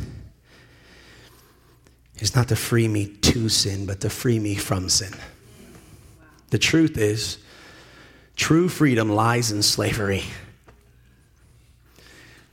is 2.20 2.34
not 2.38 2.48
to 2.48 2.56
free 2.56 2.88
me 2.88 3.08
to 3.08 3.50
sin, 3.50 3.86
but 3.86 4.00
to 4.00 4.10
free 4.10 4.40
me 4.40 4.56
from 4.56 4.88
sin. 4.88 5.12
The 6.52 6.58
truth 6.58 6.98
is, 6.98 7.38
true 8.38 8.70
freedom 8.70 9.10
lies 9.10 9.52
in 9.52 9.62
slavery. 9.62 10.24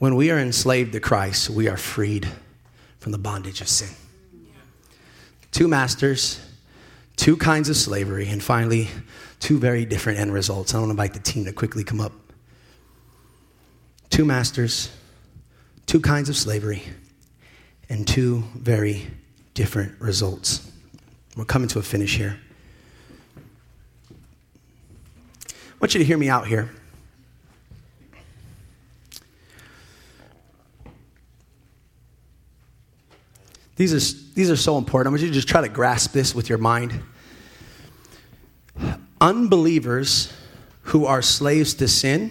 When 0.01 0.17
we 0.17 0.33
are 0.33 0.39
enslaved 0.41 0.91
to 0.95 1.01
Christ, 1.01 1.51
we 1.51 1.69
are 1.69 1.77
freed 1.77 2.27
from 2.99 3.13
the 3.13 3.19
bondage 3.19 3.61
of 3.61 3.69
sin. 3.69 3.95
Two 5.53 5.69
masters, 5.69 6.41
two 7.15 7.37
kinds 7.37 7.69
of 7.69 7.77
slavery, 7.77 8.29
and 8.29 8.43
finally, 8.43 8.89
two 9.39 9.61
very 9.61 9.85
different 9.85 10.19
end 10.19 10.33
results. 10.33 10.75
I 10.75 10.79
want 10.79 10.89
to 10.89 10.91
invite 10.91 11.15
the 11.15 11.21
team 11.21 11.45
to 11.45 11.53
quickly 11.53 11.85
come 11.85 12.01
up 12.01 12.11
two 14.11 14.25
masters, 14.25 14.91
two 15.87 16.01
kinds 16.01 16.29
of 16.29 16.37
slavery, 16.37 16.83
and 17.89 18.07
two 18.07 18.45
very 18.55 19.07
different 19.55 19.99
results. 20.01 20.71
We're 21.37 21.45
coming 21.45 21.69
to 21.69 21.79
a 21.79 21.83
finish 21.83 22.17
here. 22.17 22.39
I 25.49 25.53
want 25.81 25.95
you 25.95 25.99
to 25.99 26.05
hear 26.05 26.19
me 26.19 26.29
out 26.29 26.47
here. 26.47 26.69
These 33.77 33.95
are, 33.95 34.35
these 34.35 34.51
are 34.51 34.57
so 34.57 34.77
important. 34.77 35.07
I 35.07 35.11
want 35.13 35.23
you 35.23 35.29
to 35.29 35.35
just 35.35 35.49
try 35.49 35.63
to 35.63 35.69
grasp 35.69 36.13
this 36.13 36.35
with 36.35 36.51
your 36.51 36.59
mind. 36.59 37.01
Unbelievers 39.23 40.31
who 40.83 41.07
are 41.07 41.23
slaves 41.23 41.73
to 41.75 41.89
sin, 41.89 42.31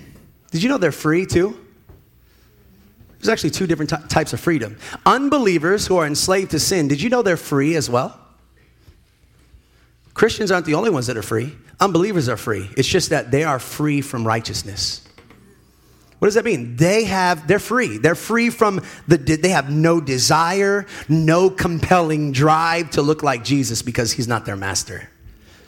did 0.52 0.62
you 0.62 0.70
know 0.70 0.78
they're 0.78 0.92
free 0.92 1.26
too? 1.26 1.58
There's 3.20 3.30
actually 3.30 3.50
two 3.52 3.68
different 3.68 3.92
types 4.10 4.32
of 4.34 4.40
freedom. 4.40 4.78
Unbelievers 5.06 5.88
who 5.88 5.98
are 5.98 6.08
enslaved 6.08 6.52
to 6.52 6.60
sin, 6.60 6.88
did 6.88 7.02
you 7.02 7.10
know 7.10 7.22
they're 7.22 7.38
free 7.38 7.76
as 7.76 7.90
well? 7.90 8.18
Christians 10.14 10.52
aren't 10.52 10.66
the 10.66 10.74
only 10.74 10.90
ones 10.90 11.08
that 11.08 11.18
are 11.18 11.22
free. 11.22 11.56
Unbelievers 11.80 12.30
are 12.30 12.38
free. 12.38 12.70
It's 12.78 12.88
just 12.88 13.10
that 13.10 13.32
they 13.32 13.44
are 13.44 13.60
free 13.60 14.02
from 14.02 14.26
righteousness. 14.26 15.06
What 16.20 16.28
does 16.28 16.36
that 16.36 16.44
mean? 16.44 16.76
They 16.76 17.06
have, 17.06 17.48
they're 17.48 17.60
free. 17.60 17.98
They're 17.98 18.16
free 18.16 18.50
from 18.50 18.82
the, 19.08 19.18
they 19.18 19.50
have 19.50 19.70
no 19.70 20.02
desire, 20.02 20.86
no 21.08 21.50
compelling 21.50 22.34
drive 22.34 22.92
to 22.92 23.02
look 23.02 23.24
like 23.24 23.46
Jesus 23.46 23.82
because 23.82 24.12
he's 24.12 24.28
not 24.28 24.46
their 24.46 24.58
master. 24.58 25.10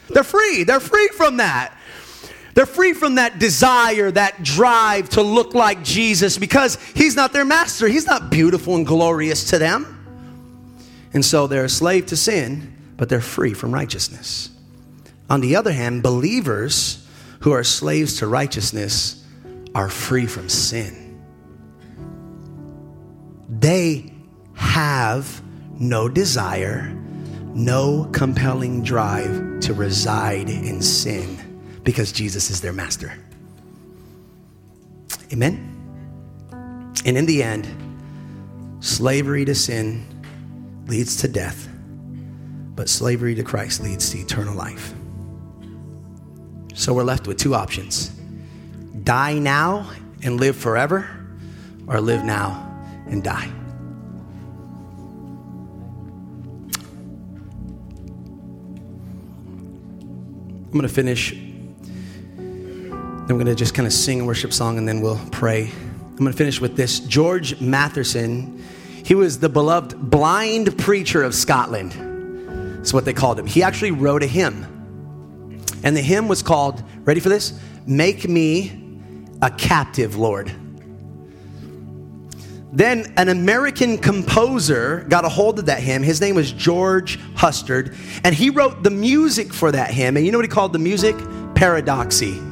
They're 0.10 0.24
free. 0.24 0.64
They're 0.64 0.82
free 0.82 1.08
from 1.16 1.38
that. 1.38 1.78
They're 2.54 2.66
free 2.66 2.94
from 2.94 3.16
that 3.16 3.40
desire, 3.40 4.12
that 4.12 4.44
drive 4.44 5.10
to 5.10 5.22
look 5.22 5.54
like 5.54 5.84
Jesus 5.84 6.38
because 6.38 6.78
he's 6.94 7.16
not 7.16 7.34
their 7.34 7.46
master. 7.46 7.88
He's 7.88 8.06
not 8.06 8.30
beautiful 8.30 8.76
and 8.76 8.86
glorious 8.86 9.50
to 9.52 9.58
them. 9.58 9.98
And 11.14 11.24
so 11.24 11.48
they're 11.48 11.66
a 11.66 11.70
slave 11.70 12.08
to 12.08 12.18
sin, 12.18 12.76
but 12.98 13.10
they're 13.10 13.22
free 13.22 13.54
from 13.54 13.74
righteousness. 13.74 14.50
On 15.30 15.42
the 15.42 15.56
other 15.56 15.72
hand, 15.72 16.04
believers 16.04 17.08
who 17.42 17.52
are 17.52 17.64
slaves 17.64 18.18
to 18.18 18.28
righteousness 18.28 19.26
are 19.74 19.90
free 19.90 20.26
from 20.26 20.50
sin. 20.50 21.22
They 23.50 24.14
have 24.56 25.42
no 25.80 26.10
desire, 26.10 26.90
no 27.54 28.10
compelling 28.12 28.84
drive 28.84 29.62
to 29.62 29.74
reside 29.74 30.50
in 30.50 30.82
sin 30.82 31.51
because 31.84 32.12
Jesus 32.12 32.50
is 32.50 32.62
their 32.62 32.74
master. 32.74 33.14
Amen? 35.32 35.68
And 37.06 37.18
in 37.18 37.26
the 37.26 37.42
end, 37.42 37.68
slavery 38.80 39.46
to 39.46 39.56
sin 39.56 40.06
leads 40.88 41.18
to 41.18 41.28
death, 41.28 41.68
but 42.76 42.90
slavery 42.90 43.36
to 43.36 43.44
Christ 43.44 43.82
leads 43.82 44.10
to 44.12 44.20
eternal 44.20 44.56
life. 44.56 44.94
So 46.74 46.94
we're 46.94 47.04
left 47.04 47.28
with 47.28 47.38
two 47.38 47.56
options 47.56 48.12
die 49.04 49.40
now 49.40 49.90
and 50.24 50.40
live 50.40 50.56
forever, 50.56 51.10
or 51.88 52.00
live 52.00 52.24
now 52.24 52.68
and 53.08 53.24
die. 53.24 53.52
I'm 60.66 60.72
going 60.72 60.84
to 60.84 60.90
finish. 60.90 61.51
Then 63.32 63.38
we're 63.38 63.46
going 63.46 63.56
to 63.56 63.60
just 63.64 63.74
kind 63.74 63.88
of 63.88 63.94
sing 63.94 64.20
a 64.20 64.26
worship 64.26 64.52
song 64.52 64.78
and 64.78 64.86
then 64.86 65.00
we'll 65.00 65.18
pray. 65.32 65.72
I'm 65.72 66.18
going 66.18 66.34
to 66.34 66.38
finish 66.38 66.60
with 66.60 66.76
this. 66.76 67.00
George 67.00 67.62
Matheson, 67.62 68.62
he 69.06 69.16
was 69.16 69.40
the 69.40 69.48
beloved 69.48 69.98
blind 69.98 70.78
preacher 70.78 71.24
of 71.24 71.34
Scotland. 71.34 71.94
That's 72.80 72.92
what 72.92 73.06
they 73.06 73.14
called 73.14 73.40
him. 73.40 73.46
He 73.46 73.64
actually 73.64 73.92
wrote 73.92 74.22
a 74.22 74.28
hymn. 74.28 74.66
And 75.82 75.96
the 75.96 76.02
hymn 76.02 76.28
was 76.28 76.44
called, 76.44 76.84
ready 77.06 77.22
for 77.22 77.30
this? 77.30 77.58
Make 77.88 78.28
me 78.28 79.00
a 79.42 79.50
captive, 79.50 80.18
Lord. 80.18 80.52
Then 82.74 83.14
an 83.16 83.30
American 83.30 83.98
composer 83.98 85.06
got 85.08 85.24
a 85.24 85.30
hold 85.30 85.58
of 85.58 85.68
that 85.68 85.80
hymn. 85.80 86.04
His 86.04 86.20
name 86.20 86.36
was 86.36 86.52
George 86.52 87.18
Hustard, 87.36 87.96
and 88.26 88.36
he 88.36 88.50
wrote 88.50 88.84
the 88.84 88.92
music 88.92 89.54
for 89.54 89.72
that 89.72 89.92
hymn. 89.92 90.18
And 90.18 90.26
you 90.26 90.34
know 90.34 90.38
what 90.38 90.44
he 90.44 90.52
called 90.52 90.74
the 90.74 90.80
music? 90.80 91.16
Paradoxy. 91.56 92.51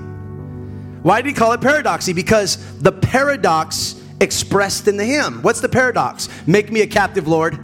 Why 1.02 1.22
did 1.22 1.30
he 1.30 1.34
call 1.34 1.54
it 1.54 1.62
paradoxy? 1.62 2.14
Because 2.14 2.58
the 2.80 2.92
paradox 2.92 3.96
expressed 4.20 4.88
in 4.88 4.98
the 4.98 5.06
hymn. 5.06 5.42
What's 5.42 5.62
the 5.62 5.70
paradox? 5.70 6.28
Make 6.46 6.72
me 6.72 6.82
a 6.82 6.88
captive, 6.88 7.28
Lord. 7.28 7.58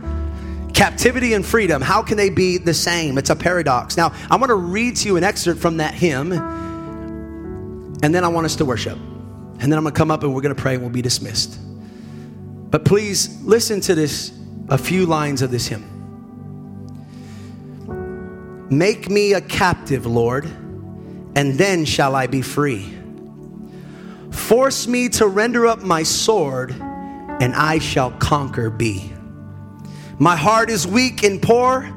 Captivity 0.73 1.33
and 1.33 1.45
freedom, 1.45 1.81
how 1.81 2.01
can 2.03 2.17
they 2.17 2.29
be 2.29 2.57
the 2.57 2.73
same? 2.73 3.17
It's 3.17 3.29
a 3.29 3.35
paradox. 3.35 3.95
Now, 3.95 4.13
I 4.29 4.35
want 4.35 4.49
to 4.49 4.55
read 4.55 4.97
to 4.97 5.07
you 5.07 5.15
an 5.15 5.23
excerpt 5.23 5.61
from 5.61 5.77
that 5.77 5.93
hymn, 5.93 6.33
and 8.03 8.13
then 8.13 8.25
I 8.25 8.27
want 8.27 8.45
us 8.45 8.57
to 8.57 8.65
worship. 8.65 8.97
And 8.97 9.71
then 9.71 9.73
I'm 9.77 9.83
going 9.83 9.93
to 9.93 9.97
come 9.97 10.11
up 10.11 10.23
and 10.23 10.35
we're 10.35 10.41
going 10.41 10.53
to 10.53 10.61
pray 10.61 10.73
and 10.73 10.83
we'll 10.83 10.91
be 10.91 11.01
dismissed. 11.01 11.57
But 12.69 12.83
please 12.83 13.41
listen 13.41 13.79
to 13.81 13.95
this, 13.95 14.37
a 14.67 14.77
few 14.77 15.05
lines 15.05 15.41
of 15.41 15.49
this 15.49 15.67
hymn. 15.67 15.91
Make 18.69 19.09
me 19.09 19.33
a 19.33 19.39
captive, 19.39 20.05
Lord, 20.05 20.43
and 21.35 21.53
then 21.53 21.85
shall 21.85 22.15
I 22.15 22.27
be 22.27 22.41
free. 22.41 22.93
Force 24.35 24.87
me 24.87 25.09
to 25.09 25.27
render 25.27 25.65
up 25.65 25.81
my 25.81 26.03
sword, 26.03 26.71
and 26.71 27.55
I 27.55 27.79
shall 27.79 28.11
conquer 28.11 28.69
be. 28.69 29.11
My 30.19 30.35
heart 30.35 30.69
is 30.69 30.85
weak 30.85 31.23
and 31.23 31.41
poor 31.41 31.91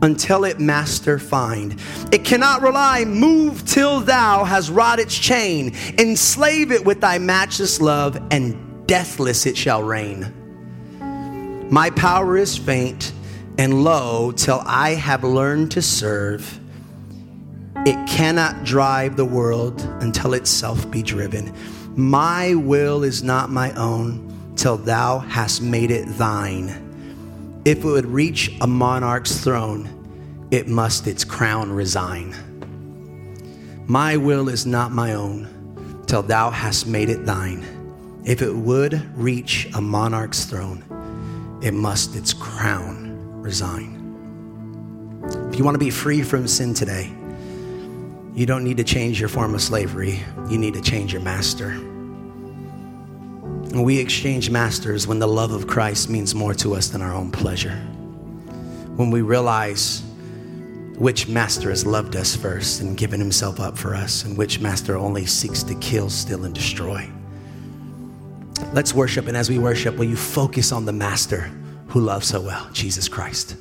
until 0.00 0.44
it 0.44 0.60
master 0.60 1.18
find. 1.18 1.80
It 2.12 2.24
cannot 2.24 2.62
rely, 2.62 3.04
move 3.04 3.64
till 3.66 4.00
thou 4.00 4.44
has 4.44 4.70
wrought 4.70 5.00
its 5.00 5.18
chain. 5.18 5.74
Enslave 5.98 6.70
it 6.70 6.84
with 6.84 7.00
thy 7.00 7.18
matchless 7.18 7.80
love 7.80 8.16
and 8.30 8.86
deathless 8.86 9.44
it 9.44 9.56
shall 9.56 9.82
reign. 9.82 10.32
My 11.70 11.90
power 11.90 12.36
is 12.36 12.56
faint 12.56 13.12
and 13.58 13.82
low 13.82 14.30
till 14.30 14.62
I 14.64 14.90
have 14.90 15.24
learned 15.24 15.72
to 15.72 15.82
serve. 15.82 16.60
It 17.84 18.08
cannot 18.08 18.64
drive 18.64 19.16
the 19.16 19.24
world 19.24 19.80
until 20.00 20.34
itself 20.34 20.88
be 20.90 21.02
driven. 21.02 21.52
My 21.98 22.54
will 22.54 23.02
is 23.02 23.24
not 23.24 23.50
my 23.50 23.72
own 23.72 24.52
till 24.54 24.76
thou 24.76 25.18
hast 25.18 25.60
made 25.60 25.90
it 25.90 26.06
thine. 26.10 27.60
If 27.64 27.78
it 27.78 27.84
would 27.84 28.06
reach 28.06 28.52
a 28.60 28.68
monarch's 28.68 29.40
throne, 29.40 30.46
it 30.52 30.68
must 30.68 31.08
its 31.08 31.24
crown 31.24 31.72
resign. 31.72 32.36
My 33.88 34.16
will 34.16 34.48
is 34.48 34.64
not 34.64 34.92
my 34.92 35.14
own 35.14 36.04
till 36.06 36.22
thou 36.22 36.50
hast 36.50 36.86
made 36.86 37.10
it 37.10 37.26
thine. 37.26 37.64
If 38.24 38.42
it 38.42 38.54
would 38.54 39.02
reach 39.18 39.68
a 39.74 39.80
monarch's 39.80 40.44
throne, 40.44 40.84
it 41.64 41.74
must 41.74 42.14
its 42.14 42.32
crown 42.32 43.42
resign. 43.42 43.96
If 45.50 45.58
you 45.58 45.64
want 45.64 45.74
to 45.74 45.80
be 45.80 45.90
free 45.90 46.22
from 46.22 46.46
sin 46.46 46.74
today, 46.74 47.12
you 48.38 48.46
don't 48.46 48.62
need 48.62 48.76
to 48.76 48.84
change 48.84 49.18
your 49.18 49.28
form 49.28 49.52
of 49.52 49.60
slavery. 49.60 50.22
You 50.48 50.58
need 50.58 50.74
to 50.74 50.80
change 50.80 51.12
your 51.12 51.22
master. 51.22 51.70
And 53.70 53.84
we 53.84 53.98
exchange 53.98 54.48
masters 54.48 55.08
when 55.08 55.18
the 55.18 55.26
love 55.26 55.50
of 55.50 55.66
Christ 55.66 56.08
means 56.08 56.36
more 56.36 56.54
to 56.54 56.76
us 56.76 56.86
than 56.86 57.02
our 57.02 57.12
own 57.12 57.32
pleasure. 57.32 57.74
When 58.94 59.10
we 59.10 59.22
realize 59.22 60.04
which 60.94 61.26
master 61.26 61.70
has 61.70 61.84
loved 61.84 62.14
us 62.14 62.36
first 62.36 62.80
and 62.80 62.96
given 62.96 63.18
himself 63.18 63.58
up 63.58 63.76
for 63.76 63.96
us, 63.96 64.22
and 64.22 64.38
which 64.38 64.60
master 64.60 64.96
only 64.96 65.26
seeks 65.26 65.64
to 65.64 65.74
kill, 65.74 66.08
steal, 66.08 66.44
and 66.44 66.54
destroy. 66.54 67.10
Let's 68.72 68.94
worship, 68.94 69.26
and 69.26 69.36
as 69.36 69.50
we 69.50 69.58
worship, 69.58 69.96
will 69.96 70.04
you 70.04 70.16
focus 70.16 70.70
on 70.70 70.84
the 70.84 70.92
Master 70.92 71.50
who 71.88 71.98
loves 72.00 72.28
so 72.28 72.40
well, 72.40 72.68
Jesus 72.72 73.08
Christ? 73.08 73.56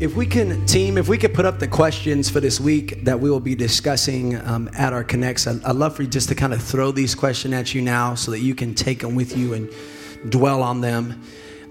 If 0.00 0.16
we 0.16 0.24
can, 0.24 0.64
team, 0.64 0.96
if 0.96 1.08
we 1.08 1.18
could 1.18 1.34
put 1.34 1.44
up 1.44 1.58
the 1.58 1.68
questions 1.68 2.30
for 2.30 2.40
this 2.40 2.58
week 2.58 3.04
that 3.04 3.20
we 3.20 3.30
will 3.30 3.38
be 3.38 3.54
discussing 3.54 4.34
um, 4.46 4.70
at 4.72 4.94
our 4.94 5.04
Connects, 5.04 5.46
I'd, 5.46 5.62
I'd 5.62 5.76
love 5.76 5.94
for 5.94 6.00
you 6.00 6.08
just 6.08 6.30
to 6.30 6.34
kind 6.34 6.54
of 6.54 6.62
throw 6.62 6.90
these 6.90 7.14
questions 7.14 7.52
at 7.52 7.74
you 7.74 7.82
now 7.82 8.14
so 8.14 8.30
that 8.30 8.38
you 8.38 8.54
can 8.54 8.74
take 8.74 9.00
them 9.00 9.14
with 9.14 9.36
you 9.36 9.52
and 9.52 9.70
dwell 10.30 10.62
on 10.62 10.80
them. 10.80 11.22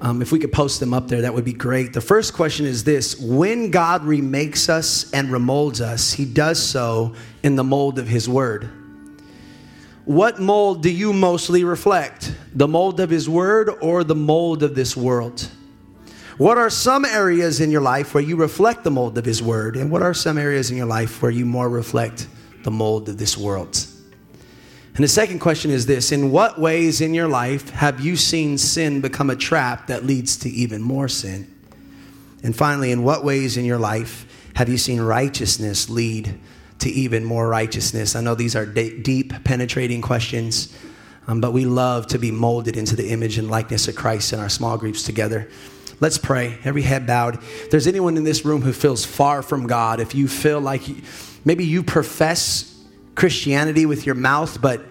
Um, 0.02 0.22
if 0.22 0.32
we 0.32 0.38
could 0.38 0.52
post 0.52 0.80
them 0.80 0.94
up 0.94 1.08
there, 1.08 1.22
that 1.22 1.34
would 1.34 1.44
be 1.44 1.54
great. 1.54 1.92
The 1.92 2.02
first 2.02 2.36
question 2.36 2.68
is 2.68 2.84
this 2.84 3.20
When 3.20 3.72
God 3.72 4.04
remakes 4.04 4.70
us 4.70 5.12
and 5.12 5.30
remolds 5.30 5.82
us, 5.82 6.14
he 6.14 6.26
does 6.26 6.62
so 6.62 7.16
in 7.42 7.56
the 7.56 7.64
mold 7.64 7.98
of 7.98 8.08
his 8.08 8.30
word. 8.30 8.70
What 10.06 10.40
mold 10.40 10.84
do 10.84 10.92
you 10.92 11.14
mostly 11.14 11.64
reflect? 11.64 12.36
The 12.54 12.68
mold 12.68 13.00
of 13.00 13.10
His 13.10 13.30
Word 13.30 13.70
or 13.82 14.04
the 14.04 14.16
mold 14.16 14.64
of 14.64 14.74
this 14.74 14.98
world? 14.98 15.48
What 16.40 16.58
are 16.58 16.70
some 16.70 17.04
areas 17.04 17.60
in 17.60 17.70
your 17.70 17.82
life 17.82 18.14
where 18.14 18.24
you 18.24 18.38
reflect 18.38 18.86
the 18.86 18.92
mold 18.92 19.18
of 19.18 19.26
His 19.26 19.44
Word? 19.44 19.76
And 19.76 19.92
what 19.92 20.02
are 20.02 20.14
some 20.14 20.38
areas 20.38 20.72
in 20.72 20.78
your 20.78 20.86
life 20.86 21.22
where 21.22 21.30
you 21.30 21.46
more 21.46 21.68
reflect 21.68 22.28
the 22.64 22.72
mold 22.72 23.10
of 23.10 23.18
this 23.18 23.38
world? 23.38 23.86
And 24.96 25.04
the 25.04 25.10
second 25.10 25.40
question 25.40 25.70
is 25.70 25.86
this 25.86 26.14
In 26.14 26.32
what 26.32 26.58
ways 26.58 27.02
in 27.02 27.14
your 27.14 27.28
life 27.28 27.72
have 27.72 28.00
you 28.00 28.16
seen 28.16 28.58
sin 28.58 29.02
become 29.02 29.30
a 29.30 29.36
trap 29.36 29.88
that 29.88 30.06
leads 30.06 30.38
to 30.38 30.50
even 30.50 30.82
more 30.82 31.10
sin? 31.10 31.54
And 32.42 32.56
finally, 32.56 32.94
in 32.94 33.04
what 33.04 33.26
ways 33.26 33.58
in 33.58 33.66
your 33.66 33.78
life 33.78 34.26
have 34.56 34.70
you 34.70 34.78
seen 34.78 35.02
righteousness 35.02 35.90
lead 35.90 36.40
to 36.80 36.90
even 36.90 37.26
more 37.26 37.50
righteousness? 37.50 38.16
I 38.16 38.22
know 38.22 38.34
these 38.34 38.56
are 38.56 38.66
deep, 38.66 39.44
penetrating 39.44 40.02
questions, 40.02 40.74
um, 41.28 41.42
but 41.42 41.52
we 41.52 41.66
love 41.66 42.08
to 42.08 42.18
be 42.18 42.32
molded 42.32 42.78
into 42.78 42.96
the 42.96 43.10
image 43.10 43.38
and 43.38 43.52
likeness 43.52 43.90
of 43.90 43.98
Christ 43.98 44.32
in 44.32 44.40
our 44.40 44.48
small 44.48 44.78
groups 44.78 45.04
together. 45.04 45.50
Let's 46.02 46.18
pray. 46.18 46.58
Every 46.64 46.82
head 46.82 47.06
bowed. 47.06 47.36
If 47.36 47.72
there's 47.72 47.88
anyone 47.88 48.16
in 48.16 48.24
this 48.24 48.46
room 48.46 48.62
who 48.62 48.72
feels 48.72 49.06
far 49.06 49.42
from 49.42 49.68
God, 49.68 50.00
if 50.00 50.16
you 50.16 50.28
feel 50.28 50.62
like 50.62 50.82
maybe 51.44 51.66
you 51.66 51.84
profess 51.84 52.74
Christianity 53.16 53.86
with 53.86 54.06
your 54.06 54.16
mouth, 54.16 54.62
but 54.62 54.82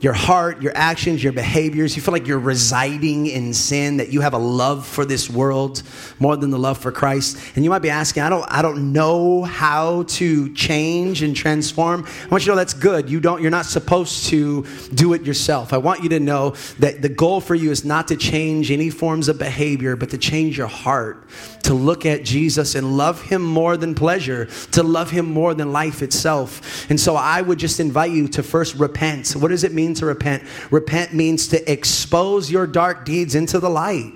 your 0.00 0.12
heart, 0.12 0.60
your 0.60 0.72
actions, 0.74 1.22
your 1.24 1.32
behaviors, 1.32 1.96
you 1.96 2.02
feel 2.02 2.12
like 2.12 2.26
you're 2.26 2.38
residing 2.38 3.26
in 3.26 3.54
sin, 3.54 3.96
that 3.96 4.10
you 4.10 4.20
have 4.20 4.34
a 4.34 4.38
love 4.38 4.86
for 4.86 5.04
this 5.04 5.30
world 5.30 5.82
more 6.18 6.36
than 6.36 6.50
the 6.50 6.58
love 6.58 6.76
for 6.78 6.92
Christ. 6.92 7.38
And 7.56 7.64
you 7.64 7.70
might 7.70 7.80
be 7.80 7.90
asking, 7.90 8.22
I 8.22 8.28
don't, 8.28 8.44
I 8.48 8.60
don't 8.60 8.92
know 8.92 9.42
how 9.42 10.02
to 10.02 10.52
change 10.54 11.22
and 11.22 11.34
transform. 11.34 12.04
I 12.04 12.28
want 12.28 12.42
you 12.42 12.46
to 12.46 12.52
know 12.52 12.56
that's 12.56 12.74
good. 12.74 13.08
You 13.08 13.20
don't, 13.20 13.40
you're 13.40 13.50
not 13.50 13.66
supposed 13.66 14.26
to 14.26 14.66
do 14.94 15.14
it 15.14 15.24
yourself. 15.24 15.72
I 15.72 15.78
want 15.78 16.02
you 16.02 16.10
to 16.10 16.20
know 16.20 16.50
that 16.78 17.00
the 17.00 17.08
goal 17.08 17.40
for 17.40 17.54
you 17.54 17.70
is 17.70 17.84
not 17.84 18.08
to 18.08 18.16
change 18.16 18.70
any 18.70 18.90
forms 18.90 19.28
of 19.28 19.38
behavior, 19.38 19.96
but 19.96 20.10
to 20.10 20.18
change 20.18 20.58
your 20.58 20.66
heart, 20.66 21.26
to 21.66 21.74
look 21.74 22.06
at 22.06 22.24
Jesus 22.24 22.76
and 22.76 22.96
love 22.96 23.22
him 23.22 23.42
more 23.42 23.76
than 23.76 23.94
pleasure, 23.94 24.46
to 24.70 24.84
love 24.84 25.10
him 25.10 25.26
more 25.26 25.52
than 25.52 25.72
life 25.72 26.00
itself. 26.00 26.88
And 26.88 26.98
so 26.98 27.16
I 27.16 27.42
would 27.42 27.58
just 27.58 27.80
invite 27.80 28.12
you 28.12 28.28
to 28.28 28.42
first 28.44 28.76
repent. 28.76 29.32
What 29.32 29.48
does 29.48 29.64
it 29.64 29.72
mean? 29.72 29.94
to 29.94 30.06
repent? 30.06 30.44
Repent 30.70 31.12
means 31.12 31.48
to 31.48 31.72
expose 31.72 32.50
your 32.50 32.66
dark 32.66 33.04
deeds 33.04 33.34
into 33.34 33.58
the 33.58 33.70
light. 33.70 34.12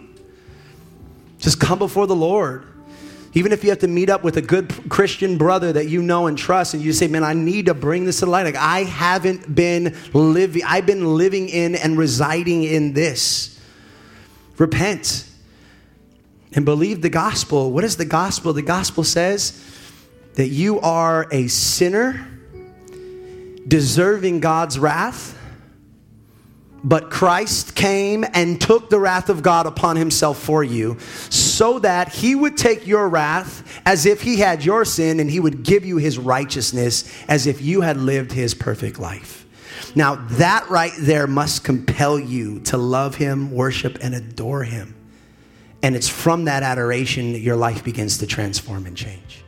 Just 1.38 1.58
come 1.58 1.78
before 1.78 2.06
the 2.06 2.14
Lord. 2.14 2.66
Even 3.32 3.52
if 3.52 3.64
you 3.64 3.70
have 3.70 3.78
to 3.80 3.88
meet 3.88 4.10
up 4.10 4.22
with 4.22 4.36
a 4.36 4.42
good 4.42 4.88
Christian 4.88 5.38
brother 5.38 5.72
that 5.72 5.88
you 5.88 6.02
know 6.02 6.26
and 6.26 6.36
trust, 6.36 6.74
and 6.74 6.82
you 6.82 6.92
say, 6.92 7.06
Man, 7.06 7.22
I 7.22 7.32
need 7.32 7.66
to 7.66 7.74
bring 7.74 8.04
this 8.04 8.20
to 8.20 8.26
light. 8.26 8.44
Like, 8.44 8.56
I 8.56 8.84
haven't 8.84 9.54
been 9.54 9.96
living, 10.12 10.62
I've 10.64 10.86
been 10.86 11.16
living 11.16 11.48
in 11.48 11.76
and 11.76 11.96
residing 11.96 12.64
in 12.64 12.92
this. 12.92 13.60
Repent 14.58 15.29
and 16.52 16.64
believe 16.64 17.02
the 17.02 17.10
gospel. 17.10 17.72
What 17.72 17.84
is 17.84 17.96
the 17.96 18.04
gospel? 18.04 18.52
The 18.52 18.62
gospel 18.62 19.04
says 19.04 19.64
that 20.34 20.48
you 20.48 20.80
are 20.80 21.26
a 21.30 21.48
sinner, 21.48 22.26
deserving 23.66 24.40
God's 24.40 24.78
wrath 24.78 25.36
but 26.82 27.10
Christ 27.10 27.74
came 27.74 28.24
and 28.32 28.60
took 28.60 28.88
the 28.88 28.98
wrath 28.98 29.28
of 29.28 29.42
God 29.42 29.66
upon 29.66 29.96
himself 29.96 30.38
for 30.38 30.64
you 30.64 30.98
so 31.28 31.78
that 31.80 32.08
he 32.08 32.34
would 32.34 32.56
take 32.56 32.86
your 32.86 33.08
wrath 33.08 33.80
as 33.84 34.06
if 34.06 34.22
he 34.22 34.36
had 34.36 34.64
your 34.64 34.84
sin, 34.84 35.20
and 35.20 35.30
he 35.30 35.40
would 35.40 35.62
give 35.62 35.84
you 35.84 35.96
his 35.96 36.18
righteousness 36.18 37.12
as 37.28 37.46
if 37.46 37.60
you 37.60 37.82
had 37.82 37.96
lived 37.96 38.32
his 38.32 38.54
perfect 38.54 38.98
life. 38.98 39.46
Now, 39.94 40.16
that 40.32 40.68
right 40.70 40.92
there 40.98 41.26
must 41.26 41.64
compel 41.64 42.18
you 42.18 42.60
to 42.60 42.76
love 42.76 43.16
him, 43.16 43.50
worship, 43.50 43.98
and 44.02 44.14
adore 44.14 44.64
him. 44.64 44.94
And 45.82 45.96
it's 45.96 46.08
from 46.08 46.44
that 46.44 46.62
adoration 46.62 47.32
that 47.32 47.40
your 47.40 47.56
life 47.56 47.82
begins 47.82 48.18
to 48.18 48.26
transform 48.26 48.86
and 48.86 48.96
change. 48.96 49.44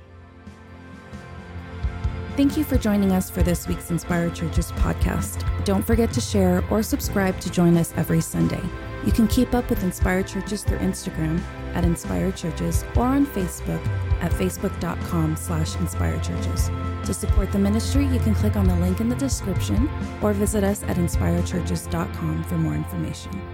Thank 2.37 2.57
you 2.57 2.65
for 2.65 2.79
joining 2.79 3.13
us 3.13 3.29
for 3.29 3.43
this 3.43 3.69
week's 3.69 3.91
Inspire 3.91 4.31
Churches 4.31 4.73
podcast. 4.73 5.45
Don't 5.67 5.83
forget 5.83 6.11
to 6.15 6.21
share 6.21 6.65
or 6.71 6.83
subscribe 6.83 7.39
to 7.41 7.51
join 7.51 7.77
us 7.77 7.93
every 7.97 8.23
Sunday. 8.23 8.63
You 9.05 9.13
can 9.13 9.29
keep 9.29 9.53
up 9.53 9.69
with 9.69 9.83
Inspire 9.83 10.23
Churches 10.23 10.65
through 10.65 10.79
Instagram 10.79 11.43
at 11.75 11.85
Inspire 11.85 12.33
Churches 12.33 12.85
or 12.97 13.05
on 13.05 13.27
Facebook 13.27 13.87
at 14.23 14.33
facebook.com 14.33 15.37
slash 15.37 15.77
Inspire 15.77 16.19
Churches. 16.21 16.71
To 17.05 17.13
support 17.13 17.53
the 17.53 17.59
ministry, 17.59 18.07
you 18.07 18.21
can 18.21 18.35
click 18.35 18.57
on 18.57 18.67
the 18.67 18.77
link 18.77 19.01
in 19.01 19.11
the 19.11 19.17
description 19.17 19.91
or 20.23 20.33
visit 20.33 20.65
us 20.65 20.83
at 20.85 20.97
inspirechurches.com 20.97 22.45
for 22.45 22.55
more 22.57 22.75
information. 22.75 23.52